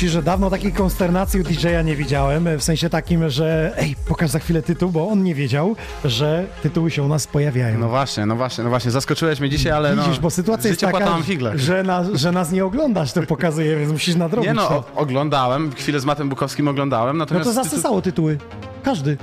Ci, 0.00 0.08
że 0.08 0.22
dawno 0.22 0.50
takiej 0.50 0.72
konsternacji 0.72 1.40
u 1.40 1.42
DJ-a 1.42 1.82
nie 1.82 1.96
widziałem, 1.96 2.48
w 2.58 2.62
sensie 2.62 2.90
takim, 2.90 3.30
że 3.30 3.72
ej, 3.76 3.96
pokaż 4.08 4.30
za 4.30 4.38
chwilę 4.38 4.62
tytuł, 4.62 4.90
bo 4.90 5.08
on 5.08 5.22
nie 5.22 5.34
wiedział, 5.34 5.76
że 6.04 6.46
tytuły 6.62 6.90
się 6.90 7.02
u 7.02 7.08
nas 7.08 7.26
pojawiają. 7.26 7.78
No 7.78 7.88
właśnie, 7.88 8.26
no 8.26 8.36
właśnie, 8.36 8.64
no 8.64 8.70
właśnie, 8.70 8.90
zaskoczyłeś 8.90 9.40
mnie 9.40 9.50
dzisiaj, 9.50 9.72
ale 9.72 9.96
Widzisz, 9.96 10.16
no, 10.16 10.22
bo 10.22 10.30
sytuacja 10.30 10.68
jest 10.68 10.80
taka, 10.80 11.18
że, 11.54 11.82
na, 11.82 12.04
że 12.14 12.32
nas 12.32 12.52
nie 12.52 12.64
oglądasz, 12.64 13.12
to 13.12 13.22
pokazuje, 13.22 13.76
więc 13.76 13.92
musisz 13.92 14.14
nadrobić 14.14 14.48
Nie 14.48 14.54
no, 14.54 14.68
to. 14.68 14.74
o, 14.74 14.84
oglądałem, 14.94 15.72
chwilę 15.72 16.00
z 16.00 16.04
Matem 16.04 16.28
Bukowskim 16.28 16.68
oglądałem, 16.68 17.16
No 17.16 17.24
natomiast... 17.24 17.46
to 17.46 17.52
zasysało 17.52 18.02
tytuły. 18.02 18.38
Każdy. 18.82 19.16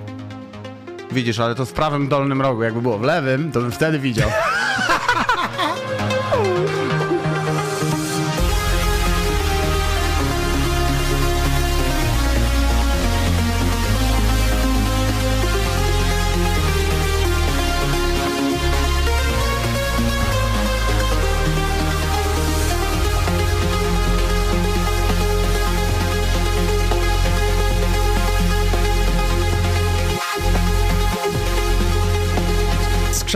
Widzisz, 1.12 1.40
ale 1.40 1.56
to 1.56 1.66
w 1.66 1.74
prawym 1.74 2.08
dolnym 2.08 2.42
rogu, 2.42 2.64
jakby 2.64 2.82
było 2.82 2.98
w 2.98 3.04
lewym, 3.04 3.52
to 3.52 3.62
bym 3.62 3.72
wtedy 3.72 4.00
widział. 4.00 4.30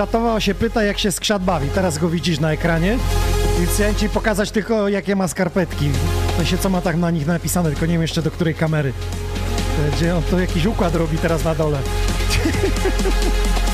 Skrzatowa 0.01 0.39
się 0.39 0.55
pyta, 0.55 0.83
jak 0.83 0.99
się 0.99 1.11
skrzat 1.11 1.43
bawi. 1.43 1.69
Teraz 1.69 1.97
go 1.97 2.09
widzisz 2.09 2.39
na 2.39 2.51
ekranie. 2.51 2.97
I 3.63 3.65
chciałem 3.65 3.95
ci 3.95 4.09
pokazać 4.09 4.51
tylko, 4.51 4.87
jakie 4.87 5.15
ma 5.15 5.27
skarpetki. 5.27 5.89
W 6.33 6.37
sensie, 6.37 6.57
co 6.57 6.69
ma 6.69 6.81
tak 6.81 6.97
na 6.97 7.11
nich 7.11 7.27
napisane, 7.27 7.69
tylko 7.69 7.85
nie 7.85 7.93
wiem 7.93 8.01
jeszcze 8.01 8.21
do 8.21 8.31
której 8.31 8.55
kamery. 8.55 8.93
Gdzie 9.95 10.15
on 10.15 10.23
to 10.23 10.39
jakiś 10.39 10.65
układ 10.65 10.95
robi 10.95 11.17
teraz 11.17 11.43
na 11.43 11.55
dole. 11.55 11.77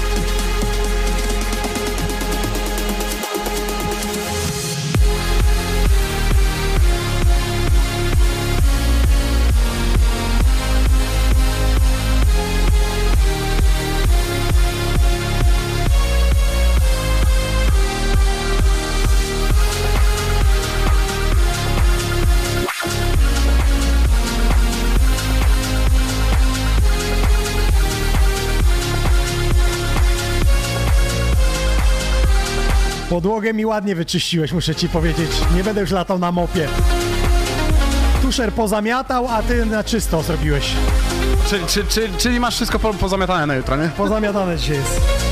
Podłogę 33.28 33.54
mi 33.54 33.66
ładnie 33.66 33.96
wyczyściłeś, 33.96 34.52
muszę 34.52 34.76
ci 34.76 34.90
powiedzieć. 34.90 35.32
Nie 35.56 35.64
będę 35.64 35.82
już 35.82 35.92
latał 35.92 36.20
na 36.20 36.32
mopie. 36.32 36.68
Tuszer 38.22 38.54
pozamiatał, 38.54 39.28
a 39.28 39.44
ty 39.44 39.66
na 39.66 39.84
czysto 39.84 40.24
zrobiłeś. 40.24 40.74
Czyli, 41.48 41.66
czy, 41.66 41.86
czy, 41.86 42.10
czyli 42.18 42.40
masz 42.40 42.56
wszystko 42.56 42.80
po, 42.80 42.94
pozamiatane 42.94 43.46
na 43.46 43.56
jutro, 43.56 43.76
nie? 43.76 43.90
Pozamiatane 43.98 44.58
dzisiaj 44.58 44.76
jest. 44.76 45.27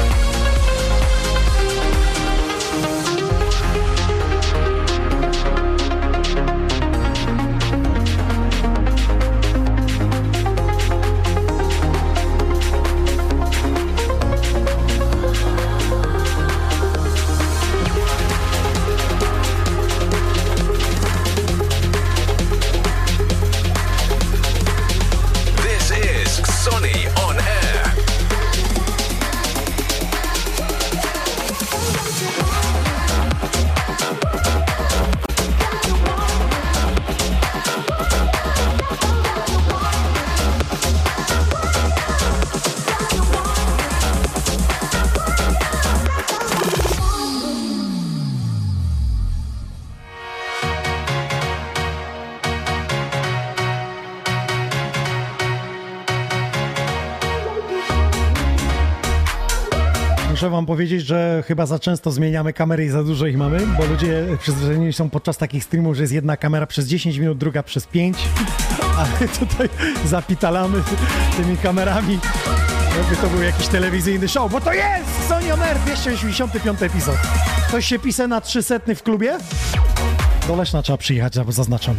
Muszę 60.35 60.49
wam 60.49 60.65
powiedzieć, 60.65 61.05
że 61.05 61.43
chyba 61.47 61.65
za 61.65 61.79
często 61.79 62.11
zmieniamy 62.11 62.53
kamery 62.53 62.85
i 62.85 62.89
za 62.89 63.03
dużo 63.03 63.27
ich 63.27 63.37
mamy, 63.37 63.59
bo 63.77 63.85
ludzie 63.85 64.25
przyzwyczajeni 64.39 64.93
są 64.93 65.09
podczas 65.09 65.37
takich 65.37 65.63
streamów, 65.63 65.95
że 65.95 66.03
jest 66.03 66.13
jedna 66.13 66.37
kamera 66.37 66.67
przez 66.67 66.87
10 66.87 67.17
minut, 67.17 67.37
druga 67.37 67.63
przez 67.63 67.87
5, 67.87 68.17
a 68.97 69.05
my 69.21 69.27
tutaj 69.27 69.69
zapitalamy 70.05 70.83
tymi 71.37 71.57
kamerami, 71.57 72.19
jakby 72.97 73.15
to 73.15 73.27
był 73.27 73.41
jakiś 73.41 73.67
telewizyjny 73.67 74.27
show, 74.27 74.51
bo 74.51 74.61
to 74.61 74.73
jest 74.73 75.27
Sony 75.27 75.53
On 75.53 75.61
Air 75.61 75.77
285 75.79 76.81
epizod. 76.81 77.17
Ktoś 77.67 77.85
się 77.85 77.99
pisał 77.99 78.27
na 78.27 78.41
300 78.41 78.79
w 78.95 79.03
klubie? 79.03 79.37
Do 80.47 80.55
Leszna 80.55 80.81
trzeba 80.81 80.97
przyjechać, 80.97 81.33
zaznaczam. 81.49 81.95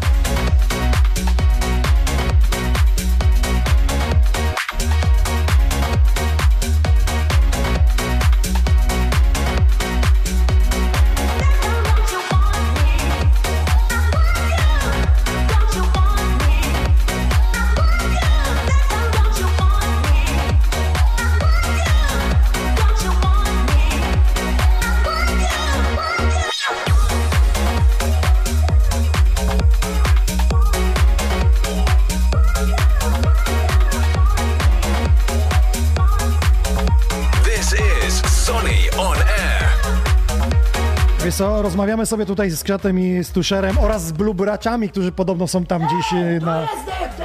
Rozmawiamy 41.97 42.07
sobie 42.07 42.27
tutaj 42.27 42.51
z 42.51 42.63
Krzatem 42.63 42.99
i 43.01 43.25
z 43.25 43.31
Tusherem 43.31 43.79
oraz 43.79 44.07
z 44.07 44.13
Blue 44.13 44.35
Braciami, 44.35 44.89
którzy 44.89 45.13
podobno 45.13 45.49
są 45.49 45.67
tam 45.67 45.83
gdzieś 45.87 46.13
e, 46.13 46.41
na... 46.41 46.69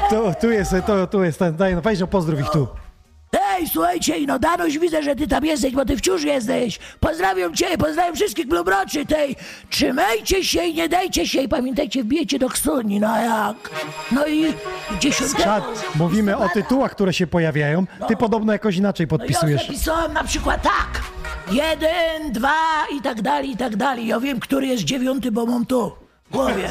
Tu, 0.09 0.15
tu 0.41 0.51
jest, 0.51 0.75
to, 0.85 1.07
tu 1.07 1.23
jest 1.23 1.39
ten, 1.39 1.55
daj, 1.55 1.75
no 1.75 1.81
weź 1.81 1.99
no 1.99 2.07
pozdrów 2.07 2.39
ich 2.39 2.49
tu. 2.49 2.67
Ej, 3.61 3.69
słuchajcie, 3.69 4.15
no 4.27 4.39
Danuś, 4.39 4.77
widzę, 4.77 5.03
że 5.03 5.15
ty 5.15 5.27
tam 5.27 5.45
jesteś, 5.45 5.73
bo 5.73 5.85
ty 5.85 5.97
wciąż 5.97 6.23
jesteś. 6.23 6.79
Pozdrawiam 6.99 7.53
cię, 7.55 7.77
pozdrawiam 7.77 8.15
wszystkich 8.15 8.47
blubroczy 8.47 9.05
tej. 9.05 9.35
Trzymajcie 9.69 10.43
się 10.43 10.63
i 10.65 10.73
nie 10.73 10.89
dajcie 10.89 11.27
się 11.27 11.41
i 11.41 11.47
pamiętajcie, 11.47 12.03
wbijecie 12.03 12.39
do 12.39 12.49
Ksuni, 12.49 12.99
no 12.99 13.17
jak? 13.17 13.55
No 14.11 14.27
i 14.27 14.53
dziesiątego... 14.99 15.43
Czad, 15.43 15.63
mówimy 15.95 16.37
o 16.37 16.49
tytułach, 16.49 16.91
które 16.91 17.13
się 17.13 17.27
pojawiają. 17.27 17.85
Ty 18.07 18.17
podobno 18.17 18.53
jakoś 18.53 18.75
inaczej 18.77 19.07
No 19.11 19.15
ja 19.15 19.19
podpisujesz. 19.19 19.67
zapisałem 19.67 20.13
na 20.13 20.23
przykład 20.23 20.61
tak. 20.61 21.01
Jeden, 21.51 22.31
dwa 22.31 22.85
i 22.97 23.01
tak 23.01 23.21
dalej, 23.21 23.51
i 23.51 23.57
tak 23.57 23.75
dalej. 23.75 24.07
Ja 24.07 24.19
wiem, 24.19 24.39
który 24.39 24.67
jest 24.67 24.83
dziewiąty, 24.83 25.31
bo 25.31 25.45
mam 25.45 25.65
tu. 25.65 25.91
Głowie. 26.31 26.69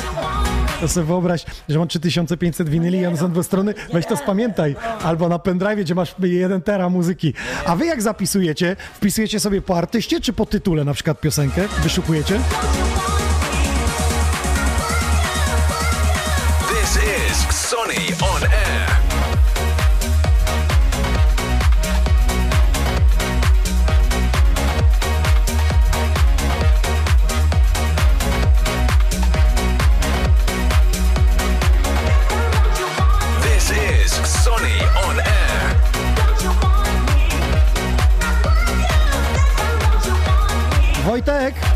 To 0.80 0.88
sobie 0.88 1.06
wyobraź, 1.06 1.44
że 1.68 1.78
mam 1.78 1.88
3500 1.88 2.68
winyli, 2.68 3.00
ja 3.00 3.16
są 3.16 3.32
dwie 3.32 3.42
strony, 3.42 3.74
weź 3.92 4.06
to 4.06 4.16
spamiętaj. 4.16 4.76
Albo 5.04 5.28
na 5.28 5.38
pendrive, 5.38 5.80
gdzie 5.80 5.94
masz 5.94 6.14
jeden 6.22 6.62
tera 6.62 6.88
muzyki. 6.88 7.34
A 7.66 7.76
wy 7.76 7.86
jak 7.86 8.02
zapisujecie? 8.02 8.76
Wpisujecie 8.94 9.40
sobie 9.40 9.62
po 9.62 9.78
artyście, 9.78 10.20
czy 10.20 10.32
po 10.32 10.46
tytule 10.46 10.84
na 10.84 10.94
przykład 10.94 11.20
piosenkę? 11.20 11.68
Wyszukujecie? 11.82 12.40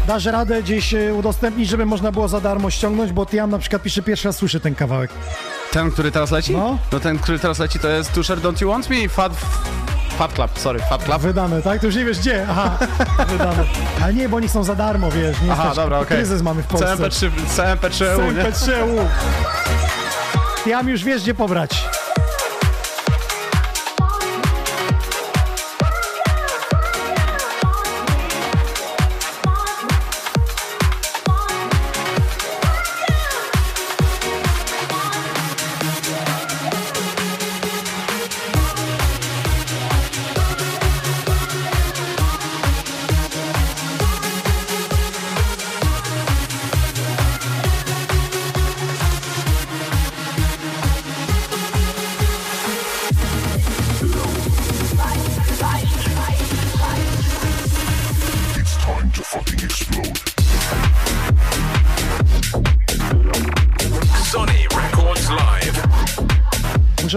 Dasz 0.06 0.24
radę 0.24 0.62
gdzieś 0.62 0.94
e, 0.94 1.14
udostępnić, 1.14 1.68
żeby 1.68 1.86
można 1.86 2.12
było 2.12 2.28
za 2.28 2.40
darmo 2.40 2.70
ściągnąć, 2.70 3.12
bo 3.12 3.26
Tiam 3.26 3.50
na 3.50 3.58
przykład 3.58 3.82
pisze 3.82 4.02
pierwszy 4.02 4.28
raz 4.28 4.36
słyszę 4.36 4.60
ten 4.60 4.74
kawałek. 4.74 5.10
Ten, 5.72 5.90
który 5.90 6.10
teraz 6.10 6.30
leci? 6.30 6.52
No. 6.52 6.78
No 6.92 7.00
ten, 7.00 7.18
który 7.18 7.38
teraz 7.38 7.58
leci 7.58 7.78
to 7.78 7.88
jest 7.88 8.12
Tusher 8.12 8.38
Don't 8.38 8.62
You 8.62 8.68
Want 8.68 8.90
Me 8.90 8.96
i 9.00 9.08
Fat... 9.08 9.32
Fat 10.18 10.32
Club, 10.32 10.58
sorry, 10.58 10.78
Fat 10.78 11.04
Club. 11.04 11.22
Wydane, 11.22 11.62
tak? 11.62 11.80
To 11.80 11.86
już 11.86 11.96
nie 11.96 12.04
wiesz 12.04 12.18
gdzie. 12.18 12.46
Aha, 12.50 12.78
wydane. 13.28 13.64
Ale 14.02 14.14
nie, 14.14 14.28
bo 14.28 14.36
oni 14.36 14.48
są 14.48 14.64
za 14.64 14.74
darmo, 14.74 15.10
wiesz. 15.10 15.40
Nie 15.40 15.52
Aha, 15.52 15.72
dobra, 15.76 15.98
okej. 15.98 16.16
Kryzys 16.16 16.42
mamy 16.42 16.62
w 16.62 16.66
Polsce. 16.66 16.96
CMP3, 16.96 17.30
CMP3 17.56 18.04
EU, 18.04 18.32
nie? 18.32 18.42
CMP3 18.44 18.70
Tiam 20.64 20.88
już 20.88 21.04
wiesz 21.04 21.22
gdzie 21.22 21.34
pobrać. 21.34 21.84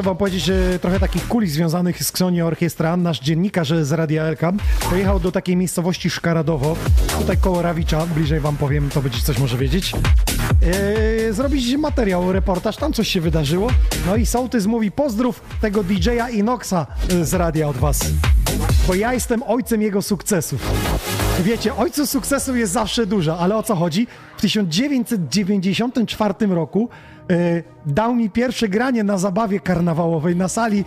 Wam 0.07 0.17
powiedzieć 0.17 0.51
trochę 0.81 0.99
takich 0.99 1.27
kulis 1.27 1.51
związanych 1.51 2.03
z 2.03 2.11
Ksoni 2.11 2.41
Orkiestra. 2.41 2.97
Nasz 2.97 3.19
dziennikarz 3.19 3.73
z 3.81 3.91
Radia 3.91 4.23
Elka 4.23 4.53
pojechał 4.89 5.19
do 5.19 5.31
takiej 5.31 5.55
miejscowości 5.55 6.09
Szkaradowo, 6.09 6.75
tutaj 7.19 7.37
koło 7.37 7.61
Rawicza, 7.61 8.05
bliżej 8.05 8.39
wam 8.39 8.57
powiem, 8.57 8.89
to 8.89 9.01
będziecie 9.01 9.25
coś 9.25 9.39
może 9.39 9.57
wiedzieć. 9.57 9.91
Eee, 9.91 11.33
zrobić 11.33 11.77
materiał, 11.77 12.31
reportaż, 12.31 12.77
tam 12.77 12.93
coś 12.93 13.07
się 13.07 13.21
wydarzyło. 13.21 13.69
No 14.05 14.15
i 14.15 14.25
Sołtys 14.25 14.65
mówi 14.65 14.91
pozdrów 14.91 15.41
tego 15.61 15.83
DJ-a 15.83 16.29
Inoxa 16.29 16.87
e, 17.09 17.25
z 17.25 17.33
radia 17.33 17.67
od 17.67 17.77
was, 17.77 17.99
bo 18.87 18.95
ja 18.95 19.13
jestem 19.13 19.43
ojcem 19.43 19.81
jego 19.81 20.01
sukcesów. 20.01 20.71
Wiecie, 21.43 21.75
ojców 21.75 22.09
sukcesu 22.09 22.55
jest 22.55 22.73
zawsze 22.73 23.05
dużo, 23.05 23.39
ale 23.39 23.55
o 23.55 23.63
co 23.63 23.75
chodzi? 23.75 24.07
W 24.37 24.41
1994 24.41 26.33
roku 26.49 26.89
dał 27.85 28.15
mi 28.15 28.29
pierwsze 28.29 28.69
granie 28.69 29.03
na 29.03 29.17
zabawie 29.17 29.59
karnawałowej 29.59 30.35
na 30.35 30.47
sali 30.47 30.79
e, 30.79 30.83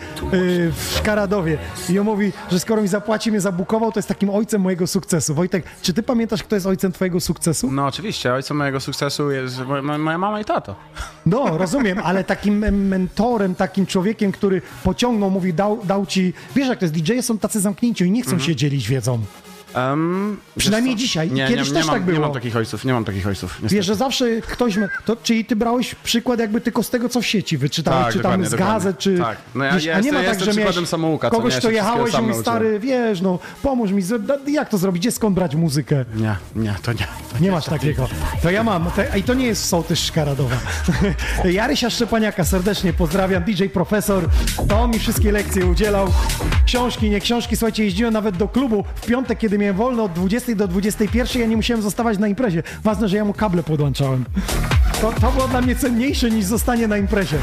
w 0.73 0.93
Szkaradowie. 0.97 1.59
I 1.91 1.99
on 1.99 2.05
mówi, 2.05 2.33
że 2.51 2.61
skoro 2.61 2.83
mi 2.83 2.89
zapłaci, 2.89 3.31
mnie 3.31 3.41
zabukował, 3.41 3.93
to 3.93 3.99
jest 3.99 4.09
takim 4.09 4.31
ojcem 4.31 4.61
mojego 4.61 4.87
sukcesu. 4.87 5.35
Wojtek, 5.35 5.65
czy 5.83 5.93
ty 5.93 6.03
pamiętasz, 6.03 6.43
kto 6.43 6.57
jest 6.57 6.67
ojcem 6.67 6.93
twojego 6.93 7.21
sukcesu? 7.21 7.73
No 7.73 7.87
oczywiście, 7.87 8.35
ojcem 8.35 8.57
mojego 8.57 8.81
sukcesu 8.81 9.31
jest 9.31 9.61
moja, 9.67 10.19
mama 10.19 10.41
i 10.41 10.45
tato. 10.45 10.77
No, 11.27 11.59
rozumiem, 11.59 11.99
ale 12.05 12.25
takim 12.25 12.65
em, 12.65 12.89
mentorem, 12.89 13.55
takim 13.55 13.87
człowiekiem, 13.87 14.33
który 14.33 14.63
pociągnął, 14.85 15.31
mówi, 15.31 15.55
dał, 15.55 15.81
dał 15.85 16.07
ci... 16.07 16.33
Wiesz, 16.57 16.69
jak 16.69 16.79
to 16.79 16.85
jest, 16.85 16.95
DJ-e 16.95 17.23
są 17.23 17.39
tacy 17.39 17.61
zamknięci 17.61 18.05
i 18.05 18.11
nie 18.11 18.23
chcą 18.23 18.39
się 18.39 18.57
dzielić 18.57 18.89
wiedzą. 18.89 19.19
Um, 19.77 20.37
Przynajmniej 20.59 20.95
co? 20.95 20.99
dzisiaj. 20.99 21.31
Nie, 21.31 21.49
kiedyś 21.49 21.69
nie, 21.69 21.75
też 21.75 21.85
nie 21.85 21.91
mam, 21.91 21.95
tak 21.95 22.03
było. 22.03 22.17
Nie 22.19 22.21
mam 22.21 22.33
takich 22.33 22.57
ojców, 22.57 22.85
nie 22.85 22.93
mam 22.93 23.05
takich 23.05 23.27
ojców. 23.27 23.51
niestety. 23.51 23.75
Wiesz, 23.75 23.87
że 23.87 23.95
zawsze 23.95 24.41
ktoś... 24.41 24.77
Ma, 24.77 24.87
to, 25.05 25.17
czyli 25.17 25.45
ty 25.45 25.57
brałeś 25.57 25.95
przykład 25.95 26.41
jakby 26.41 26.61
tylko 26.61 26.83
z 26.83 26.91
tego, 26.91 27.09
co 27.09 27.21
w 27.21 27.27
sieci 27.27 27.59
wyczytałeś, 27.59 28.05
Tak, 28.05 28.13
czy 28.13 28.21
tam 28.21 28.47
z 28.47 28.55
gazet, 28.55 28.99
czy... 28.99 29.19
Tak. 29.19 29.39
No 29.55 29.65
ja- 29.65 29.73
wiesz, 29.75 29.85
ja 29.85 29.95
a 29.95 30.01
nie 30.01 30.13
ma 30.13 30.23
tak, 30.23 30.41
że 30.41 30.47
przykładem 30.47 30.75
miałeś 30.75 30.89
samouka, 30.89 31.31
co 31.31 31.37
kogoś, 31.37 31.53
nie? 31.53 31.57
Ja 31.57 31.63
się 31.63 31.73
jechałeś 31.73 32.15
i 32.31 32.35
stary, 32.41 32.81
wiesz, 32.81 33.21
no, 33.21 33.39
pomóż 33.63 33.91
mi, 33.91 34.03
jak 34.47 34.69
to 34.69 34.79
zrobić, 34.79 35.03
gdzie 35.03 35.13
skąd 35.13 35.35
brać 35.35 35.55
muzykę? 35.55 36.05
Nie, 36.15 36.37
nie, 36.57 36.75
to 36.83 36.93
nie. 36.93 37.07
To 37.33 37.39
Nie 37.41 37.51
masz 37.51 37.65
takiego. 37.65 38.09
To 38.43 38.51
ja 38.51 38.63
mam. 38.63 38.91
To, 38.91 39.17
I 39.17 39.23
to 39.23 39.35
nie 39.35 39.47
jest 39.47 39.65
sołtys 39.65 39.99
Szkaradowa. 39.99 40.57
Jarysia 41.45 41.91
Szczepaniaka 41.91 42.45
serdecznie 42.45 42.93
pozdrawiam. 42.93 43.45
DJ 43.45 43.65
Profesor. 43.65 44.29
To 44.69 44.81
on 44.81 44.91
mi 44.91 44.99
wszystkie 44.99 45.33
lekcje 45.33 45.67
udzielał. 45.67 46.09
Książki, 46.67 47.11
nie 47.11 47.21
książki. 47.21 47.57
Słuchajcie, 47.57 47.85
jeździłem 47.85 48.13
nawet 48.13 48.37
do 48.37 48.49
klubu 48.49 48.85
w 48.95 49.07
piątek, 49.07 49.39
kiedy 49.39 49.59
miałem 49.61 49.77
wolno 49.77 50.05
od 50.05 50.13
20 50.13 50.55
do 50.55 50.69
21. 50.69 51.43
Ja 51.43 51.49
nie 51.49 51.57
musiałem 51.57 51.83
zostawać 51.83 52.19
na 52.19 52.29
imprezie. 52.29 52.63
Ważne, 52.85 53.09
że 53.09 53.17
ja 53.17 53.25
mu 53.25 53.33
kable 53.33 53.63
podłączałem. 53.63 54.25
To, 55.01 55.13
to 55.21 55.33
było 55.33 55.49
dla 55.49 55.61
mnie 55.61 55.77
cenniejsze 55.77 56.31
niż 56.31 56.45
zostanie 56.45 56.89
na 56.89 56.97
imprezie. 56.97 57.39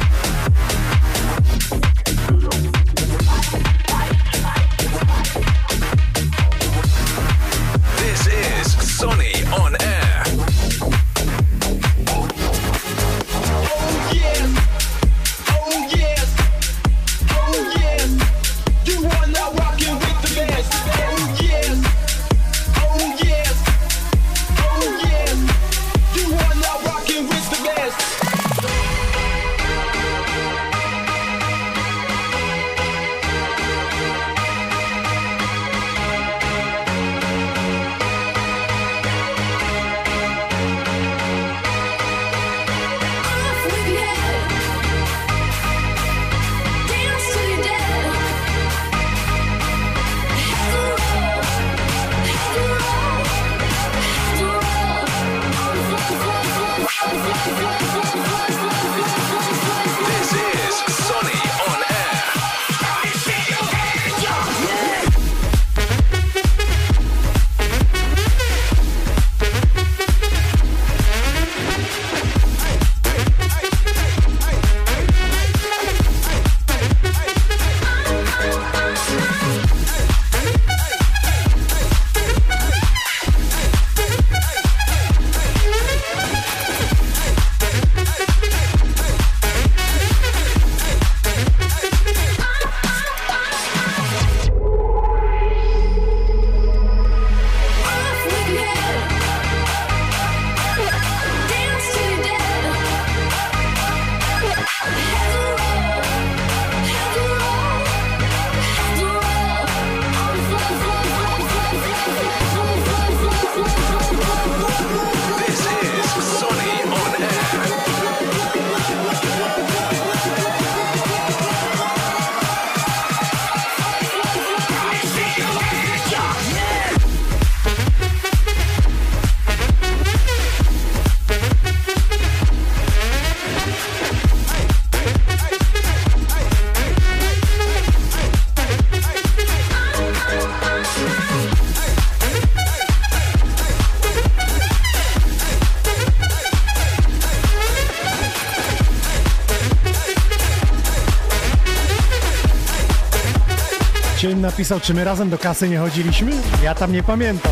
Napisał, 154.57 154.79
czy 154.79 154.93
my 154.93 155.03
razem 155.03 155.29
do 155.29 155.37
kasy 155.37 155.69
nie 155.69 155.77
chodziliśmy? 155.77 156.31
Ja 156.63 156.75
tam 156.75 156.91
nie 156.91 157.03
pamiętam. 157.03 157.51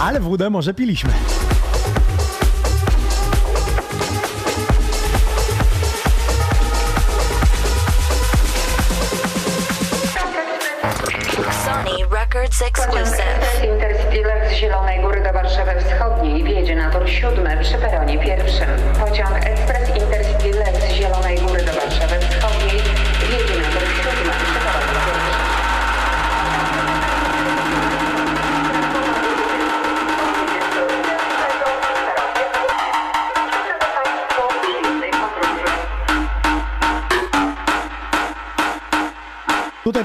Ale 0.00 0.20
wódę 0.20 0.50
może 0.50 0.74
piliśmy. 0.74 1.10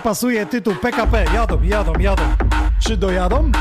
Pasuje 0.05 0.45
tytuł 0.45 0.75
PKP. 0.75 1.25
Jadą, 1.33 1.61
jadą, 1.61 1.93
jadą. 1.99 2.23
Czy 2.79 2.97
dojadą? 2.97 3.51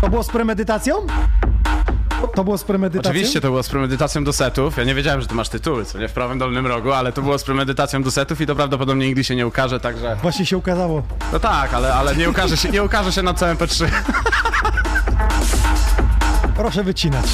To 0.00 0.08
było 0.08 0.22
z 0.22 0.28
premedytacją? 0.28 0.94
To 2.34 2.44
było 2.44 2.58
z 2.58 2.64
premedytacją? 2.64 3.10
Oczywiście 3.10 3.40
to 3.40 3.48
było 3.48 3.62
z 3.62 3.68
premedytacją 3.68 4.24
do 4.24 4.32
setów. 4.32 4.76
Ja 4.76 4.84
nie 4.84 4.94
wiedziałem, 4.94 5.20
że 5.20 5.26
ty 5.26 5.34
masz 5.34 5.48
tytuły, 5.48 5.84
co 5.84 5.98
nie 5.98 6.08
w 6.08 6.12
prawym 6.12 6.38
dolnym 6.38 6.66
rogu, 6.66 6.92
ale 6.92 7.12
to 7.12 7.22
było 7.22 7.38
z 7.38 7.44
premedytacją 7.44 8.02
do 8.02 8.10
setów 8.10 8.40
i 8.40 8.46
to 8.46 8.54
prawdopodobnie 8.54 9.06
nigdy 9.06 9.24
się 9.24 9.36
nie 9.36 9.46
ukaże, 9.46 9.80
także. 9.80 10.16
Właśnie 10.22 10.46
się 10.46 10.56
ukazało. 10.56 11.02
No 11.32 11.40
tak, 11.40 11.74
ale, 11.74 11.94
ale 11.94 12.16
nie 12.16 12.30
ukaże 12.30 12.56
się, 12.56 12.68
nie 12.68 12.82
ukaże 12.84 13.12
się 13.12 13.22
na 13.22 13.34
całym 13.34 13.56
P3. 13.56 13.86
Proszę 16.56 16.84
wycinać. 16.84 17.26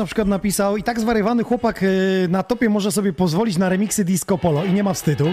Na 0.00 0.06
przykład 0.06 0.28
napisał 0.28 0.76
i 0.76 0.82
tak 0.82 1.00
zwariowany 1.00 1.44
chłopak 1.44 1.82
y, 1.82 2.26
na 2.30 2.42
topie 2.42 2.68
może 2.68 2.92
sobie 2.92 3.12
pozwolić 3.12 3.58
na 3.58 3.68
remiksy 3.68 4.04
disco 4.04 4.38
polo 4.38 4.64
i 4.64 4.72
nie 4.72 4.84
ma 4.84 4.94
wstydu. 4.94 5.32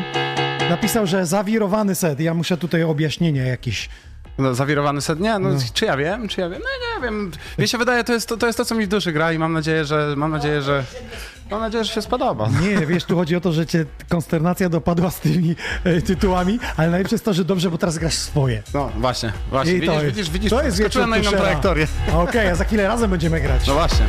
Napisał, 0.70 1.08
że 1.08 1.26
zawirowany 1.26 1.96
set. 1.96 2.20
Ja 2.20 2.34
muszę 2.34 2.58
tutaj 2.58 2.84
objaśnienie 2.84 3.42
jakieś. 3.42 3.90
No, 4.38 4.56
zawirowany 4.56 5.02
set? 5.02 5.20
Nie, 5.20 5.40
no, 5.40 5.50
czy 5.74 5.86
ja 5.86 5.98
wiem, 5.98 6.28
czy 6.28 6.42
ja 6.42 6.50
wiem? 6.50 6.60
No 6.62 6.70
nie 6.96 7.04
wiem. 7.08 7.32
Mi 7.60 7.68
się 7.68 7.78
wydaje, 7.78 8.04
to 8.04 8.14
jest 8.14 8.30
to, 8.30 8.38
to 8.38 8.46
jest 8.48 8.58
to, 8.58 8.66
co 8.66 8.76
mi 8.76 8.86
w 8.86 8.88
duszy 8.88 9.12
gra 9.12 9.34
i 9.34 9.40
mam 9.40 9.54
nadzieję, 9.54 9.86
że 9.86 10.14
mam 10.18 10.32
nadzieję, 10.32 10.62
że 10.62 10.84
mam 11.52 11.62
nadzieję, 11.62 11.84
że 11.84 11.94
się 11.94 12.02
spodoba. 12.02 12.50
Nie, 12.62 12.86
wiesz, 12.86 13.04
tu 13.04 13.16
chodzi 13.16 13.36
o 13.36 13.42
to, 13.42 13.52
że 13.52 13.66
cię 13.66 13.86
konsternacja 14.10 14.70
dopadła 14.70 15.12
z 15.12 15.20
tymi 15.20 15.56
e, 15.84 16.02
tytułami, 16.02 16.60
ale 16.78 16.90
najlepsze 16.90 17.16
jest 17.16 17.26
to, 17.26 17.34
że 17.34 17.46
dobrze, 17.46 17.72
bo 17.72 17.78
teraz 17.78 17.98
grasz 17.98 18.14
swoje. 18.16 18.64
No 18.74 18.92
właśnie, 18.98 19.34
właśnie. 19.50 19.74
I 19.74 19.76
widzisz, 19.82 19.90
to 19.96 20.04
jest- 20.04 20.32
widzisz, 20.32 20.50
to 20.50 20.64
jest 20.64 20.78
skoczyłem 20.78 21.10
na 21.10 21.18
inną 21.18 21.32
trajektorię. 21.32 21.88
Okej, 22.14 22.48
a 22.50 22.56
za 22.56 22.64
chwilę 22.66 22.88
razem 22.88 23.10
będziemy 23.12 23.42
grać. 23.42 23.68
No 23.68 23.74
właśnie. 23.74 24.06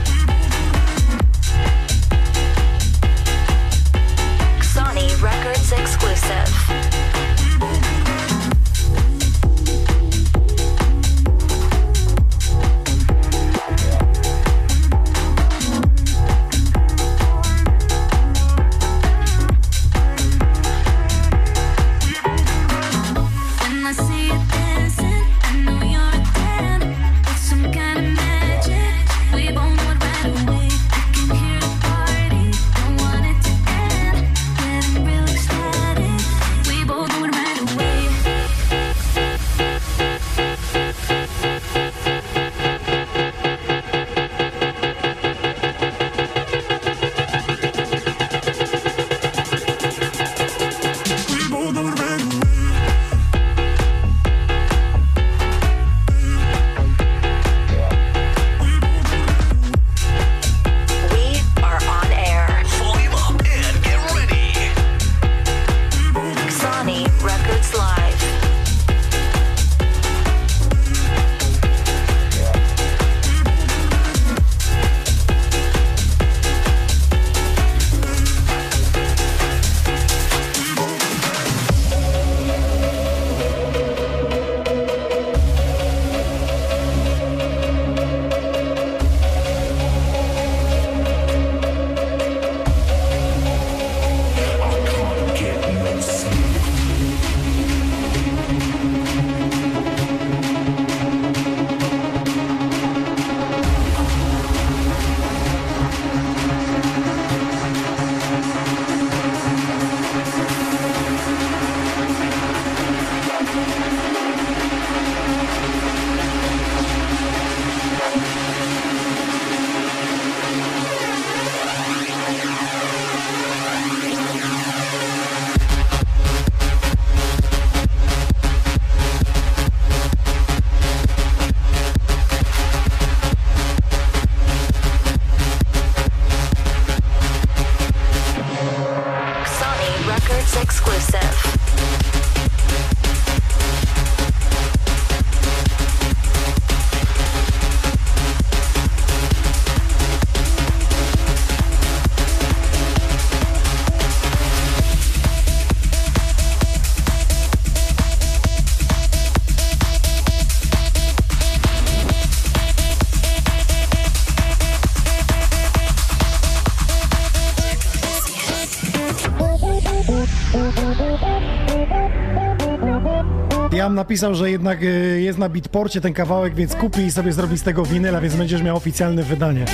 Napisał, 173.99 174.35
że 174.35 174.51
jednak 174.51 174.83
y, 174.83 175.21
jest 175.21 175.39
na 175.39 175.49
Beatporcie 175.49 176.01
ten 176.01 176.13
kawałek, 176.13 176.55
więc 176.55 176.75
kupi 176.75 177.01
i 177.01 177.13
sobie 177.13 177.33
zrobi 177.33 177.59
z 177.59 177.63
tego 177.63 177.85
winyla, 177.85 178.21
więc 178.21 178.37
będziesz 178.37 178.63
miał 178.63 178.77
oficjalne 178.77 179.23
wydanie. 179.23 179.65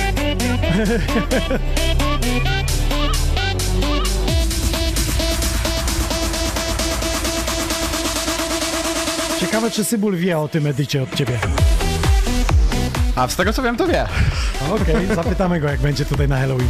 Ciekawe, 9.39 9.71
czy 9.71 9.83
Sybul 9.83 10.15
wie 10.15 10.39
o 10.39 10.47
tym 10.47 10.67
edycie 10.67 11.03
od 11.03 11.15
ciebie. 11.15 11.39
A 13.15 13.27
z 13.27 13.35
tego 13.35 13.53
co 13.53 13.63
wiem, 13.63 13.77
to 13.77 13.87
wie. 13.87 14.05
Okej, 14.71 15.15
zapytamy 15.15 15.59
go, 15.59 15.67
jak 15.67 15.79
będzie 15.79 16.05
tutaj 16.05 16.27
na 16.27 16.37
Halloween. 16.37 16.69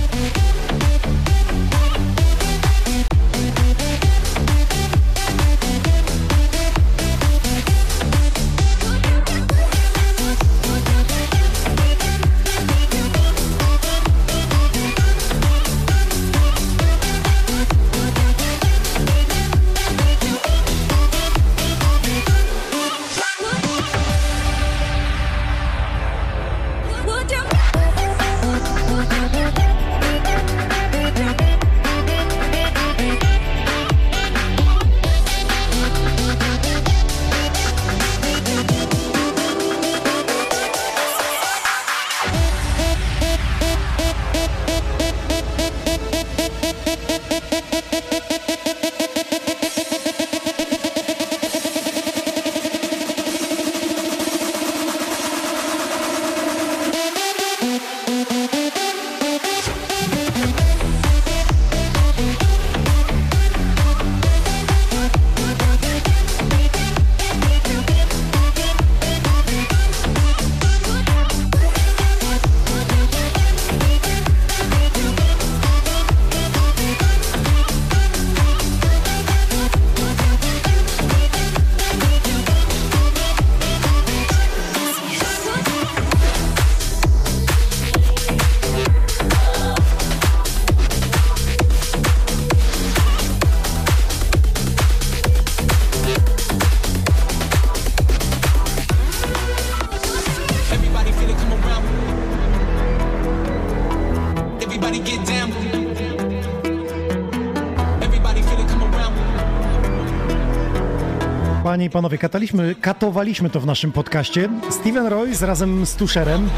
Panie 111.85 111.89
i 111.91 111.93
panowie, 111.93 112.17
kataliśmy, 112.17 112.75
katowaliśmy 112.81 113.49
to 113.49 113.59
w 113.59 113.65
naszym 113.65 113.91
podcaście. 113.91 114.49
Steven 114.69 115.07
Royce 115.07 115.45
razem 115.45 115.85
z 115.85 115.95
Tusherem. 115.95 116.49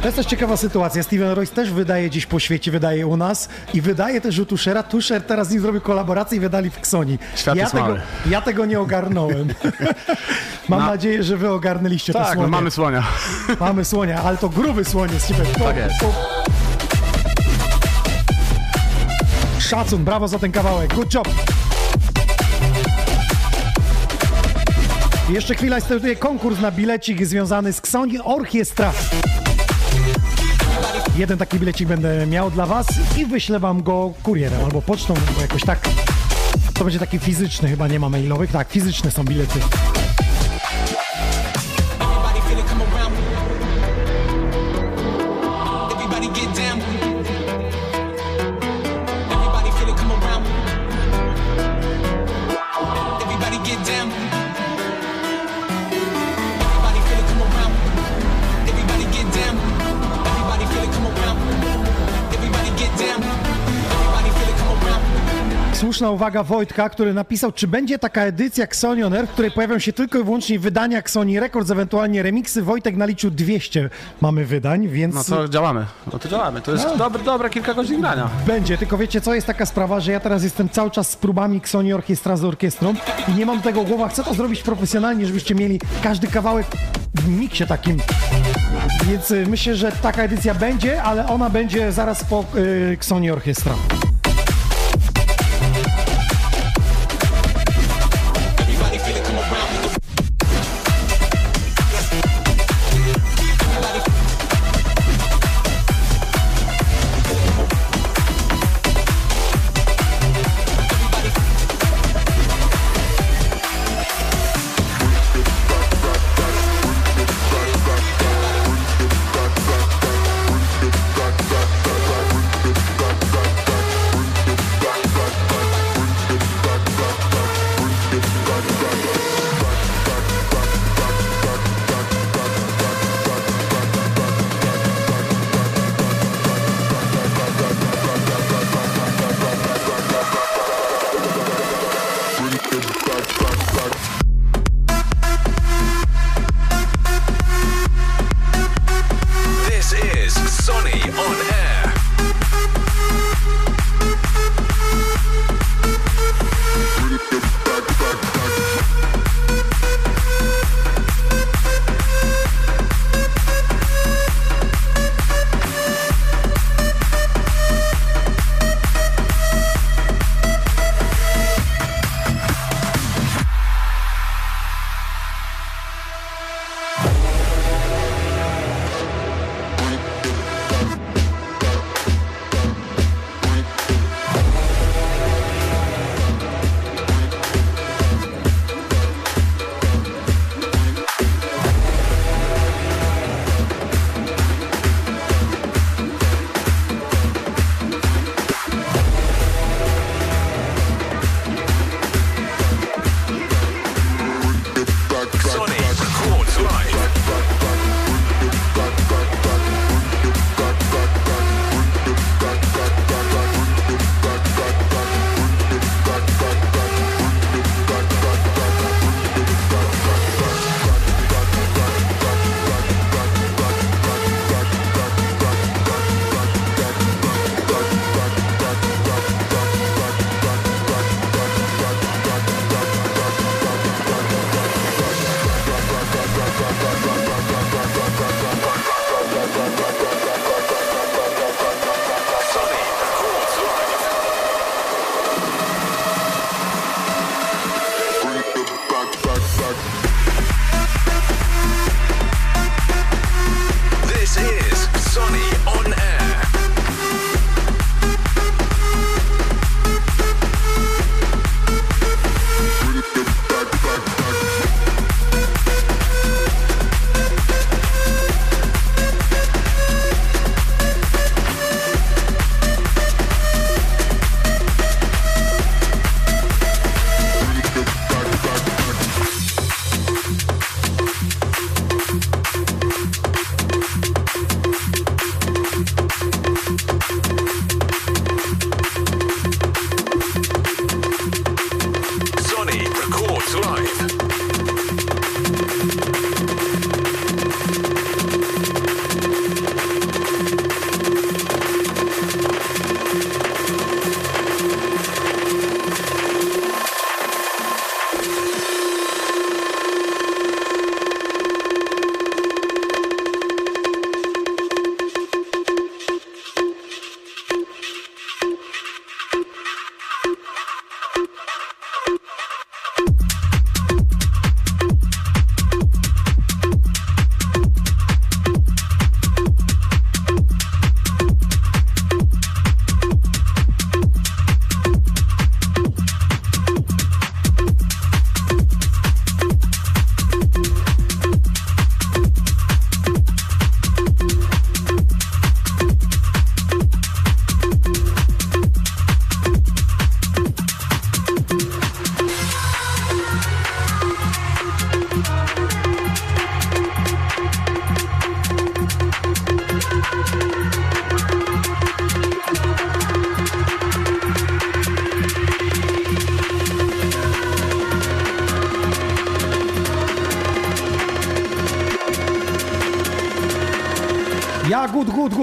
To 0.00 0.06
jest 0.08 0.16
też 0.16 0.26
ciekawa 0.26 0.56
sytuacja. 0.56 1.02
Steven 1.02 1.30
Royce 1.30 1.54
też 1.54 1.70
wydaje 1.70 2.08
gdzieś 2.10 2.26
po 2.26 2.38
świecie, 2.40 2.70
wydaje 2.70 3.06
u 3.06 3.16
nas 3.16 3.48
i 3.74 3.80
wydaje 3.80 4.20
też 4.20 4.38
u 4.38 4.46
Tushera. 4.46 4.82
Tusher 4.82 5.22
teraz 5.22 5.48
z 5.48 5.50
nim 5.50 5.60
zrobił 5.60 5.80
kolaborację 5.80 6.36
i 6.38 6.40
wydali 6.40 6.70
w 6.70 6.78
Xoni. 6.78 7.18
Świat 7.36 7.56
ja, 7.56 7.70
tego, 7.70 7.82
mały. 7.84 8.00
ja 8.30 8.40
tego 8.40 8.64
nie 8.66 8.80
ogarnąłem. 8.80 9.48
Mam 10.68 10.80
No. 10.80 10.86
nadzieję, 10.86 11.22
że 11.22 11.36
wy 11.36 11.50
ogarnęliście 11.50 12.12
to 12.12 12.18
Tak, 12.18 12.28
no 12.28 12.34
słonie. 12.34 12.50
mamy 12.50 12.70
słonia. 12.70 13.02
Mamy 13.60 13.84
słonia, 13.84 14.22
ale 14.22 14.36
to 14.36 14.48
gruby 14.48 14.84
słoń 14.84 15.10
jest. 15.12 15.28
Ciebie. 15.28 15.40
Tak 15.58 15.76
jest. 15.76 15.94
Szacun, 19.58 20.04
brawo 20.04 20.28
za 20.28 20.38
ten 20.38 20.52
kawałek. 20.52 20.94
Good 20.94 21.14
job. 21.14 21.28
Jeszcze 25.28 25.54
chwila, 25.54 25.80
startuje 25.80 26.16
konkurs 26.16 26.60
na 26.60 26.70
bilecik 26.70 27.26
związany 27.26 27.72
z 27.72 27.78
Xoni 27.78 28.18
Orchestra. 28.18 28.92
Jeden 31.16 31.38
taki 31.38 31.58
bilecik 31.58 31.88
będę 31.88 32.26
miał 32.26 32.50
dla 32.50 32.66
was 32.66 32.86
i 33.18 33.26
wyślę 33.26 33.60
wam 33.60 33.82
go 33.82 34.12
kurierem 34.22 34.64
albo 34.64 34.82
pocztą, 34.82 35.14
albo 35.28 35.40
jakoś 35.40 35.62
tak. 35.62 35.88
To 36.74 36.84
będzie 36.84 36.98
taki 36.98 37.18
fizyczny, 37.18 37.68
chyba 37.68 37.88
nie 37.88 38.00
ma 38.00 38.08
mailowych. 38.08 38.52
Tak, 38.52 38.70
fizyczne 38.70 39.10
są 39.10 39.24
bilety. 39.24 39.60
Słuszna 66.04 66.14
uwaga 66.14 66.42
Wojtka, 66.42 66.88
który 66.88 67.14
napisał, 67.14 67.52
czy 67.52 67.68
będzie 67.68 67.98
taka 67.98 68.22
edycja 68.22 68.64
Xoni 68.64 69.02
On 69.02 69.14
Air, 69.14 69.26
w 69.26 69.30
której 69.30 69.50
pojawią 69.50 69.78
się 69.78 69.92
tylko 69.92 70.18
i 70.18 70.24
wyłącznie 70.24 70.58
wydania 70.58 70.98
Xoni 70.98 71.40
Records, 71.40 71.70
ewentualnie 71.70 72.22
remiksy. 72.22 72.62
Wojtek 72.62 72.96
naliczył 72.96 73.30
200 73.30 73.90
mamy 74.20 74.44
wydań, 74.44 74.88
więc... 74.88 75.14
No 75.14 75.36
to 75.36 75.48
działamy. 75.48 75.86
No 76.12 76.18
to 76.18 76.28
działamy. 76.28 76.60
To 76.60 76.72
jest 76.72 76.96
dobre, 76.96 77.22
dobre 77.22 77.50
kilka 77.50 77.74
godzin 77.74 78.00
grania. 78.00 78.28
Będzie, 78.46 78.78
tylko 78.78 78.98
wiecie 78.98 79.20
co, 79.20 79.34
jest 79.34 79.46
taka 79.46 79.66
sprawa, 79.66 80.00
że 80.00 80.12
ja 80.12 80.20
teraz 80.20 80.44
jestem 80.44 80.68
cały 80.68 80.90
czas 80.90 81.10
z 81.10 81.16
próbami 81.16 81.56
Xoni 81.56 81.92
Orkiestra 81.92 82.36
z 82.36 82.44
orkiestrą 82.44 82.94
i 83.28 83.32
nie 83.34 83.46
mam 83.46 83.62
tego 83.62 83.84
głowa, 83.84 84.08
chcę 84.08 84.24
to 84.24 84.34
zrobić 84.34 84.62
profesjonalnie, 84.62 85.26
żebyście 85.26 85.54
mieli 85.54 85.80
każdy 86.02 86.26
kawałek 86.26 86.66
w 87.14 87.28
miksie 87.28 87.66
takim. 87.66 87.96
Więc 89.04 89.30
y, 89.30 89.46
myślę, 89.46 89.76
że 89.76 89.92
taka 89.92 90.22
edycja 90.22 90.54
będzie, 90.54 91.02
ale 91.02 91.28
ona 91.28 91.50
będzie 91.50 91.92
zaraz 91.92 92.24
po 92.24 92.44
y, 92.56 92.92
Xoni 92.92 93.30
Orkiestra. 93.30 93.74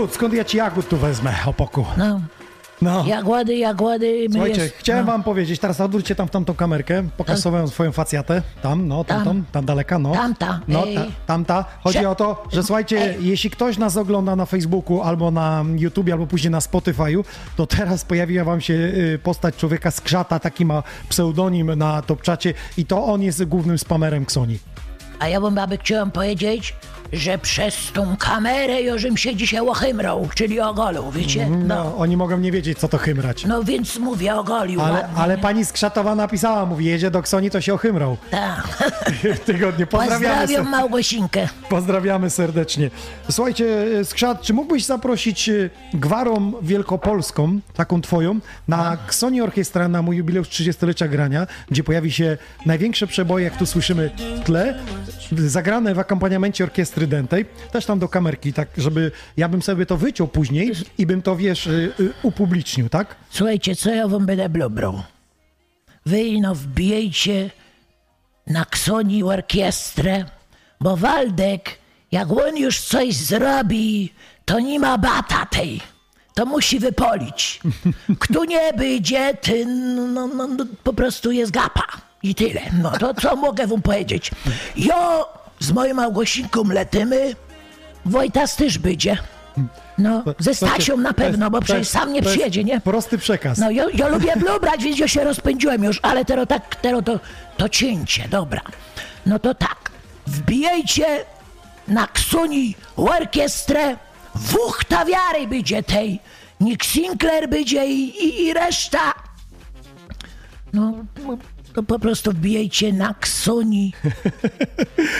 Jagód. 0.01 0.15
Skąd 0.15 0.33
ja 0.33 0.45
ci 0.45 0.57
jagód 0.57 0.87
tu 0.89 0.97
wezmę, 0.97 1.33
opoku? 1.45 1.85
No. 1.97 2.21
No. 2.81 3.05
Jagłady, 3.07 3.55
jagłady, 3.55 4.27
Słuchajcie, 4.31 4.61
jest, 4.61 4.75
chciałem 4.75 5.05
no. 5.05 5.11
wam 5.11 5.23
powiedzieć, 5.23 5.59
teraz 5.59 5.81
odwróćcie 5.81 6.15
tam 6.15 6.27
w 6.27 6.31
tamtą 6.31 6.53
kamerkę, 6.53 7.03
pokaż 7.17 7.39
swoją, 7.39 7.67
swoją 7.67 7.91
facjatę, 7.91 8.41
tam, 8.61 8.87
no, 8.87 9.03
tam, 9.03 9.23
tam, 9.23 9.43
tam 9.51 9.65
daleka, 9.65 9.99
no. 9.99 10.11
Tamta, 10.11 10.59
No, 10.67 10.87
ej. 10.87 10.95
ta, 10.95 11.05
tamta. 11.25 11.65
Chodzi 11.83 12.05
o 12.05 12.15
to, 12.15 12.43
że 12.51 12.63
słuchajcie, 12.63 13.15
jeśli 13.19 13.49
ktoś 13.49 13.77
nas 13.77 13.97
ogląda 13.97 14.35
na 14.35 14.45
Facebooku, 14.45 15.01
albo 15.01 15.31
na 15.31 15.65
YouTubie, 15.75 16.13
albo 16.13 16.27
później 16.27 16.51
na 16.51 16.59
Spotify'u, 16.59 17.23
to 17.55 17.67
teraz 17.67 18.05
pojawiła 18.05 18.43
wam 18.43 18.61
się 18.61 18.73
y, 18.73 19.19
postać 19.23 19.55
człowieka 19.55 19.91
z 19.91 20.01
Krzata, 20.01 20.39
taki 20.39 20.65
ma 20.65 20.83
pseudonim 21.09 21.75
na 21.75 22.01
topczacie 22.01 22.53
i 22.77 22.85
to 22.85 23.05
on 23.05 23.21
jest 23.21 23.45
głównym 23.45 23.77
spamerem 23.77 24.25
Ksoni. 24.25 24.59
A 25.19 25.27
ja 25.27 25.39
wam 25.39 25.57
aby 25.57 25.77
chciałem 25.77 26.11
powiedzieć, 26.11 26.75
że 27.13 27.37
przez 27.37 27.91
tą 27.93 28.17
kamerę 28.17 28.81
Jożym 28.81 29.17
się 29.17 29.35
dzisiaj 29.35 29.59
ochymrał, 29.67 30.29
czyli 30.35 30.59
ogolił, 30.59 31.11
wiecie? 31.11 31.49
No, 31.49 31.57
No, 31.75 31.97
oni 31.97 32.17
mogą 32.17 32.37
nie 32.37 32.51
wiedzieć, 32.51 32.77
co 32.79 32.87
to 32.87 32.97
chymrać. 32.97 33.45
no 33.45 33.63
więc 33.63 33.97
mówię, 33.99 34.35
ogolił 34.35 34.81
Ale, 34.81 34.93
ładnie. 34.93 35.17
ale 35.17 35.37
pani 35.37 35.65
z 35.65 35.71
Krzatowa 35.71 36.15
napisała, 36.15 36.65
mówi, 36.65 36.85
jedzie 36.85 37.11
do 37.11 37.21
Ksoni, 37.21 37.49
to 37.49 37.61
się 37.61 37.73
ochymrał 37.73 38.17
Tak. 38.31 38.67
w 39.35 39.39
tygodniu. 39.39 39.87
Pozdrawiamy, 39.87 40.25
Pozdrawiam 40.41 40.65
se- 40.65 40.71
Małgosinkę. 40.71 41.47
pozdrawiamy 41.69 42.29
serdecznie. 42.29 42.89
Słuchajcie, 43.31 43.65
e, 43.99 44.05
Skrzat, 44.05 44.41
czy 44.41 44.53
mógłbyś 44.53 44.85
zaprosić 44.85 45.49
e, 45.49 45.69
Gwarą 45.93 46.51
Wielkopolską, 46.61 47.59
taką 47.73 48.01
twoją, 48.01 48.39
na 48.67 48.97
Ksoni 49.07 49.41
Orkiestra 49.41 49.87
na 49.87 50.01
mój 50.01 50.17
jubileusz 50.17 50.47
30-lecia 50.49 51.07
grania, 51.07 51.47
gdzie 51.71 51.83
pojawi 51.83 52.11
się 52.11 52.37
największe 52.65 53.07
przeboje, 53.07 53.45
jak 53.45 53.57
tu 53.57 53.65
słyszymy 53.65 54.11
w 54.41 54.43
tle, 54.43 54.79
zagrane 55.37 55.95
w 55.95 55.99
akompaniamencie 55.99 56.63
orkiestry 56.63 57.00
dętej, 57.07 57.45
też 57.71 57.85
tam 57.85 57.99
do 57.99 58.09
kamerki, 58.09 58.53
tak, 58.53 58.69
żeby 58.77 59.11
ja 59.37 59.49
bym 59.49 59.61
sobie 59.61 59.85
to 59.85 59.97
wyciął 59.97 60.27
później 60.27 60.71
i 60.97 61.05
bym 61.05 61.21
to, 61.21 61.35
wiesz, 61.35 61.67
y, 61.67 61.93
y, 61.99 62.13
upublicznił, 62.23 62.89
tak? 62.89 63.15
Słuchajcie, 63.29 63.75
co 63.75 63.89
ja 63.89 64.07
wam 64.07 64.25
będę 64.25 64.49
blubrał? 64.49 65.03
Wy 66.05 66.23
no 66.41 66.55
wbijajcie 66.55 67.49
na 68.47 68.65
Ksoni 68.65 69.23
orkiestrę, 69.23 70.25
bo 70.79 70.97
Waldek, 70.97 71.77
jak 72.11 72.31
on 72.31 72.57
już 72.57 72.81
coś 72.81 73.15
zrobi, 73.15 74.13
to 74.45 74.59
nie 74.59 74.79
ma 74.79 74.97
bata 74.97 75.45
tej. 75.45 75.81
To 76.33 76.45
musi 76.45 76.79
wypolić. 76.79 77.59
Kto 78.19 78.45
nie 78.45 78.73
będzie, 78.73 79.33
ten 79.33 79.95
no, 80.13 80.27
no, 80.27 80.47
no, 80.47 80.65
po 80.83 80.93
prostu 80.93 81.31
jest 81.31 81.51
gapa. 81.51 81.87
I 82.23 82.35
tyle. 82.35 82.61
No 82.81 82.91
to 82.91 83.13
co 83.13 83.35
mogę 83.35 83.67
wam 83.67 83.81
powiedzieć? 83.81 84.31
Ja 84.75 85.23
z 85.61 85.71
moją 85.71 85.93
Małgosinką 85.93 86.63
letymy, 86.63 87.35
Wojtas 88.05 88.55
też 88.55 88.77
będzie. 88.77 89.17
No, 89.97 90.23
ze 90.39 90.55
Słuchajcie, 90.55 90.83
Stasią 90.83 90.97
na 90.97 91.13
pewno, 91.13 91.51
bo 91.51 91.61
przecież 91.61 91.87
sam 91.87 92.13
nie 92.13 92.21
przyjedzie, 92.21 92.63
nie? 92.63 92.81
Prosty 92.81 93.17
przekaz. 93.17 93.57
No 93.57 93.71
ja, 93.71 93.85
ja 93.93 94.07
lubię 94.07 94.33
blubrać, 94.35 94.83
więc 94.83 94.99
ja 94.99 95.07
się 95.07 95.23
rozpędziłem 95.23 95.83
już, 95.83 95.99
ale 96.01 96.25
teraz 96.25 96.47
tak, 96.47 96.75
teraz 96.75 97.03
to, 97.05 97.19
to 97.57 97.69
cięcie, 97.69 98.27
dobra. 98.29 98.61
No 99.25 99.39
to 99.39 99.55
tak, 99.55 99.91
wbijajcie 100.27 101.05
na 101.87 102.07
Ksuni 102.07 102.75
orkiestrę, 102.95 103.95
wuchta 104.35 105.05
wiary 105.05 105.47
będzie 105.47 105.83
tej, 105.83 106.19
Nick 106.59 106.83
Sinclair 106.83 107.49
będzie 107.49 107.87
i, 107.87 108.25
i, 108.25 108.47
i 108.47 108.53
reszta. 108.53 109.13
No, 110.73 110.93
to 111.73 111.83
po 111.83 111.99
prostu 111.99 112.31
wbijajcie 112.31 112.93
na 112.93 113.13
Ksuni. 113.13 113.93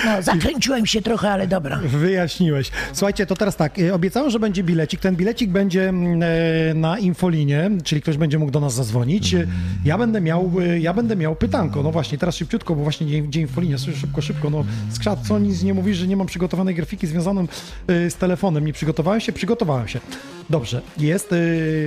No, 0.06 0.22
zakręciłem 0.22 0.86
się 0.86 1.02
trochę, 1.02 1.30
ale 1.32 1.48
dobra. 1.48 1.78
Wyjaśniłeś. 1.84 2.72
Słuchajcie, 2.94 3.26
to 3.26 3.36
teraz 3.36 3.56
tak, 3.56 3.80
y, 3.80 3.94
obiecałem, 3.94 4.30
że 4.30 4.40
będzie 4.40 4.64
bilecik. 4.64 5.00
Ten 5.02 5.16
bilecik 5.16 5.50
będzie 5.52 5.90
mm, 5.90 6.24
e, 6.24 6.74
na 6.74 7.00
infolinie, 7.00 7.72
czyli 7.84 8.02
ktoś 8.02 8.18
będzie 8.18 8.40
mógł 8.40 8.52
do 8.52 8.60
nas 8.60 8.74
zadzwonić. 8.74 9.34
Y, 9.34 9.48
Ja 9.86 9.98
będę 9.98 10.22
miał, 10.22 10.52
ja 10.80 10.94
będę 10.94 11.16
miał 11.16 11.36
pytanko. 11.36 11.84
No 11.84 11.92
właśnie, 11.92 12.18
teraz 12.18 12.36
szybciutko, 12.36 12.76
bo 12.76 12.84
właśnie 12.84 13.08
dzień, 13.08 13.42
infolinie, 13.42 13.78
szybko, 13.78 14.22
szybko. 14.22 14.50
No, 14.50 14.66
skrzat, 14.90 15.20
co 15.28 15.40
nic 15.40 15.64
nie 15.64 15.74
mówisz, 15.74 15.98
że 15.98 16.08
nie 16.08 16.18
mam 16.18 16.28
przygotowanej 16.28 16.76
grafiki 16.76 17.08
związaną 17.08 17.48
y, 17.90 18.10
z 18.10 18.16
telefonem. 18.16 18.66
Nie 18.66 18.74
przygotowałem 18.74 19.22
się? 19.22 19.32
Przygotowałem 19.32 19.88
się. 19.88 20.00
Dobrze, 20.50 20.82
jest. 20.98 21.36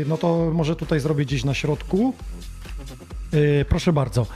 No 0.08 0.16
to 0.16 0.50
może 0.54 0.76
tutaj 0.76 1.00
zrobię 1.00 1.24
gdzieś 1.24 1.44
na 1.44 1.54
środku. 1.54 2.14
Proszę 3.68 3.92
bardzo. 3.92 4.26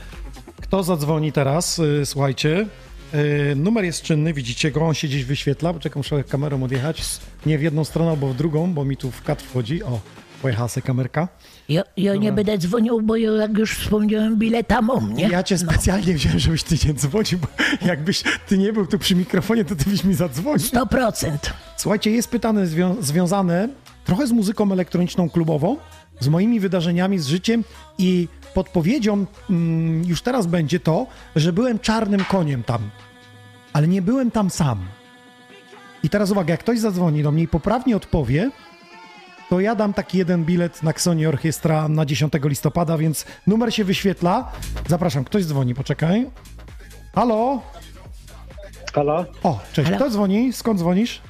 Kto 0.61 0.83
zadzwoni 0.83 1.31
teraz? 1.31 1.79
Y, 1.79 2.05
Słuchajcie. 2.05 2.67
Y, 3.13 3.55
Numer 3.55 3.85
jest 3.85 4.01
czynny, 4.01 4.33
widzicie 4.33 4.71
go, 4.71 4.81
on 4.87 4.93
się 4.93 5.07
gdzieś 5.07 5.25
wyświetla. 5.25 5.73
Poczekam, 5.73 5.99
muszę 5.99 6.23
kamerą 6.23 6.63
odjechać. 6.63 7.01
Nie 7.45 7.57
w 7.57 7.61
jedną 7.61 7.83
stronę, 7.83 8.11
albo 8.11 8.27
w 8.27 8.35
drugą, 8.35 8.73
bo 8.73 8.85
mi 8.85 8.97
tu 8.97 9.11
w 9.11 9.23
kat 9.23 9.41
wchodzi. 9.41 9.83
O, 9.83 9.99
pojechała 10.41 10.67
se 10.67 10.81
kamerka. 10.81 11.27
Ja, 11.69 11.83
ja 11.97 12.15
nie 12.15 12.31
będę 12.31 12.57
dzwonił, 12.57 13.01
bo 13.01 13.15
ja, 13.15 13.31
jak 13.31 13.57
już 13.57 13.77
wspomniałem, 13.77 14.37
bileta 14.37 14.81
mam, 14.81 15.13
nie? 15.13 15.27
Ja 15.27 15.43
cię 15.43 15.57
specjalnie 15.57 16.13
wziąłem, 16.13 16.39
żebyś 16.39 16.63
ty 16.63 16.75
nie 16.87 16.93
dzwonił, 16.93 17.39
bo 17.39 17.47
jakbyś 17.87 18.23
ty 18.47 18.57
nie 18.57 18.73
był 18.73 18.87
tu 18.87 18.99
przy 18.99 19.15
mikrofonie, 19.15 19.65
to 19.65 19.75
ty 19.75 19.89
byś 19.89 20.03
mi 20.03 20.13
zadzwonił. 20.13 20.59
100%. 20.67 21.29
Słuchajcie, 21.77 22.11
jest 22.11 22.29
pytanie 22.29 22.59
zwią- 22.65 22.95
związane 23.01 23.69
trochę 24.05 24.27
z 24.27 24.31
muzyką 24.31 24.71
elektroniczną 24.71 25.29
klubową, 25.29 25.77
z 26.19 26.27
moimi 26.27 26.59
wydarzeniami, 26.59 27.19
z 27.19 27.27
życiem 27.27 27.63
i 27.97 28.27
podpowiedzią 28.49 29.25
mm, 29.49 30.03
już 30.05 30.21
teraz 30.21 30.47
będzie 30.47 30.79
to, 30.79 31.07
że 31.35 31.53
byłem 31.53 31.79
czarnym 31.79 32.25
koniem 32.25 32.63
tam, 32.63 32.89
ale 33.73 33.87
nie 33.87 34.01
byłem 34.01 34.31
tam 34.31 34.49
sam. 34.49 34.79
I 36.03 36.09
teraz 36.09 36.31
uwaga, 36.31 36.51
jak 36.51 36.59
ktoś 36.59 36.79
zadzwoni 36.79 37.23
do 37.23 37.31
mnie 37.31 37.43
i 37.43 37.47
poprawnie 37.47 37.95
odpowie, 37.95 38.51
to 39.49 39.59
ja 39.59 39.75
dam 39.75 39.93
taki 39.93 40.17
jeden 40.17 40.45
bilet 40.45 40.83
na 40.83 40.91
Xoni 40.91 41.25
Orkiestra 41.25 41.87
na 41.89 42.05
10 42.05 42.33
listopada, 42.43 42.97
więc 42.97 43.25
numer 43.47 43.73
się 43.73 43.83
wyświetla. 43.83 44.51
Zapraszam, 44.87 45.23
ktoś 45.23 45.45
dzwoni, 45.45 45.75
poczekaj. 45.75 46.29
Halo? 47.15 47.61
Halo? 48.93 49.25
O, 49.43 49.59
cześć, 49.73 49.89
Halo? 49.89 49.97
kto 50.01 50.09
dzwoni? 50.09 50.53
Skąd 50.53 50.79
dzwonisz? 50.79 51.21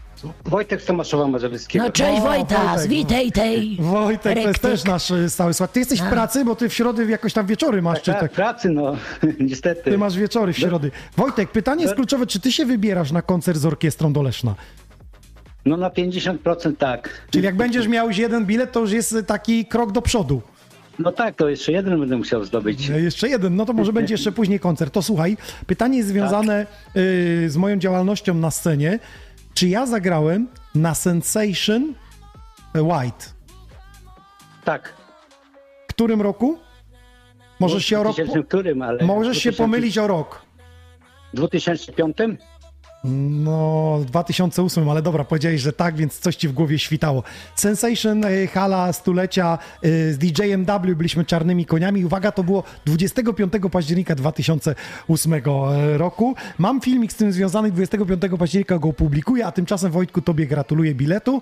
Wojtek 0.45 0.81
z 0.81 0.85
Tomaszowa 0.85 1.27
Mazowieckiego. 1.27 1.85
No 1.85 1.91
cześć 1.91 2.19
O, 2.21 2.23
Wojtas, 2.23 2.65
Wojtek, 2.75 2.89
witaj 2.89 3.31
tej. 3.31 3.77
Wojtek, 3.79 4.21
to 4.23 4.29
jest 4.39 4.45
Rektyk. 4.47 4.71
też 4.71 4.83
nasz 4.83 5.11
y, 5.11 5.29
stały 5.29 5.53
skład. 5.53 5.71
Ty 5.73 5.79
jesteś 5.79 6.01
w 6.01 6.09
pracy, 6.09 6.45
bo 6.45 6.55
ty 6.55 6.69
w 6.69 6.73
środy 6.73 7.05
jakoś 7.05 7.33
tam 7.33 7.45
wieczory 7.47 7.81
masz, 7.81 8.01
czy 8.01 8.11
Tak, 8.11 8.19
tak? 8.21 8.31
pracy, 8.31 8.69
no, 8.69 8.95
niestety. 9.39 9.91
Ty 9.91 9.97
masz 9.97 10.17
wieczory 10.17 10.53
w 10.53 10.57
środy. 10.57 10.91
Wojtek, 11.17 11.51
pytanie 11.51 11.83
jest 11.83 11.95
kluczowe, 11.95 12.27
czy 12.27 12.39
ty 12.39 12.51
się 12.51 12.65
wybierasz 12.65 13.11
na 13.11 13.21
koncert 13.21 13.57
z 13.59 13.65
orkiestrą 13.65 14.13
do 14.13 14.21
Leszna? 14.21 14.55
No 15.65 15.77
na 15.77 15.89
50% 15.89 16.75
tak. 16.77 17.09
Czyli 17.31 17.45
jak 17.45 17.55
będziesz 17.55 17.87
miał 17.87 18.07
już 18.07 18.17
jeden 18.17 18.45
bilet, 18.45 18.71
to 18.71 18.79
już 18.79 18.91
jest 18.91 19.11
y, 19.13 19.23
taki 19.23 19.65
krok 19.65 19.91
do 19.91 20.01
przodu. 20.01 20.41
No 20.99 21.11
tak, 21.11 21.35
to 21.35 21.49
jeszcze 21.49 21.71
jeden 21.71 21.99
będę 21.99 22.17
musiał 22.17 22.45
zdobyć. 22.45 22.89
E, 22.89 23.01
Jeszcze 23.01 23.29
jeden, 23.29 23.55
no 23.55 23.65
to 23.65 23.73
może 23.73 23.93
będzie 23.99 24.13
jeszcze 24.13 24.31
później 24.31 24.59
koncert. 24.59 24.93
To 24.93 25.01
słuchaj, 25.01 25.37
pytanie 25.67 25.97
jest 25.97 26.09
związane 26.09 26.65
y, 26.95 27.45
z 27.49 27.57
moją 27.57 27.77
działalnością 27.77 28.33
na 28.33 28.51
scenie. 28.51 28.99
Czy 29.59 29.67
ja 29.67 29.85
zagrałem 29.85 30.47
na 30.75 30.95
Sensation 30.95 31.93
White? 32.75 33.25
Tak. 34.63 34.93
W 35.83 35.89
którym 35.89 36.21
roku? 36.21 36.57
Możesz 37.59 37.85
się 37.85 37.99
o 37.99 38.03
rok... 38.03 38.15
2000 38.15 38.47
którym, 38.47 38.81
ale... 38.81 39.05
Możesz 39.05 39.37
się 39.37 39.51
2000 39.51 39.63
pomylić 39.63 39.97
o 39.97 40.07
rok. 40.07 40.41
W 41.33 41.35
2005? 41.35 42.17
No, 43.03 43.97
w 44.01 44.05
2008, 44.05 44.89
ale 44.89 45.01
dobra, 45.01 45.23
powiedziałeś, 45.23 45.61
że 45.61 45.73
tak, 45.73 45.95
więc 45.95 46.19
coś 46.19 46.35
ci 46.35 46.47
w 46.47 46.51
głowie 46.51 46.79
świtało. 46.79 47.23
Sensation, 47.55 48.25
e, 48.25 48.47
hala 48.47 48.93
stulecia 48.93 49.57
e, 49.81 50.13
z 50.13 50.17
DJ-em 50.17 50.65
W 50.65 50.95
byliśmy 50.95 51.25
czarnymi 51.25 51.65
koniami. 51.65 52.05
Uwaga, 52.05 52.31
to 52.31 52.43
było 52.43 52.63
25 52.85 53.53
października 53.71 54.15
2008 54.15 55.33
e, 55.33 55.97
roku. 55.97 56.35
Mam 56.57 56.81
filmik 56.81 57.11
z 57.13 57.15
tym 57.15 57.31
związany, 57.31 57.71
25 57.71 58.21
października 58.39 58.79
go 58.79 58.89
opublikuję, 58.89 59.45
a 59.45 59.51
tymczasem 59.51 59.91
Wojtku, 59.91 60.21
tobie 60.21 60.47
gratuluję 60.47 60.95
biletu. 60.95 61.41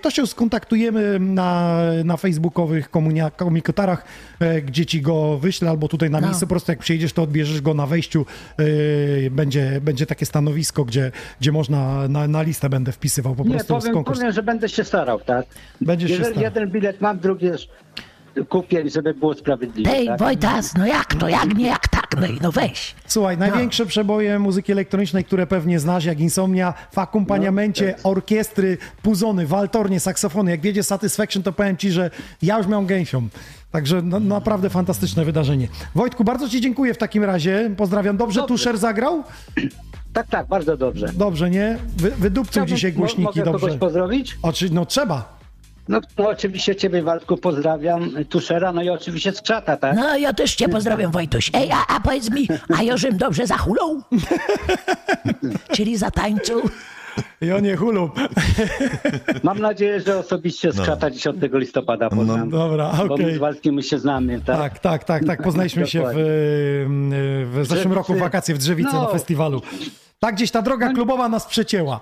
To 0.00 0.10
się 0.10 0.26
skontaktujemy 0.26 1.18
na, 1.20 1.80
na 2.04 2.16
facebookowych 2.16 2.90
e, 4.40 4.62
gdzie 4.62 4.86
ci 4.86 5.02
go 5.02 5.38
wyślę, 5.38 5.70
albo 5.70 5.88
tutaj 5.88 6.10
na 6.10 6.20
No. 6.20 6.26
miejscu, 6.26 6.46
po 6.46 6.50
prostu 6.50 6.72
jak 6.72 6.78
przyjedziesz, 6.78 7.12
to 7.12 7.22
odbierzesz 7.22 7.60
go 7.60 7.74
na 7.74 7.86
wejściu. 7.86 8.26
Będzie, 9.30 9.80
będzie 9.80 10.06
takie 10.06 10.26
stanowisko, 10.26 10.65
gdzie, 10.74 11.12
gdzie 11.40 11.52
można 11.52 12.08
na, 12.08 12.28
na 12.28 12.42
listę 12.42 12.68
będę 12.68 12.92
wpisywał 12.92 13.34
po 13.34 13.44
Nie, 13.44 13.50
prostu 13.50 13.66
z 13.66 13.78
powiem, 13.82 13.94
konkurs. 13.94 14.18
powiem, 14.18 14.32
że 14.32 14.42
będę 14.42 14.68
się 14.68 14.84
starał, 14.84 15.20
tak? 15.20 15.46
Będziesz 15.80 16.10
się 16.10 16.16
Jeżeli 16.16 16.34
starał. 16.34 16.54
jeden 16.54 16.70
bilet 16.70 17.00
mam, 17.00 17.18
drugi 17.18 17.46
już 17.46 17.68
kupię, 18.48 18.90
żeby 18.90 19.14
było 19.14 19.34
sprawiedliwe. 19.34 19.90
Tej 19.90 20.06
tak? 20.06 20.18
Wojtas, 20.18 20.74
no 20.78 20.86
jak 20.86 21.14
to, 21.14 21.28
jak 21.28 21.54
nie, 21.56 21.66
jak 21.66 21.88
tak, 21.88 22.06
no 22.20 22.26
i 22.26 22.38
no 22.42 22.52
weź. 22.52 22.94
Słuchaj, 23.06 23.38
największe 23.38 23.86
przeboje 23.86 24.38
muzyki 24.38 24.72
elektronicznej, 24.72 25.24
które 25.24 25.46
pewnie 25.46 25.80
znasz, 25.80 26.04
jak 26.04 26.20
Insomnia, 26.20 26.74
w 26.92 26.98
akompaniamencie 26.98 27.94
orkiestry, 28.02 28.78
puzony, 29.02 29.46
waltornie, 29.46 30.00
saksofony. 30.00 30.50
Jak 30.50 30.60
wiedzie 30.60 30.82
Satisfaction, 30.82 31.42
to 31.42 31.52
powiem 31.52 31.76
ci, 31.76 31.90
że 31.90 32.10
ja 32.42 32.58
już 32.58 32.66
miałem 32.66 32.86
gęsią. 32.86 33.28
Także 33.70 34.02
no, 34.02 34.20
naprawdę 34.20 34.70
fantastyczne 34.70 35.24
wydarzenie. 35.24 35.68
Wojtku, 35.94 36.24
bardzo 36.24 36.48
ci 36.48 36.60
dziękuję 36.60 36.94
w 36.94 36.98
takim 36.98 37.24
razie. 37.24 37.70
Pozdrawiam. 37.76 38.16
Dobrze 38.16 38.40
Dobrze. 38.40 38.48
Tuszer 38.54 38.78
zagrał? 38.78 39.24
Tak, 40.16 40.26
tak, 40.26 40.46
bardzo 40.46 40.76
dobrze. 40.76 41.06
Dobrze, 41.14 41.50
nie? 41.50 41.78
Wy, 41.96 42.10
wydupcył 42.10 42.52
Chciałbym- 42.52 42.74
dzisiaj 42.76 42.92
mo- 42.92 42.98
głośniki, 42.98 43.22
mogę 43.24 43.44
dobrze. 43.44 43.60
kogoś 43.66 43.78
pozdrowić? 43.78 44.38
Oczy, 44.42 44.68
no 44.72 44.86
trzeba. 44.86 45.36
No, 45.88 46.00
no 46.18 46.28
oczywiście 46.28 46.76
ciebie 46.76 47.02
Waldku 47.02 47.36
pozdrawiam, 47.36 48.10
Tuszera, 48.28 48.72
no 48.72 48.82
i 48.82 48.88
oczywiście 48.90 49.32
z 49.32 49.42
czata, 49.42 49.76
tak? 49.76 49.96
No, 49.96 50.16
ja 50.16 50.32
też 50.32 50.54
cię 50.54 50.68
pozdrawiam, 50.68 51.10
Wojtuś. 51.12 51.50
Ej, 51.54 51.70
a, 51.72 51.94
a 51.96 52.00
powiedz 52.00 52.30
mi, 52.30 52.48
a 52.78 52.82
Jorzym 52.82 53.16
dobrze 53.16 53.46
zahulał? 53.46 54.02
Czyli 55.76 55.96
zatańczył? 55.96 56.62
On 57.56 57.62
nie 57.62 57.76
hulą. 57.76 58.10
Mam 59.42 59.58
nadzieję, 59.58 60.00
że 60.00 60.18
osobiście 60.18 60.72
z 60.72 60.76
No. 60.76 60.86
czata 60.86 61.10
10 61.10 61.36
listopada 61.52 62.10
poznam. 62.10 62.50
Dobra, 62.50 62.92
Bo 63.08 63.14
okej. 63.14 63.26
my 63.26 63.34
z 63.34 63.38
Waldkiem 63.38 63.74
my 63.74 63.82
się 63.82 63.98
znamy, 63.98 64.40
tak? 64.46 64.56
Tak, 64.58 64.78
tak, 64.78 65.04
tak, 65.04 65.24
tak. 65.24 65.42
Poznaliśmy 65.42 65.86
się 65.86 66.02
w, 66.14 67.50
w 67.52 67.66
zeszłym 67.66 67.92
roku 67.92 68.14
w 68.14 68.18
wakacje 68.18 68.54
w 68.54 68.58
Drzewicy 68.58 68.90
No. 68.92 69.02
na 69.02 69.08
festiwalu. 69.08 69.62
Tak 70.18 70.34
gdzieś 70.34 70.50
ta 70.50 70.62
droga 70.62 70.92
klubowa 70.92 71.28
nas 71.28 71.46
przecięła. 71.46 72.00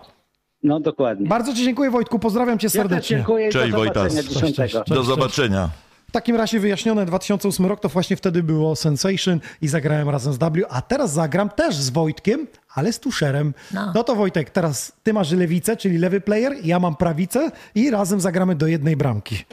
No 0.62 0.80
dokładnie. 0.80 1.28
Bardzo 1.28 1.54
Ci 1.54 1.64
dziękuję 1.64 1.90
Wojtku, 1.90 2.18
pozdrawiam 2.18 2.58
Cię 2.58 2.66
Ja 2.66 2.70
serdecznie. 2.70 3.16
dziękuję 3.16 3.48
i 3.48 3.52
Cześć, 3.52 3.70
do 3.72 3.76
Wojtas. 3.76 4.12
zobaczenia 4.12 4.22
Cześć, 4.22 4.34
10. 4.34 4.56
cześć, 4.56 4.74
cześć. 4.74 4.90
Do 4.90 5.02
zobaczenia. 5.02 5.70
W 6.08 6.12
takim 6.12 6.36
razie 6.36 6.60
wyjaśnione 6.60 7.06
2008 7.06 7.66
rok 7.66 7.80
to 7.80 7.88
właśnie 7.88 8.16
wtedy 8.16 8.42
było 8.42 8.76
Sensation 8.76 9.40
i 9.62 9.68
zagrałem 9.68 10.08
razem 10.08 10.32
z 10.32 10.38
W, 10.38 10.64
a 10.70 10.82
teraz 10.82 11.12
zagram 11.12 11.48
też 11.50 11.74
z 11.76 11.90
Wojtkiem, 11.90 12.46
ale 12.74 12.92
z 12.92 13.00
Tuszerem. 13.00 13.54
No. 13.72 13.92
No 13.94 14.04
to 14.04 14.14
Wojtek, 14.14 14.50
teraz 14.50 14.92
Ty 15.02 15.12
masz 15.12 15.32
lewicę, 15.32 15.76
czyli 15.76 15.98
lewy 15.98 16.20
player, 16.20 16.52
ja 16.64 16.78
mam 16.80 16.96
prawicę 16.96 17.50
i 17.74 17.90
razem 17.90 18.20
zagramy 18.20 18.54
do 18.54 18.66
jednej 18.66 18.96
bramki. 18.96 19.44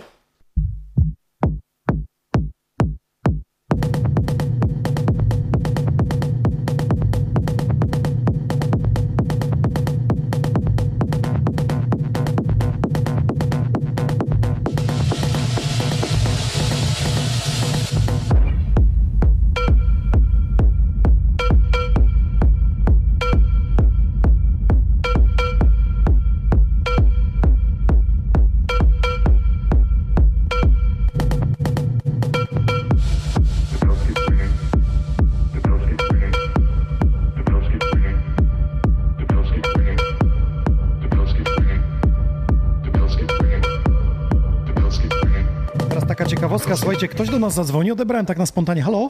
Ktoś 47.22 47.34
do 47.34 47.40
nas 47.40 47.54
zadzwoni, 47.54 47.92
odebrałem 47.92 48.26
tak 48.26 48.38
na 48.38 48.46
spontanie. 48.46 48.82
Halo? 48.82 49.10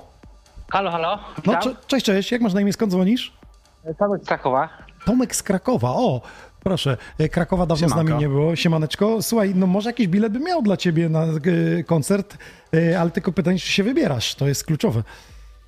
Halo, 0.72 0.92
halo. 0.92 1.20
No, 1.46 1.56
cze- 1.60 1.76
cześć, 1.88 2.06
cześć, 2.06 2.32
jak 2.32 2.42
masz 2.42 2.54
na 2.54 2.62
imię, 2.62 2.74
skąd 2.74 2.92
dzwonisz? 2.92 3.34
Tomek 4.00 4.22
z 4.24 4.28
Krakowa. 4.28 4.70
Tomek 5.06 5.36
z 5.36 5.44
Krakowa, 5.44 5.90
o, 5.90 6.22
proszę, 6.64 6.98
e, 7.20 7.30
Krakowa 7.30 7.66
dawno 7.66 7.88
z 7.88 7.92
Siemanko. 7.92 8.10
nami 8.12 8.22
nie 8.24 8.30
było, 8.30 8.56
siemaneczko. 8.56 9.22
Słuchaj, 9.22 9.54
no 9.56 9.68
może 9.68 9.90
jakiś 9.90 10.08
bilet 10.08 10.34
bym 10.34 10.44
miał 10.44 10.62
dla 10.62 10.78
ciebie 10.78 11.10
na 11.10 11.24
e, 11.24 11.84
koncert, 11.84 12.38
e, 12.74 13.00
ale 13.00 13.12
tylko 13.12 13.32
pytanie, 13.32 13.60
czy 13.60 13.68
się 13.72 13.84
wybierasz, 13.84 14.36
to 14.36 14.48
jest 14.48 14.66
kluczowe. 14.66 15.04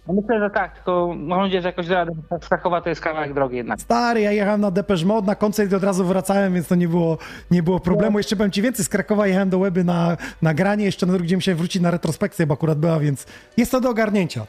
No 0.07 0.13
myślę, 0.13 0.39
że 0.39 0.49
tak, 0.49 0.75
tylko 0.75 1.15
mam 1.17 1.41
nadzieję, 1.41 1.61
że 1.61 1.67
jakoś 1.67 1.87
radę. 1.87 2.11
Krakowa 2.49 2.81
to 2.81 2.89
jest 2.89 3.01
kawałek 3.01 3.33
drogi 3.33 3.55
jednak. 3.55 3.81
Stary, 3.81 4.21
ja 4.21 4.31
jechałem 4.31 4.61
na 4.61 4.71
Depeche 4.71 5.05
Mode, 5.05 5.27
na 5.27 5.35
koncert 5.35 5.71
i 5.71 5.75
od 5.75 5.83
razu 5.83 6.05
wracałem, 6.05 6.53
więc 6.53 6.67
to 6.67 6.75
nie 6.75 6.87
było, 6.87 7.17
nie 7.51 7.63
było 7.63 7.79
problemu. 7.79 8.17
Jeszcze 8.17 8.35
powiem 8.35 8.51
ci 8.51 8.61
więcej, 8.61 8.85
z 8.85 8.89
Krakowa 8.89 9.27
jechałem 9.27 9.49
do 9.49 9.59
Łeby 9.59 9.83
na 9.83 10.17
nagranie, 10.41 10.85
jeszcze 10.85 11.05
na 11.05 11.13
drugi 11.13 11.27
dzień 11.27 11.37
musiałem 11.37 11.57
wrócić 11.57 11.81
na 11.81 11.91
retrospekcję, 11.91 12.47
bo 12.47 12.53
akurat 12.53 12.77
była, 12.77 12.99
więc 12.99 13.25
jest 13.57 13.71
to 13.71 13.81
do 13.81 13.89
ogarnięcia. 13.89 14.45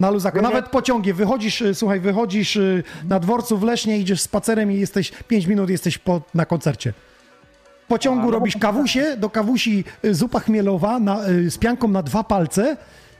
Na 0.00 0.10
luzaku. 0.10 0.42
Nawet 0.42 0.68
pociągiem. 0.68 1.16
Wychodzisz, 1.16 1.60
y, 1.60 1.74
słuchaj, 1.74 2.00
wychodzisz 2.00 2.56
y, 2.56 2.82
na 3.08 3.20
dworcu 3.20 3.58
w 3.58 3.62
Lesznie, 3.62 3.98
idziesz 3.98 4.20
spacerem 4.20 4.72
i 4.72 4.80
jesteś 4.80 5.12
5 5.28 5.46
minut 5.46 5.70
jesteś 5.70 5.98
po, 5.98 6.20
na 6.34 6.46
koncercie. 6.46 6.92
W 7.84 7.86
pociągu 7.86 8.30
robisz 8.30 8.56
kawusie, 8.56 9.16
do 9.16 9.30
kawusi 9.30 9.84
y, 10.04 10.14
zupa 10.14 10.40
chmielowa 10.40 10.98
na, 10.98 11.18
z 11.48 11.58
pianką 11.58 11.88
na 11.88 12.02
dwa 12.02 12.24
palce 12.24 12.76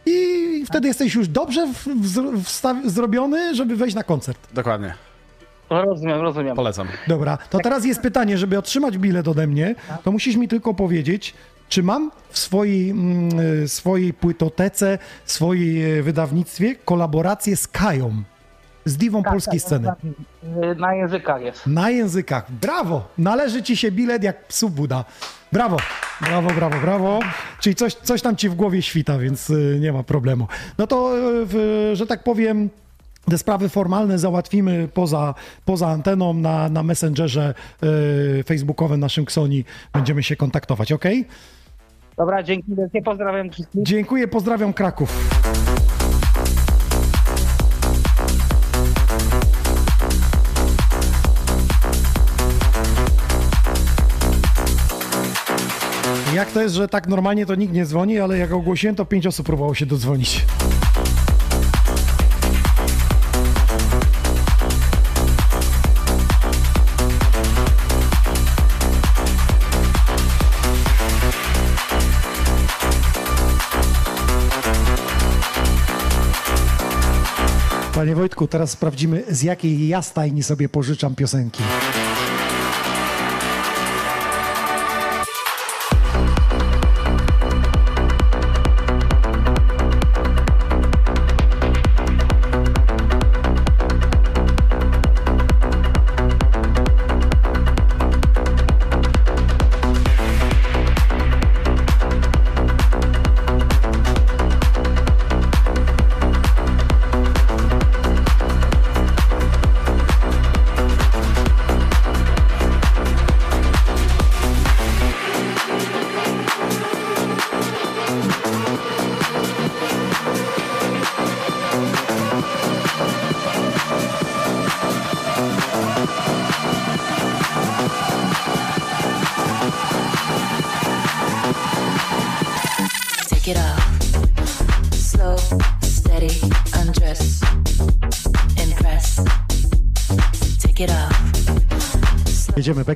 i 0.06 0.64
wtedy 0.66 0.88
jesteś 0.88 1.14
już 1.14 1.28
dobrze 1.28 1.66
w, 1.66 1.86
w, 1.86 2.44
wstaw, 2.44 2.76
zrobiony, 2.84 3.54
żeby 3.54 3.76
wejść 3.76 3.96
na 3.96 4.02
koncert. 4.02 4.38
Dokładnie. 4.54 4.94
Rozumiem, 5.70 6.20
rozumiem. 6.20 6.56
Polecam. 6.56 6.88
Dobra, 7.08 7.38
to 7.50 7.58
teraz 7.58 7.84
jest 7.84 8.00
pytanie, 8.00 8.38
żeby 8.38 8.58
otrzymać 8.58 8.98
bilet 8.98 9.28
ode 9.28 9.46
mnie, 9.46 9.74
to 10.04 10.12
musisz 10.12 10.36
mi 10.36 10.48
tylko 10.48 10.74
powiedzieć, 10.74 11.34
czy 11.68 11.82
mam 11.82 12.10
w 12.30 12.38
swojej, 12.38 12.90
mm, 12.90 13.40
y, 13.62 13.68
swojej 13.68 14.12
płytotece, 14.14 14.98
swojej 15.24 15.98
y, 15.98 16.02
wydawnictwie 16.02 16.74
kolaborację 16.74 17.56
z 17.56 17.68
Kają, 17.68 18.22
z 18.84 18.96
diwą 18.96 19.22
polskiej 19.22 19.60
sceny. 19.60 19.88
Y, 20.44 20.74
Na 20.74 20.94
językach 20.94 21.42
jest. 21.42 21.66
Na 21.66 21.90
językach. 21.90 22.52
Brawo! 22.52 23.08
Należy 23.18 23.62
ci 23.62 23.76
się 23.76 23.90
bilet 23.92 24.22
jak 24.22 24.46
psu 24.46 24.70
Buda. 24.70 25.04
Brawo, 25.54 25.76
brawo, 26.20 26.50
brawo, 26.54 26.80
brawo. 26.80 27.20
Czyli 27.60 27.74
coś, 27.74 27.94
coś 27.94 28.22
tam 28.22 28.36
ci 28.36 28.48
w 28.48 28.54
głowie 28.54 28.82
świta, 28.82 29.18
więc 29.18 29.50
y, 29.50 29.78
nie 29.80 29.92
ma 29.92 30.02
problemu. 30.02 30.46
No 30.78 30.86
to, 30.86 31.14
y, 31.54 31.96
że 31.96 32.06
tak 32.06 32.22
powiem, 32.22 32.70
te 33.30 33.38
sprawy 33.38 33.68
formalne 33.68 34.18
załatwimy 34.18 34.88
poza, 34.94 35.34
poza 35.64 35.88
anteną 35.88 36.34
na, 36.34 36.68
na 36.68 36.82
Messengerze 36.82 37.54
y, 38.40 38.44
facebookowym 38.44 39.00
naszym 39.00 39.24
Ksoni. 39.24 39.64
Będziemy 39.92 40.22
się 40.22 40.36
kontaktować, 40.36 40.92
ok? 40.92 41.04
Dobra, 42.16 42.42
dzięki 42.42 42.74
wielkie, 42.74 43.02
pozdrawiam 43.02 43.50
wszystkich. 43.50 43.82
Dziękuję, 43.82 44.28
pozdrawiam 44.28 44.72
Kraków. 44.72 45.34
Jak 56.44 56.52
to 56.52 56.62
jest, 56.62 56.74
że 56.74 56.88
tak 56.88 57.08
normalnie 57.08 57.46
to 57.46 57.54
nikt 57.54 57.74
nie 57.74 57.86
dzwoni, 57.86 58.18
ale 58.18 58.38
jak 58.38 58.52
ogłosiłem, 58.52 58.96
to 58.96 59.04
pięć 59.04 59.26
osób 59.26 59.46
próbowało 59.46 59.74
się 59.74 59.86
dodzwonić. 59.86 60.44
Panie 77.94 78.14
Wojtku, 78.14 78.46
teraz 78.46 78.70
sprawdzimy, 78.70 79.24
z 79.28 79.42
jakiej 79.42 79.88
ja 79.88 80.02
stajni 80.02 80.42
sobie 80.42 80.68
pożyczam 80.68 81.14
piosenki. 81.14 81.62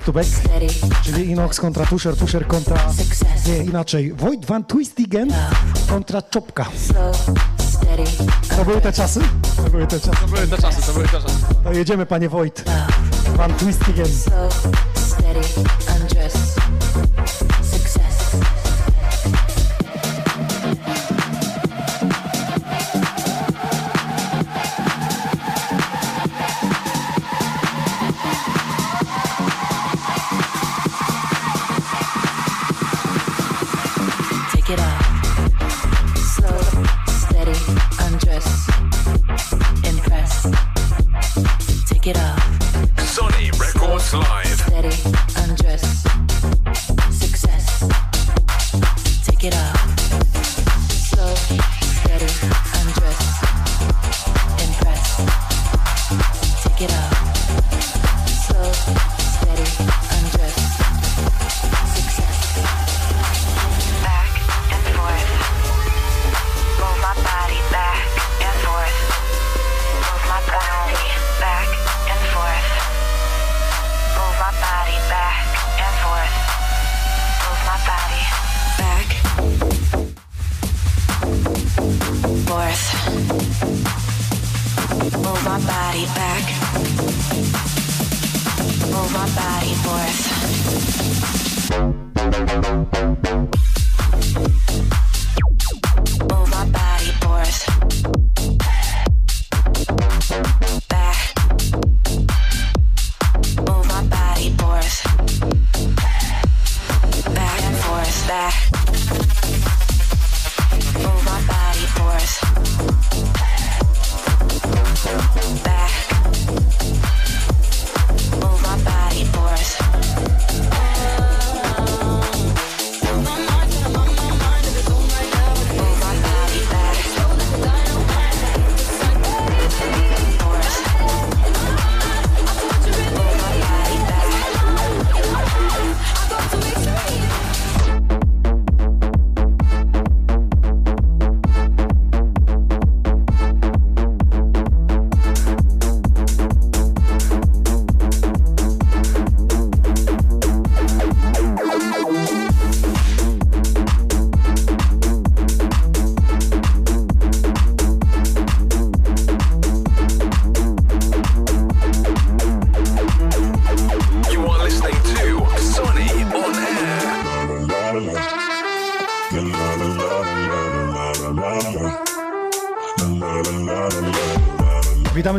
to 0.09 0.13
back, 0.13 0.29
czyli 1.03 1.31
Inox 1.31 1.61
kontra 1.61 1.87
Tusher, 1.87 2.17
Tusher 2.17 2.47
kontra, 2.47 2.77
nie, 3.47 3.59
inaczej, 3.59 4.13
Void 4.13 4.47
Van 4.47 4.65
Twistigen 4.65 5.33
kontra 5.89 6.23
Czopka. 6.23 6.67
To 8.57 8.65
były 8.65 8.81
te 8.81 8.93
czasy? 8.93 9.21
To 9.57 9.71
były 9.71 9.87
te 9.87 10.01
czasy. 10.01 10.21
To 10.21 10.27
były 10.27 10.47
te 10.47 10.59
czasy, 10.59 10.83
to 10.87 10.93
były 10.93 11.09
te 11.09 11.21
czasy. 11.21 11.37
To 11.65 11.73
jedziemy, 11.73 12.07
panie 12.07 12.29
Wojt. 12.29 12.65
Van 13.37 13.55
Twistigen. 13.55 14.09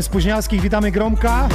Spóźnialskich 0.09 0.61
witamy 0.61 0.91
Gromka. 0.91 1.49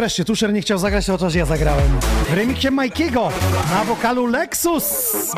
Wreszcie, 0.00 0.24
Tuszer 0.24 0.52
nie 0.52 0.62
chciał 0.62 0.78
zagrać, 0.78 1.06
to 1.06 1.12
chociaż 1.12 1.34
ja 1.34 1.46
zagrałem. 1.46 2.00
W 2.30 2.32
remiksie 2.32 2.70
Majkiego 2.70 3.32
na 3.70 3.84
wokalu 3.84 4.26
Lexus 4.26 4.84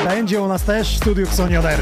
będzie 0.03 0.41
u 0.41 0.47
nas 0.47 0.63
też 0.63 0.93
w 0.93 0.97
studiu 0.97 1.27
butterfly. 1.27 1.77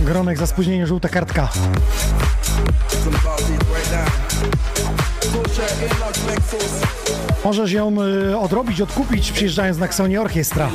Gronek 0.00 0.38
za 0.38 0.46
spóźnienie, 0.46 0.86
żółta 0.86 1.08
kartka. 1.08 1.48
Możesz 7.44 7.72
ją 7.72 7.96
y, 8.02 8.38
odrobić, 8.38 8.80
odkupić 8.80 9.32
przyjeżdżając 9.32 9.78
na 9.78 9.86
Xoni 9.86 10.18
Orkiestra. 10.18 10.70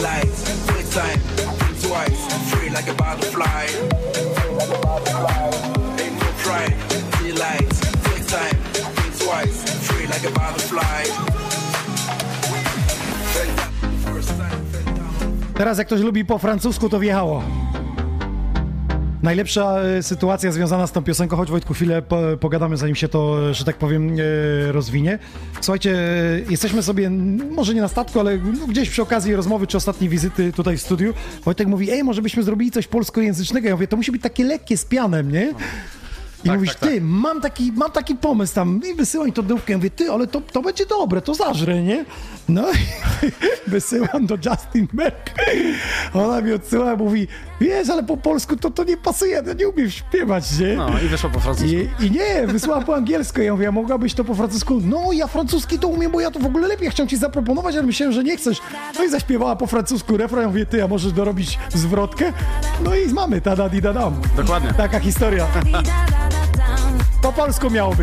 Teraz 15.54 15.78
jak 15.78 15.88
ktoś 15.88 16.02
lubi 16.02 16.26
po 16.26 16.38
francusku, 16.38 16.90
to 16.90 17.00
wjechało. 17.00 17.63
Najlepsza 19.24 19.80
e, 19.80 20.04
sytuacja 20.04 20.52
związana 20.52 20.88
z 20.88 20.92
tą 20.92 21.04
piosenką, 21.04 21.38
choć 21.38 21.50
Wojtku 21.50 21.74
chwilę 21.74 22.02
po, 22.02 22.22
pogadamy, 22.40 22.78
zanim 22.78 22.96
się 22.96 23.08
to, 23.08 23.50
e, 23.50 23.54
że 23.54 23.66
tak 23.66 23.78
powiem, 23.78 24.16
e, 24.20 24.72
rozwinie. 24.72 25.20
Słuchajcie, 25.62 25.98
jesteśmy 26.50 26.84
sobie, 26.84 27.10
może 27.52 27.74
nie 27.74 27.82
na 27.82 27.88
statku, 27.88 28.20
ale 28.20 28.38
no, 28.38 28.68
gdzieś 28.68 28.90
przy 28.90 29.02
okazji 29.02 29.36
rozmowy 29.36 29.68
czy 29.68 29.78
ostatniej 29.78 30.10
wizyty 30.10 30.54
tutaj 30.54 30.78
w 30.78 30.82
studiu, 30.82 31.14
Wojtek 31.46 31.68
mówi, 31.68 31.92
ej, 31.92 32.04
może 32.04 32.22
byśmy 32.22 32.44
zrobili 32.44 32.72
coś 32.72 32.88
polskojęzycznego. 32.88 33.68
Ja 33.68 33.76
mówię, 33.76 33.88
to 33.88 33.98
musi 33.98 34.12
być 34.12 34.22
takie 34.22 34.44
lekkie 34.44 34.78
z 34.78 34.86
pianem, 34.86 35.32
nie? 35.32 35.54
I 36.44 36.48
Tak, 36.48 36.56
mówisz, 36.58 36.72
tak, 36.72 36.80
tak. 36.80 36.90
ty, 36.90 37.02
mam 37.02 37.42
taki, 37.42 37.72
mam 37.72 37.92
taki 37.92 38.16
pomysł 38.16 38.56
tam 38.56 38.80
i 38.92 38.96
wysyłam 38.96 39.32
to 39.32 39.44
dówkę. 39.44 39.72
Ja 39.74 39.78
mówię, 39.78 39.90
ty, 39.90 40.12
ale 40.12 40.28
to, 40.28 40.42
to 40.42 40.62
będzie 40.62 40.86
dobre, 40.86 41.22
to 41.22 41.34
zażrę, 41.34 41.84
nie? 41.84 42.06
No 42.50 42.72
i 42.72 42.76
wysyłam 43.72 44.26
do 44.26 44.36
Justin 44.46 44.88
Berg. 44.94 45.32
Ona 46.14 46.42
mi 46.42 46.52
odsyła, 46.54 46.96
mówi, 46.96 47.28
wiesz, 47.62 47.90
ale 47.90 48.04
po 48.04 48.18
polsku 48.18 48.56
to, 48.58 48.72
to 48.72 48.84
nie 48.84 48.98
pasuje, 48.98 49.44
to 49.44 49.54
nie 49.54 49.68
umiem 49.70 49.90
śpiewać, 49.92 50.60
nie? 50.60 50.76
No 50.76 50.90
i 51.06 51.08
wyszło 51.08 51.30
po 51.30 51.40
francusku. 51.40 51.76
I, 52.02 52.06
I 52.06 52.12
nie, 52.12 52.48
wysłała 52.48 52.82
po 52.82 52.96
angielsku. 52.96 53.42
Ja 53.42 53.52
mówię, 53.54 53.68
a 53.68 53.72
mogłabyś 53.72 54.14
to 54.14 54.24
po 54.24 54.36
francusku? 54.36 54.82
No, 54.86 55.12
ja 55.14 55.28
francuski 55.28 55.80
to 55.80 55.88
umiem, 55.88 56.12
bo 56.12 56.20
ja 56.22 56.32
to 56.32 56.40
w 56.40 56.46
ogóle 56.46 56.68
lepiej 56.68 56.90
chciałem 56.90 57.10
ci 57.10 57.18
zaproponować, 57.18 57.76
ale 57.76 57.84
myślałem, 57.84 58.14
że 58.14 58.24
nie 58.24 58.38
chcesz. 58.38 58.58
No 58.98 59.04
i 59.04 59.10
zaśpiewała 59.10 59.56
po 59.56 59.68
francusku 59.68 60.18
refren. 60.18 60.42
Ja 60.42 60.48
mówię, 60.48 60.66
ty, 60.66 60.84
a 60.84 60.88
możesz 60.88 61.12
dorobić 61.12 61.60
zwrotkę? 61.74 62.34
No 62.84 62.96
i 62.96 63.14
mamy, 63.14 63.42
tada 63.42 63.70
di 63.70 63.82
da 63.82 63.94
dam. 63.94 64.22
Dokładnie. 64.38 64.74
Taka 64.78 65.00
historia. 65.00 65.48
Po 67.22 67.32
polsku 67.32 67.70
miało. 67.70 67.94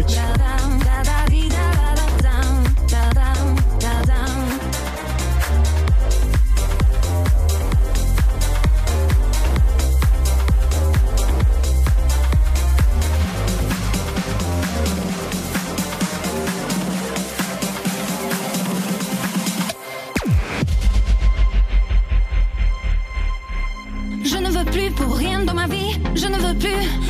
Je 24.25 24.39
ne 24.39 24.51
veux 24.51 24.65
plus 24.65 24.91
pour 24.91 25.17
rien 25.17 25.45
dans 25.45 25.55
ma 25.55 25.67
vie, 25.67 26.01
je 26.15 26.27
ne 26.27 26.39
veux 26.39 26.55
plus 26.55 27.10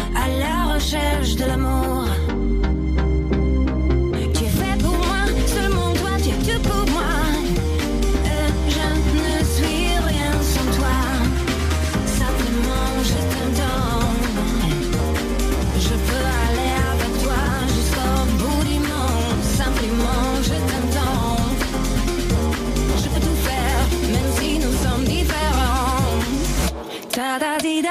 recherche 0.81 1.35
de 1.37 1.45
l'amour. 1.45 2.07
Tu 4.35 4.45
es 4.45 4.53
fait 4.61 4.77
pour 4.83 4.97
moi, 5.07 5.23
seulement 5.55 5.93
toi, 6.01 6.13
tu 6.23 6.31
es 6.31 6.41
tout 6.49 6.63
pour 6.69 6.85
moi. 6.95 7.13
Euh, 8.33 8.49
je 8.77 8.87
ne 9.25 9.35
suis 9.55 9.87
rien 10.11 10.33
sans 10.53 10.69
toi. 10.79 10.99
Simplement, 12.21 12.91
je 13.11 13.21
tant. 13.59 14.09
Je 15.87 15.95
peux 16.07 16.27
aller 16.45 16.73
avec 16.93 17.13
toi 17.25 17.43
jusqu'au 17.75 18.15
bout 18.41 18.63
du 18.71 18.79
monde. 18.91 19.41
Simplement, 19.61 20.29
je 20.49 20.57
tant. 20.97 21.37
Je 23.03 23.07
peux 23.13 23.23
tout 23.27 23.39
faire, 23.49 23.83
même 24.15 24.31
si 24.39 24.51
nous 24.65 24.75
sommes 24.85 25.05
différents. 25.05 26.21
Da 27.15 27.39
da 27.39 27.53
di 27.65 27.83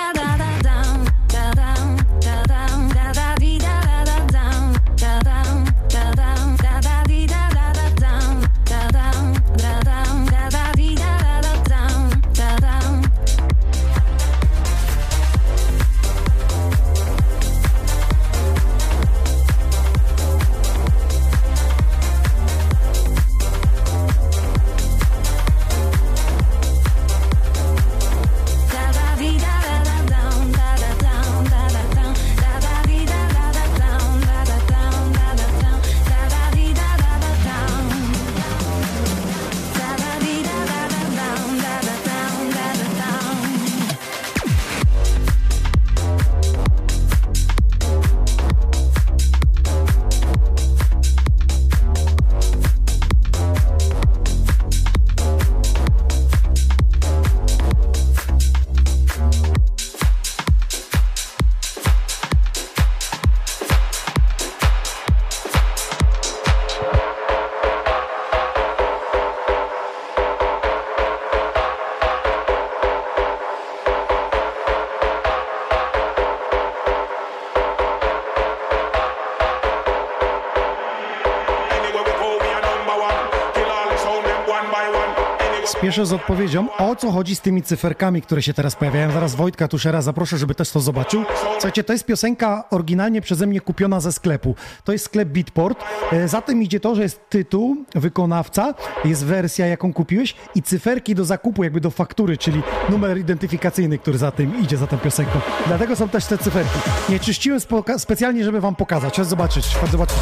Spieszę 85.90 86.06
z 86.06 86.14
odpowiedzią, 86.14 86.68
o 86.78 86.96
co 86.96 87.12
chodzi 87.12 87.36
z 87.36 87.42
tymi 87.42 87.62
cyferkami, 87.64 88.22
które 88.22 88.42
się 88.42 88.54
teraz 88.54 88.76
pojawiają. 88.76 89.12
Zaraz 89.12 89.36
Wojtka 89.36 89.68
Tuszera 89.68 90.02
zaproszę, 90.02 90.38
żeby 90.38 90.56
też 90.56 90.72
to 90.72 90.80
zobaczył. 90.80 91.24
Słuchajcie, 91.52 91.84
to 91.84 91.94
jest 91.94 92.06
piosenka 92.06 92.64
oryginalnie 92.70 93.22
przeze 93.22 93.48
mnie 93.48 93.62
kupiona 93.62 94.00
ze 94.00 94.12
sklepu. 94.12 94.56
To 94.84 94.92
jest 94.92 95.06
sklep 95.06 95.30
Beatport. 95.30 95.84
E, 96.12 96.28
Za 96.28 96.42
tym 96.42 96.64
idzie 96.64 96.80
to, 96.80 96.96
że 96.96 97.02
jest 97.02 97.30
tytuł, 97.30 97.76
wykonawca, 97.96 98.74
jest 99.06 99.26
wersja, 99.26 99.68
jaką 99.68 99.94
kupiłeś 99.94 100.36
i 100.56 100.62
cyferki 100.64 101.16
do 101.16 101.26
zakupu, 101.26 101.64
jakby 101.64 101.82
do 101.82 101.92
faktury, 101.92 102.38
czyli 102.38 102.62
numer 102.90 103.18
identyfikacyjny, 103.18 103.98
który 103.98 104.18
za 104.18 104.32
tym 104.32 104.62
idzie, 104.62 104.78
za 104.78 104.88
tą 104.88 104.98
piosenką. 104.98 105.40
Dlatego 105.68 105.96
są 105.96 106.10
też 106.10 106.26
te 106.26 106.38
cyferki. 106.38 106.80
Nie 107.10 107.20
czyściłem 107.20 107.60
specjalnie, 107.98 108.44
żeby 108.44 108.62
wam 108.62 108.76
pokazać. 108.76 109.18
Chodź 109.18 109.28
zobaczyć, 109.28 109.76
chodź 109.82 109.92
zobaczyć. 109.92 110.18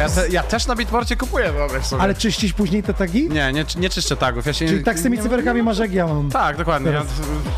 Ja, 0.00 0.08
te, 0.08 0.28
ja 0.28 0.42
też 0.42 0.66
na 0.66 0.74
Beatporcie 0.76 1.16
kupuję, 1.16 1.52
wyobraź 1.52 1.86
sobie. 1.86 2.02
Ale 2.02 2.14
czyścisz 2.14 2.52
później 2.52 2.82
te 2.82 2.94
tagi? 2.94 3.28
Nie, 3.28 3.52
nie, 3.52 3.64
nie 3.76 3.90
czyszczę 3.90 4.16
tagów. 4.16 4.46
Ja 4.46 4.52
się 4.52 4.66
Czyli 4.68 4.84
tak 4.84 4.98
z 4.98 5.02
tymi 5.02 5.16
nie- 5.16 5.22
cyferkami 5.22 5.62
masz 5.62 5.78
jak 5.78 5.92
ja 5.92 6.06
mam. 6.06 6.30
Tak, 6.30 6.56
dokładnie. 6.56 6.90
Ja 6.90 7.02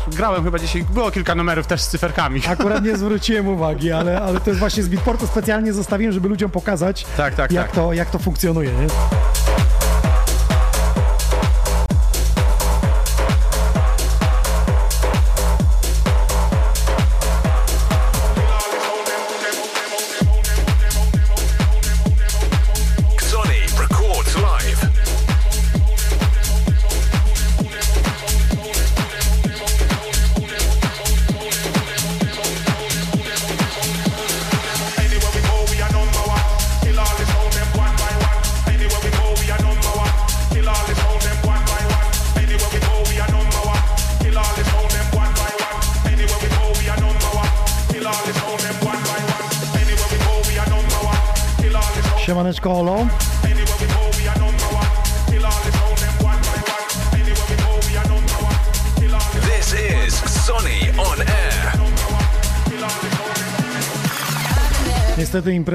grałem 0.07 0.43
chyba 0.43 0.59
dzisiaj, 0.59 0.83
było 0.93 1.11
kilka 1.11 1.35
numerów 1.35 1.67
też 1.67 1.81
z 1.81 1.87
cyferkami. 1.87 2.41
Akurat 2.47 2.83
nie 2.83 2.97
zwróciłem 3.05 3.47
uwagi, 3.47 3.91
ale, 3.91 4.21
ale 4.21 4.39
to 4.39 4.49
jest 4.49 4.59
właśnie 4.59 4.83
z 4.83 4.87
Beatportu 4.87 5.27
specjalnie 5.27 5.73
zostawiłem, 5.73 6.13
żeby 6.13 6.29
ludziom 6.29 6.51
pokazać, 6.51 7.05
Tak, 7.17 7.35
tak, 7.35 7.51
jak, 7.51 7.65
tak. 7.67 7.75
To, 7.75 7.93
jak 7.93 8.09
to 8.09 8.19
funkcjonuje. 8.19 8.69
Nie? 8.71 8.87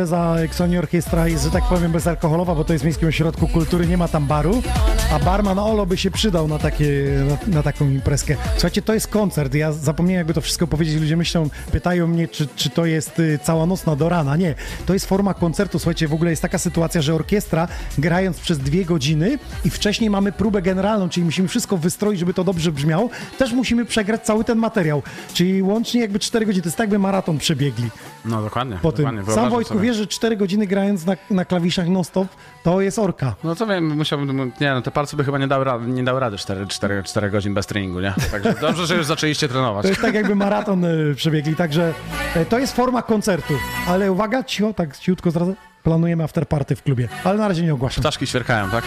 Impreza 0.01 0.37
Exoni 0.41 0.79
Orkiestra 0.79 1.29
jest, 1.29 1.45
że 1.45 1.51
tak 1.51 1.65
powiem, 1.65 1.93
bezalkoholowa, 1.93 2.55
bo 2.55 2.65
to 2.65 2.73
jest 2.73 2.83
w 2.83 2.85
Miejskim 2.85 3.09
Ośrodku 3.09 3.49
Kultury, 3.49 3.87
nie 3.87 3.97
ma 3.97 4.09
tam 4.09 4.27
baru, 4.27 4.63
a 5.13 5.19
barman 5.19 5.59
Olo 5.59 5.87
by 5.87 5.97
się 5.97 6.11
przydał 6.11 6.49
na, 6.49 6.59
takie, 6.59 6.93
na, 7.49 7.55
na 7.57 7.63
taką 7.63 7.91
imprezkę. 7.91 8.37
Słuchajcie, 8.53 8.83
to 8.83 8.95
jest 8.95 9.09
koncert, 9.09 9.55
ja 9.55 9.73
zapomniałem 9.73 10.19
jakby 10.19 10.35
to 10.35 10.41
wszystko 10.41 10.67
powiedzieć, 10.67 11.01
ludzie 11.01 11.17
myślą, 11.17 11.49
pytają 11.73 12.07
mnie, 12.07 12.29
czy, 12.29 12.47
czy 12.57 12.71
to 12.71 12.87
jest 12.87 13.19
y, 13.19 13.39
cała 13.43 13.67
nocna 13.67 13.97
do 13.97 14.09
rana. 14.09 14.37
Nie, 14.37 14.55
to 14.87 14.93
jest 14.93 15.07
forma 15.07 15.35
koncertu, 15.35 15.79
słuchajcie, 15.79 16.09
w 16.09 16.15
ogóle 16.15 16.31
jest 16.31 16.43
taka 16.43 16.59
sytuacja, 16.59 17.03
że 17.03 17.15
orkiestra 17.15 17.69
grając 17.99 18.41
przez 18.41 18.59
dwie 18.59 18.85
godziny 18.85 19.39
i 19.65 19.71
wcześniej 19.71 20.11
mamy 20.11 20.33
próbę 20.33 20.63
generalną, 20.63 21.09
czyli 21.09 21.25
musimy 21.25 21.49
wszystko 21.49 21.77
wystroić, 21.77 22.21
żeby 22.21 22.35
to 22.35 22.45
dobrze 22.45 22.73
brzmiało, 22.73 23.09
też 23.39 23.53
musimy 23.53 23.85
przegrać 23.85 24.23
cały 24.23 24.45
ten 24.45 24.59
materiał, 24.59 25.03
czyli 25.35 25.63
łącznie 25.63 26.01
jakby 26.01 26.19
cztery 26.19 26.47
godziny, 26.47 26.63
to 26.63 26.69
jest 26.69 26.77
tak 26.77 26.85
jakby 26.85 26.99
maraton 26.99 27.39
przebiegli 27.39 27.91
No 28.25 28.43
dokładnie. 28.43 28.79
po 28.83 28.93
tym. 28.93 29.05
dokładnie. 29.05 29.35
Sam 29.35 29.51
Wojtku 29.51 29.75
sobie. 29.75 29.87
wiesz, 29.87 29.97
że 29.97 30.07
4 30.07 30.37
godziny 30.37 30.67
grając 30.67 31.07
na, 31.07 31.17
na 31.31 31.45
klawiszach 31.45 31.89
non-stop, 31.89 32.29
to 32.63 32.81
jest 32.81 32.99
orka. 32.99 33.35
No 33.45 33.55
to 33.55 33.67
wiem, 33.67 33.97
musiałbym, 33.97 34.53
nie 34.61 34.71
no, 34.75 34.83
te 34.83 34.91
palce 35.01 35.17
by 35.17 35.25
chyba 35.25 35.39
nie 35.39 35.49
dały, 35.49 35.65
rady, 35.65 35.87
nie 35.87 36.05
dały 36.05 36.21
rady 36.21 36.39
4, 36.39 36.67
4, 36.67 37.03
4 37.03 37.31
godzin 37.31 37.55
bez 37.55 37.67
treningu, 37.67 38.01
nie? 38.01 38.15
Także 38.31 38.55
dobrze, 38.61 38.87
że 38.87 38.97
już 38.97 39.07
zaczęliście 39.07 39.49
trenować. 39.49 39.83
To 39.83 39.89
jest 39.89 40.01
tak 40.01 40.15
jakby 40.15 40.35
maraton 40.35 40.85
y, 40.85 41.15
przebiegli, 41.15 41.57
także 41.57 41.95
y, 42.37 42.45
to 42.47 42.59
jest 42.59 42.77
forma 42.77 43.03
koncertu. 43.03 43.55
Ale 43.89 44.13
uwaga, 44.13 44.45
cicho, 44.45 44.75
tak 44.75 44.99
ciutko 44.99 45.31
zdradzę, 45.31 45.55
planujemy 45.83 46.25
afterparty 46.25 46.77
w 46.77 46.83
klubie, 46.83 47.09
ale 47.25 47.39
na 47.39 47.49
razie 47.49 47.63
nie 47.63 47.75
ogłaszam. 47.75 48.03
Ptaszki 48.03 48.27
świerkają, 48.27 48.71
tak? 48.71 48.85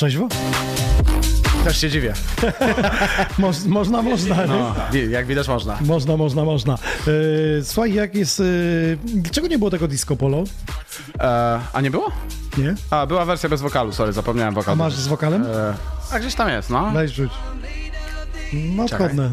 Trzeźwo? 0.00 0.28
Też 1.64 1.80
się 1.80 1.90
dziwię. 1.90 2.12
Moż, 3.38 3.56
można, 3.64 4.02
można. 4.02 4.46
No, 4.46 4.74
jak 5.10 5.26
widać 5.26 5.48
można. 5.48 5.78
Można, 5.80 6.16
można, 6.16 6.44
można. 6.44 6.74
E, 6.74 7.64
słuchaj, 7.64 7.94
jak 7.94 8.14
jest... 8.14 8.40
E, 8.40 8.44
dlaczego 9.04 9.46
nie 9.46 9.58
było 9.58 9.70
tego 9.70 9.88
disco 9.88 10.16
polo? 10.16 10.44
E, 11.20 11.60
a 11.72 11.80
nie 11.80 11.90
było? 11.90 12.12
Nie? 12.58 12.74
A, 12.90 13.06
była 13.06 13.24
wersja 13.24 13.48
bez 13.48 13.60
wokalu, 13.60 13.92
sorry, 13.92 14.12
zapomniałem 14.12 14.54
A 14.54 14.56
wokalu. 14.56 14.76
masz 14.76 14.94
z 14.94 15.06
wokalem? 15.08 15.42
E, 15.46 15.74
a 16.12 16.18
gdzieś 16.20 16.34
tam 16.34 16.48
jest, 16.48 16.70
no. 16.70 16.90
Weź 16.90 17.12
rzuć. 17.12 17.32
No 18.52 18.84
odchodne. 18.84 19.30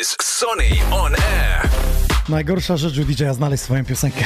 Is 0.00 0.16
Sonny 0.22 0.80
on 0.92 1.14
air. 1.14 1.68
Najgorsza 2.28 2.76
rzecz 2.76 2.98
u 2.98 3.04
DJ-a 3.04 3.34
znaleźć 3.34 3.62
swoją 3.62 3.84
piosenkę. 3.84 4.24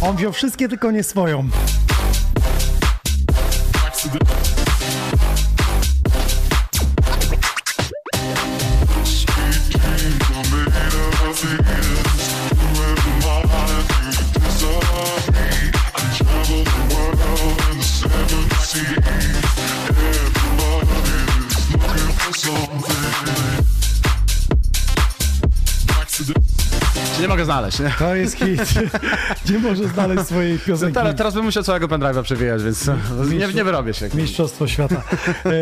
On 0.00 0.16
wziął 0.16 0.32
wszystkie, 0.32 0.68
tylko 0.68 0.90
nie 0.90 1.02
swoją. 1.02 1.48
Znaleźć, 27.50 27.80
nie? 27.80 27.94
To 27.98 28.14
jest 28.14 28.36
hit. 28.36 28.60
nie 29.50 29.58
może 29.58 29.88
znaleźć 29.88 30.22
swojej 30.26 30.58
piosenki. 30.58 30.94
Teraz, 30.94 31.14
teraz 31.16 31.34
bym 31.34 31.44
musiał 31.44 31.62
całego 31.62 31.88
pendrive'a 31.88 32.22
przewijać, 32.22 32.62
więc 32.62 32.90
nie, 33.30 33.48
nie 33.54 33.64
wyrobię 33.64 33.94
się. 33.94 34.08
Mistrzostwo 34.14 34.68
świata. 34.68 35.02
E, 35.46 35.52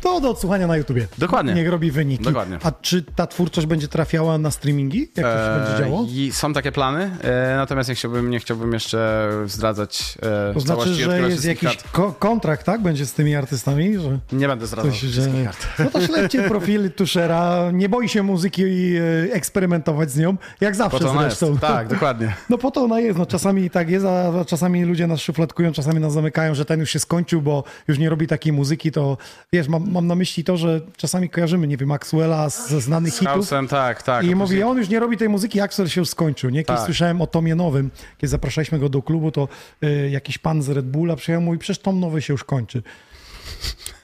to 0.00 0.20
do 0.20 0.30
odsłuchania 0.30 0.66
na 0.66 0.76
YouTubie. 0.76 1.06
Dokładnie. 1.18 1.54
Niech 1.54 1.68
robi 1.68 1.90
wyniki. 1.90 2.24
Dokładnie. 2.24 2.58
A 2.62 2.72
czy 2.72 3.02
ta 3.02 3.26
twórczość 3.26 3.66
będzie 3.66 3.88
trafiała 3.88 4.38
na 4.38 4.50
streamingi? 4.50 5.00
Jak 5.16 5.26
to 5.26 5.32
się 5.32 5.64
będzie 5.64 5.84
działo? 5.84 6.06
I 6.10 6.30
są 6.32 6.52
takie 6.52 6.72
plany, 6.72 7.10
e, 7.22 7.56
natomiast 7.56 7.88
nie 7.88 7.94
chciałbym, 7.94 8.30
nie 8.30 8.40
chciałbym 8.40 8.72
jeszcze 8.72 9.30
zdradzać 9.46 10.18
e, 10.50 10.54
To 10.54 10.60
znaczy, 10.60 10.94
że 10.94 11.20
jest 11.20 11.44
jakiś 11.44 11.78
ko- 11.92 12.14
kontrakt, 12.18 12.66
tak? 12.66 12.82
Będzie 12.82 13.06
z 13.06 13.12
tymi 13.12 13.36
artystami? 13.36 13.98
Że 13.98 14.18
Nie 14.32 14.48
będę 14.48 14.66
zdradzał 14.66 14.92
coś, 14.92 15.00
że... 15.00 15.22
kart. 15.44 15.66
No 15.78 15.90
to 15.90 16.06
śledźcie 16.06 16.42
profil 16.42 16.90
Tuszera. 16.92 17.70
Nie 17.72 17.88
boi 17.88 18.08
się 18.08 18.22
muzyki 18.22 18.62
i 18.62 18.96
e, 18.96 19.32
eksperymentować 19.32 20.10
z 20.10 20.18
nią. 20.18 20.36
Jak 20.60 20.76
zawsze 20.76 20.98
Po 20.98 21.04
to. 21.04 21.19
Zresztą. 21.22 21.58
Tak, 21.58 21.88
dokładnie. 21.88 22.34
No 22.50 22.58
po 22.58 22.70
to 22.70 22.82
ona 22.82 23.00
jest. 23.00 23.18
No, 23.18 23.26
czasami 23.26 23.70
tak 23.70 23.90
jest, 23.90 24.06
a 24.06 24.44
czasami 24.44 24.84
ludzie 24.84 25.06
nas 25.06 25.20
szufladkują, 25.20 25.72
czasami 25.72 26.00
nas 26.00 26.12
zamykają, 26.12 26.54
że 26.54 26.64
ten 26.64 26.80
już 26.80 26.90
się 26.90 26.98
skończył, 26.98 27.42
bo 27.42 27.64
już 27.88 27.98
nie 27.98 28.10
robi 28.10 28.26
takiej 28.26 28.52
muzyki. 28.52 28.92
To 28.92 29.16
wiesz, 29.52 29.68
mam, 29.68 29.90
mam 29.90 30.06
na 30.06 30.14
myśli 30.14 30.44
to, 30.44 30.56
że 30.56 30.80
czasami 30.96 31.30
kojarzymy, 31.30 31.66
nie 31.66 31.76
wiem, 31.76 31.88
Maxwella 31.88 32.48
ze 32.48 32.80
znanych 32.80 33.12
Z 33.12 33.18
hitów. 33.18 33.34
House'em, 33.34 33.68
tak, 33.68 34.02
tak. 34.02 34.24
I 34.24 34.34
mówi, 34.34 34.62
on 34.62 34.78
już 34.78 34.88
nie 34.88 35.00
robi 35.00 35.16
tej 35.16 35.28
muzyki, 35.28 35.60
Axel 35.60 35.88
się 35.88 36.00
już 36.00 36.08
skończył. 36.08 36.50
Nie? 36.50 36.64
Kiedyś 36.64 36.76
Tak. 36.76 36.84
słyszałem 36.86 37.20
o 37.22 37.26
Tomie 37.26 37.54
Nowym, 37.54 37.90
kiedy 38.18 38.28
zapraszaliśmy 38.30 38.78
go 38.78 38.88
do 38.88 39.02
klubu, 39.02 39.30
to 39.30 39.48
y, 39.84 40.10
jakiś 40.10 40.38
pan 40.38 40.62
z 40.62 40.68
Red 40.68 40.86
Bulla 40.86 41.16
przyjechał 41.16 41.42
i 41.42 41.44
mówi, 41.44 41.58
przecież 41.58 41.78
Tom 41.82 42.00
Nowy 42.00 42.22
się 42.22 42.32
już 42.34 42.44
kończy. 42.44 42.82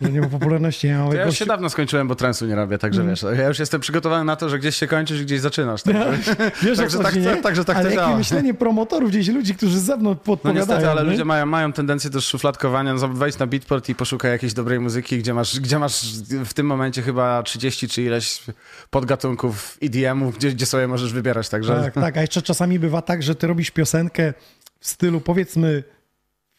Że 0.01 0.12
nie 0.12 0.20
ma 0.20 0.27
popularności. 0.27 0.87
Ja, 0.87 0.99
To 0.99 1.05
mówię, 1.05 1.19
ja 1.19 1.27
już 1.27 1.39
się 1.39 1.47
dawno 1.47 1.70
skończyłem, 1.70 2.09
bo 2.09 2.15
trensu 2.15 2.47
nie 2.47 2.55
robię, 2.55 2.78
także 2.78 3.01
Mm. 3.01 3.15
wiesz, 3.15 3.24
ja 3.39 3.49
już 3.49 3.59
jestem 3.59 3.81
przygotowany 3.81 4.24
na 4.24 4.37
to, 4.37 4.49
że 4.49 4.59
gdzieś 4.59 4.77
się 4.77 4.87
kończysz 4.87 5.20
i 5.20 5.24
gdzieś 5.24 5.41
zaczynasz. 5.41 5.83
Także, 5.83 6.16
Wiesz, 6.62 6.78
także 6.83 6.99
tak, 6.99 7.16
nie? 7.16 7.24
tak, 7.24 7.43
także 7.43 7.65
tak 7.65 7.77
Ale 7.77 7.85
to 7.85 7.91
jakie 7.91 8.07
działa. 8.07 8.19
myślenie 8.19 8.55
promotorów, 8.55 9.11
gdzieś 9.11 9.28
ludzi, 9.28 9.55
którzy 9.55 9.78
z 9.78 9.83
zewnątrz 9.83 10.20
No 10.20 10.24
podpowiadają. 10.24 10.66
niestety, 10.66 10.91
ale 10.91 11.05
nie? 11.05 11.11
ludzie 11.11 11.24
mają, 11.24 11.47
mają 11.47 11.73
tendencję 11.73 12.11
do 12.11 12.20
szufladkowania. 12.20 12.95
No, 12.95 13.09
wejdź 13.09 13.39
na 13.39 13.47
Beatport 13.47 13.89
i 13.89 13.95
poszukaj 13.95 14.31
jakiejś 14.31 14.53
dobrej 14.55 14.81
muzyki, 14.81 15.19
gdzie 15.19 15.35
masz, 15.35 15.61
gdzie 15.61 15.78
masz 15.78 16.03
w 16.45 16.55
tym 16.55 16.66
momencie 16.66 17.03
chyba 17.03 17.43
30 17.43 17.89
czy 17.89 18.03
ileś 18.03 18.43
podgatunków 18.91 19.78
EDM-ów, 19.83 20.37
gdzie, 20.39 20.53
gdzie 20.53 20.66
sobie 20.66 20.89
możesz 20.89 21.12
wybierać, 21.12 21.49
także... 21.49 21.81
Tak, 21.85 21.95
tak. 21.95 22.16
A 22.16 22.20
jeszcze 22.20 22.43
czasami 22.43 22.78
bywa 22.78 23.03
tak, 23.03 23.23
że 23.23 23.35
ty 23.35 23.47
robisz 23.47 23.70
piosenkę 23.70 24.35
w 24.81 24.89
stylu 24.89 25.20
powiedzmy 25.20 25.83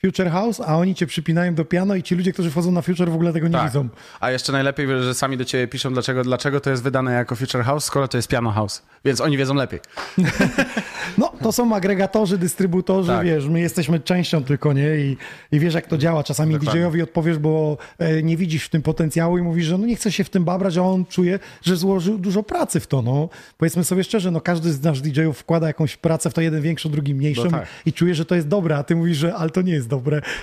Future 0.07 0.29
House, 0.31 0.61
a 0.65 0.77
oni 0.77 0.95
cię 0.95 1.07
przypinają 1.07 1.55
do 1.55 1.65
piano 1.65 1.95
i 1.95 2.03
ci 2.03 2.15
ludzie, 2.15 2.33
którzy 2.33 2.51
wchodzą 2.51 2.71
na 2.71 2.81
Future 2.81 3.09
w 3.11 3.13
ogóle 3.15 3.33
tego 3.33 3.47
nie 3.47 3.53
Tak. 3.53 3.65
widzą. 3.67 3.87
A 4.19 4.31
jeszcze 4.31 4.51
najlepiej, 4.51 4.87
że 5.03 5.13
sami 5.13 5.37
do 5.37 5.45
ciebie 5.45 5.67
piszą, 5.67 5.93
dlaczego, 5.93 6.23
dlaczego 6.23 6.59
to 6.59 6.69
jest 6.69 6.83
wydane 6.83 7.13
jako 7.13 7.35
Future 7.35 7.63
House, 7.63 7.83
skoro 7.85 8.07
to 8.07 8.17
jest 8.17 8.27
Piano 8.27 8.51
House. 8.51 8.81
Więc 9.05 9.21
oni 9.21 9.37
wiedzą 9.37 9.53
lepiej. 9.53 9.79
No, 11.17 11.33
to 11.41 11.51
są 11.51 11.75
agregatorzy, 11.75 12.37
dystrybutorzy, 12.37 13.07
Tak. 13.11 13.25
wiesz, 13.25 13.47
my 13.47 13.59
jesteśmy 13.59 13.99
częścią 13.99 14.43
tylko, 14.43 14.73
nie? 14.73 14.95
I, 14.97 15.17
i 15.51 15.59
wiesz, 15.59 15.73
jak 15.73 15.87
to 15.87 15.97
działa. 15.97 16.23
Czasami. 16.23 16.55
DJ-owi 16.59 17.01
odpowiesz, 17.01 17.37
bo 17.37 17.77
e, 17.99 18.23
nie 18.23 18.37
widzisz 18.37 18.63
w 18.65 18.69
tym 18.69 18.81
potencjału 18.81 19.37
i 19.37 19.41
mówisz, 19.41 19.65
że 19.65 19.77
no 19.77 19.85
nie 19.85 19.95
chce 19.95 20.11
się 20.11 20.23
w 20.23 20.29
tym 20.29 20.43
babrać, 20.45 20.77
a 20.77 20.81
on 20.81 21.05
czuje, 21.05 21.39
że 21.61 21.75
złożył 21.77 22.17
dużo 22.17 22.43
pracy 22.43 22.79
w 22.79 22.87
to, 22.87 23.01
no. 23.01 23.29
Powiedzmy 23.57 23.83
sobie 23.83 24.03
szczerze, 24.03 24.31
no 24.31 24.41
każdy 24.41 24.73
z 24.73 24.81
nasz 24.83 25.01
DJ-ów 25.01 25.37
wkłada 25.37 25.67
jakąś 25.67 25.97
pracę 25.97 26.29
w 26.29 26.33
to, 26.33 26.41
jeden 26.41 26.61
większą, 26.61 26.89
drugi 26.89 27.15
mniejszą 27.15 27.43
No 27.43 27.51
tak. 27.51 27.67
i 27.85 27.93
czuje, 27.93 28.15
że 28.15 28.25
to 28.25 28.35
jest 28.35 28.47
dobre, 28.47 28.77
a 28.77 28.83
ty 28.83 28.95
mówisz, 28.95 29.17
że 29.17 29.35
ale 29.35 29.49
to 29.49 29.61
nie 29.61 29.73
jest 29.73 29.87
dobre. 29.87 29.96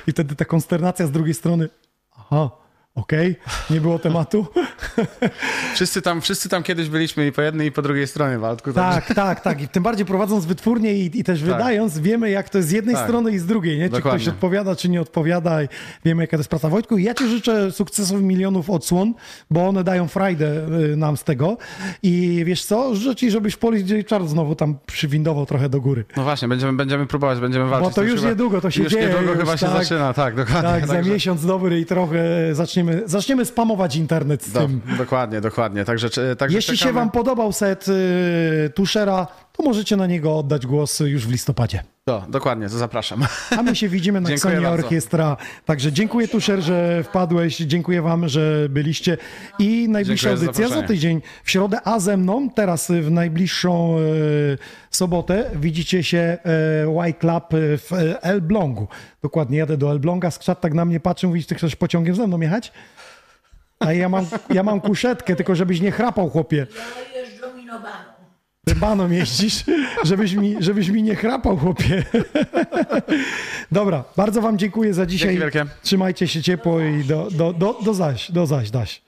I 0.07 0.13
wtedy 0.13 0.37
ta 0.37 0.45
konsternacja 0.45 1.07
z 1.07 1.11
drugiej 1.11 1.35
strony, 1.35 1.69
aha, 2.17 2.64
Okej? 2.95 3.37
Nie 3.71 3.81
było 3.81 3.99
tematu? 3.99 4.47
Wszyscy 5.75 6.03
tam, 6.03 6.21
wszyscy 6.21 6.49
tam 6.49 6.63
kiedyś 6.63 6.89
byliśmy 6.89 7.27
i 7.27 7.33
po 7.33 7.43
jednej 7.43 7.69
i 7.69 7.73
po 7.73 7.83
drugiej 7.83 8.07
stronie, 8.07 8.39
Waldku. 8.39 8.73
Tak, 8.73 9.15
tak, 9.15 9.41
tak. 9.41 9.63
I 9.63 9.69
tym 9.69 9.83
bardziej 9.83 10.07
prowadząc 10.07 10.45
wytwórnię 10.47 10.95
i, 10.95 11.21
i 11.21 11.25
też 11.25 11.43
wydając, 11.43 11.99
wiemy 11.99 12.31
jak 12.31 12.49
to 12.49 12.59
jest 12.59 12.69
z 12.69 12.73
jednej 12.73 12.95
Tak. 12.95 13.05
strony 13.05 13.33
i 13.33 13.39
z 13.39 13.47
drugiej, 13.47 13.79
nie? 13.79 13.85
Czy 13.85 13.91
Dokładnie. 13.91 14.21
ktoś 14.21 14.35
odpowiada, 14.35 14.77
czy 14.77 14.89
nie 14.89 15.01
odpowiada 15.01 15.63
i 15.63 15.69
wiemy 16.05 16.23
jaka 16.23 16.37
to 16.37 16.41
jest 16.41 16.51
praca. 16.51 16.69
Wojtku, 16.69 16.99
ja 16.99 17.15
ci 17.15 17.29
życzę 17.29 17.73
sukcesów 17.73 18.23
milionów 18.23 18.71
odsłon, 18.71 19.15
bo 19.51 19.69
one 19.69 19.85
dają 19.85 20.09
frajdę 20.09 20.67
y, 20.93 20.97
nam 20.97 21.17
z 21.17 21.25
tego 21.25 21.57
i 22.03 22.43
wiesz 22.47 22.65
co, 22.65 22.95
życzę 22.95 23.17
ci, 23.17 23.31
żebyś 23.31 23.57
Polish 23.57 23.91
J 23.91 24.29
znowu 24.29 24.55
tam 24.55 24.79
przywindował 24.87 25.47
trochę 25.47 25.69
do 25.69 25.81
góry. 25.81 26.05
No 26.17 26.23
właśnie, 26.23 26.49
będziemy, 26.49 26.73
będziemy 26.73 27.07
próbować, 27.07 27.41
będziemy 27.41 27.67
walczyć. 27.71 27.89
Bo 27.91 27.95
to 27.95 28.03
już 28.03 28.15
chyba- 28.21 28.29
niedługo 28.31 28.61
to 28.61 28.71
się 28.71 28.83
już 28.83 28.93
dzieje. 28.93 29.07
niedługo 29.09 29.31
już, 29.31 29.39
chyba 29.41 29.57
się 29.57 29.67
tak. 29.67 29.77
zaczyna, 29.85 30.13
tak, 30.13 30.35
dokładnie. 30.35 30.71
Tak, 30.71 30.87
za 30.87 31.03
miesiąc 31.03 31.47
dobry 31.47 31.81
i 31.81 31.87
trochę 31.87 32.25
zaczniemy, 32.55 32.84
zaczniemy 33.07 33.45
spamować 33.45 33.97
internet 33.97 34.43
z 34.45 34.53
Do, 34.53 34.61
tym. 34.61 34.81
dokładnie, 34.99 35.41
dokładnie. 35.41 35.85
Także, 35.85 36.11
czy- 36.11 36.37
także 36.37 36.57
Jeśli 36.57 36.77
się 36.77 36.83
czekamy. 36.85 37.01
wam 37.01 37.11
podobał 37.11 37.53
set 37.53 37.89
y, 37.89 38.71
Tuszera, 38.75 39.27
to 39.57 39.63
możecie 39.63 39.97
na 39.97 40.07
niego 40.07 40.39
oddać 40.39 40.67
głos 40.67 41.01
już 41.01 41.27
w 41.27 41.31
listopadzie. 41.31 41.83
Do, 42.07 42.25
dokładnie, 42.29 42.69
to 42.69 42.79
zapraszam. 42.79 43.25
A 43.59 43.63
my 43.63 43.77
się 43.77 43.89
widzimy 43.89 44.21
na 44.21 44.31
bardzo. 44.45 44.71
Orkiestra. 44.71 45.37
Także 45.65 45.93
dziękuję 45.93 46.29
Tuszer, 46.29 46.61
że 46.61 47.05
wpadłeś. 47.05 47.57
Dziękuję 47.57 48.03
wam, 48.03 48.29
że 48.29 48.67
byliście. 48.71 49.17
I 49.59 49.89
najbliższa 49.89 50.29
Dziękuję 50.29 50.37
za 50.37 50.47
audycja 50.47 50.69
za 50.69 50.75
zaproszenie. 50.75 50.89
tydzień 50.89 51.23
w 51.45 51.51
środę, 51.51 51.79
a 51.85 52.01
ze 52.01 52.17
mną 52.17 52.51
teraz 52.51 52.91
w 52.91 53.11
najbliższą 53.11 53.97
e, 53.99 54.03
sobotę 54.91 55.51
widzicie 55.55 56.03
się 56.03 56.39
e, 56.89 57.09
Y 57.09 57.15
Club 57.15 57.45
w 57.89 57.93
e, 57.93 58.23
Elblągu. 58.23 58.89
Dokładnie, 59.23 59.59
jadę 59.59 59.77
do 59.77 59.91
Elbląga. 59.91 60.31
Skrzat 60.31 60.61
tak 60.61 60.75
na 60.75 60.85
mnie 60.85 61.01
patrzy, 61.01 61.27
mówi, 61.27 61.45
ty 61.45 61.55
chcesz 61.55 61.77
pociągiem 61.77 62.15
ze 62.15 62.27
mną 62.27 62.41
jechać? 62.41 62.73
A 63.79 63.93
ja 63.93 64.09
mam, 64.09 64.27
ja 64.55 64.63
mam 64.63 64.81
kuszetkę, 64.81 65.37
tylko 65.37 65.55
żebyś 65.55 65.81
nie 65.81 65.91
chrapał, 65.91 66.31
chłopie. 66.31 66.67
Ty 66.67 66.75
baną 68.77 69.11
jeździsz, 69.11 69.65
żebyś 70.05 70.33
mi, 70.33 70.57
żebyś 70.61 70.89
mi 70.89 71.03
nie 71.03 71.17
chrapał, 71.17 71.57
chłopie. 71.57 72.05
Dobra, 73.73 74.05
bardzo 74.17 74.43
wam 74.43 74.59
dziękuję 74.59 74.95
za 74.95 75.07
dzisiaj. 75.07 75.29
Dzięki 75.29 75.41
wielkie. 75.41 75.65
Trzymajcie 75.83 76.29
się 76.29 76.43
ciepło 76.43 76.81
i 76.81 77.05
do, 77.05 77.29
do, 77.31 77.53
do, 77.53 77.79
do 77.85 77.95
zaś, 77.95 78.33
do 78.33 78.47
zaś, 78.47 78.71
daś. 78.71 79.03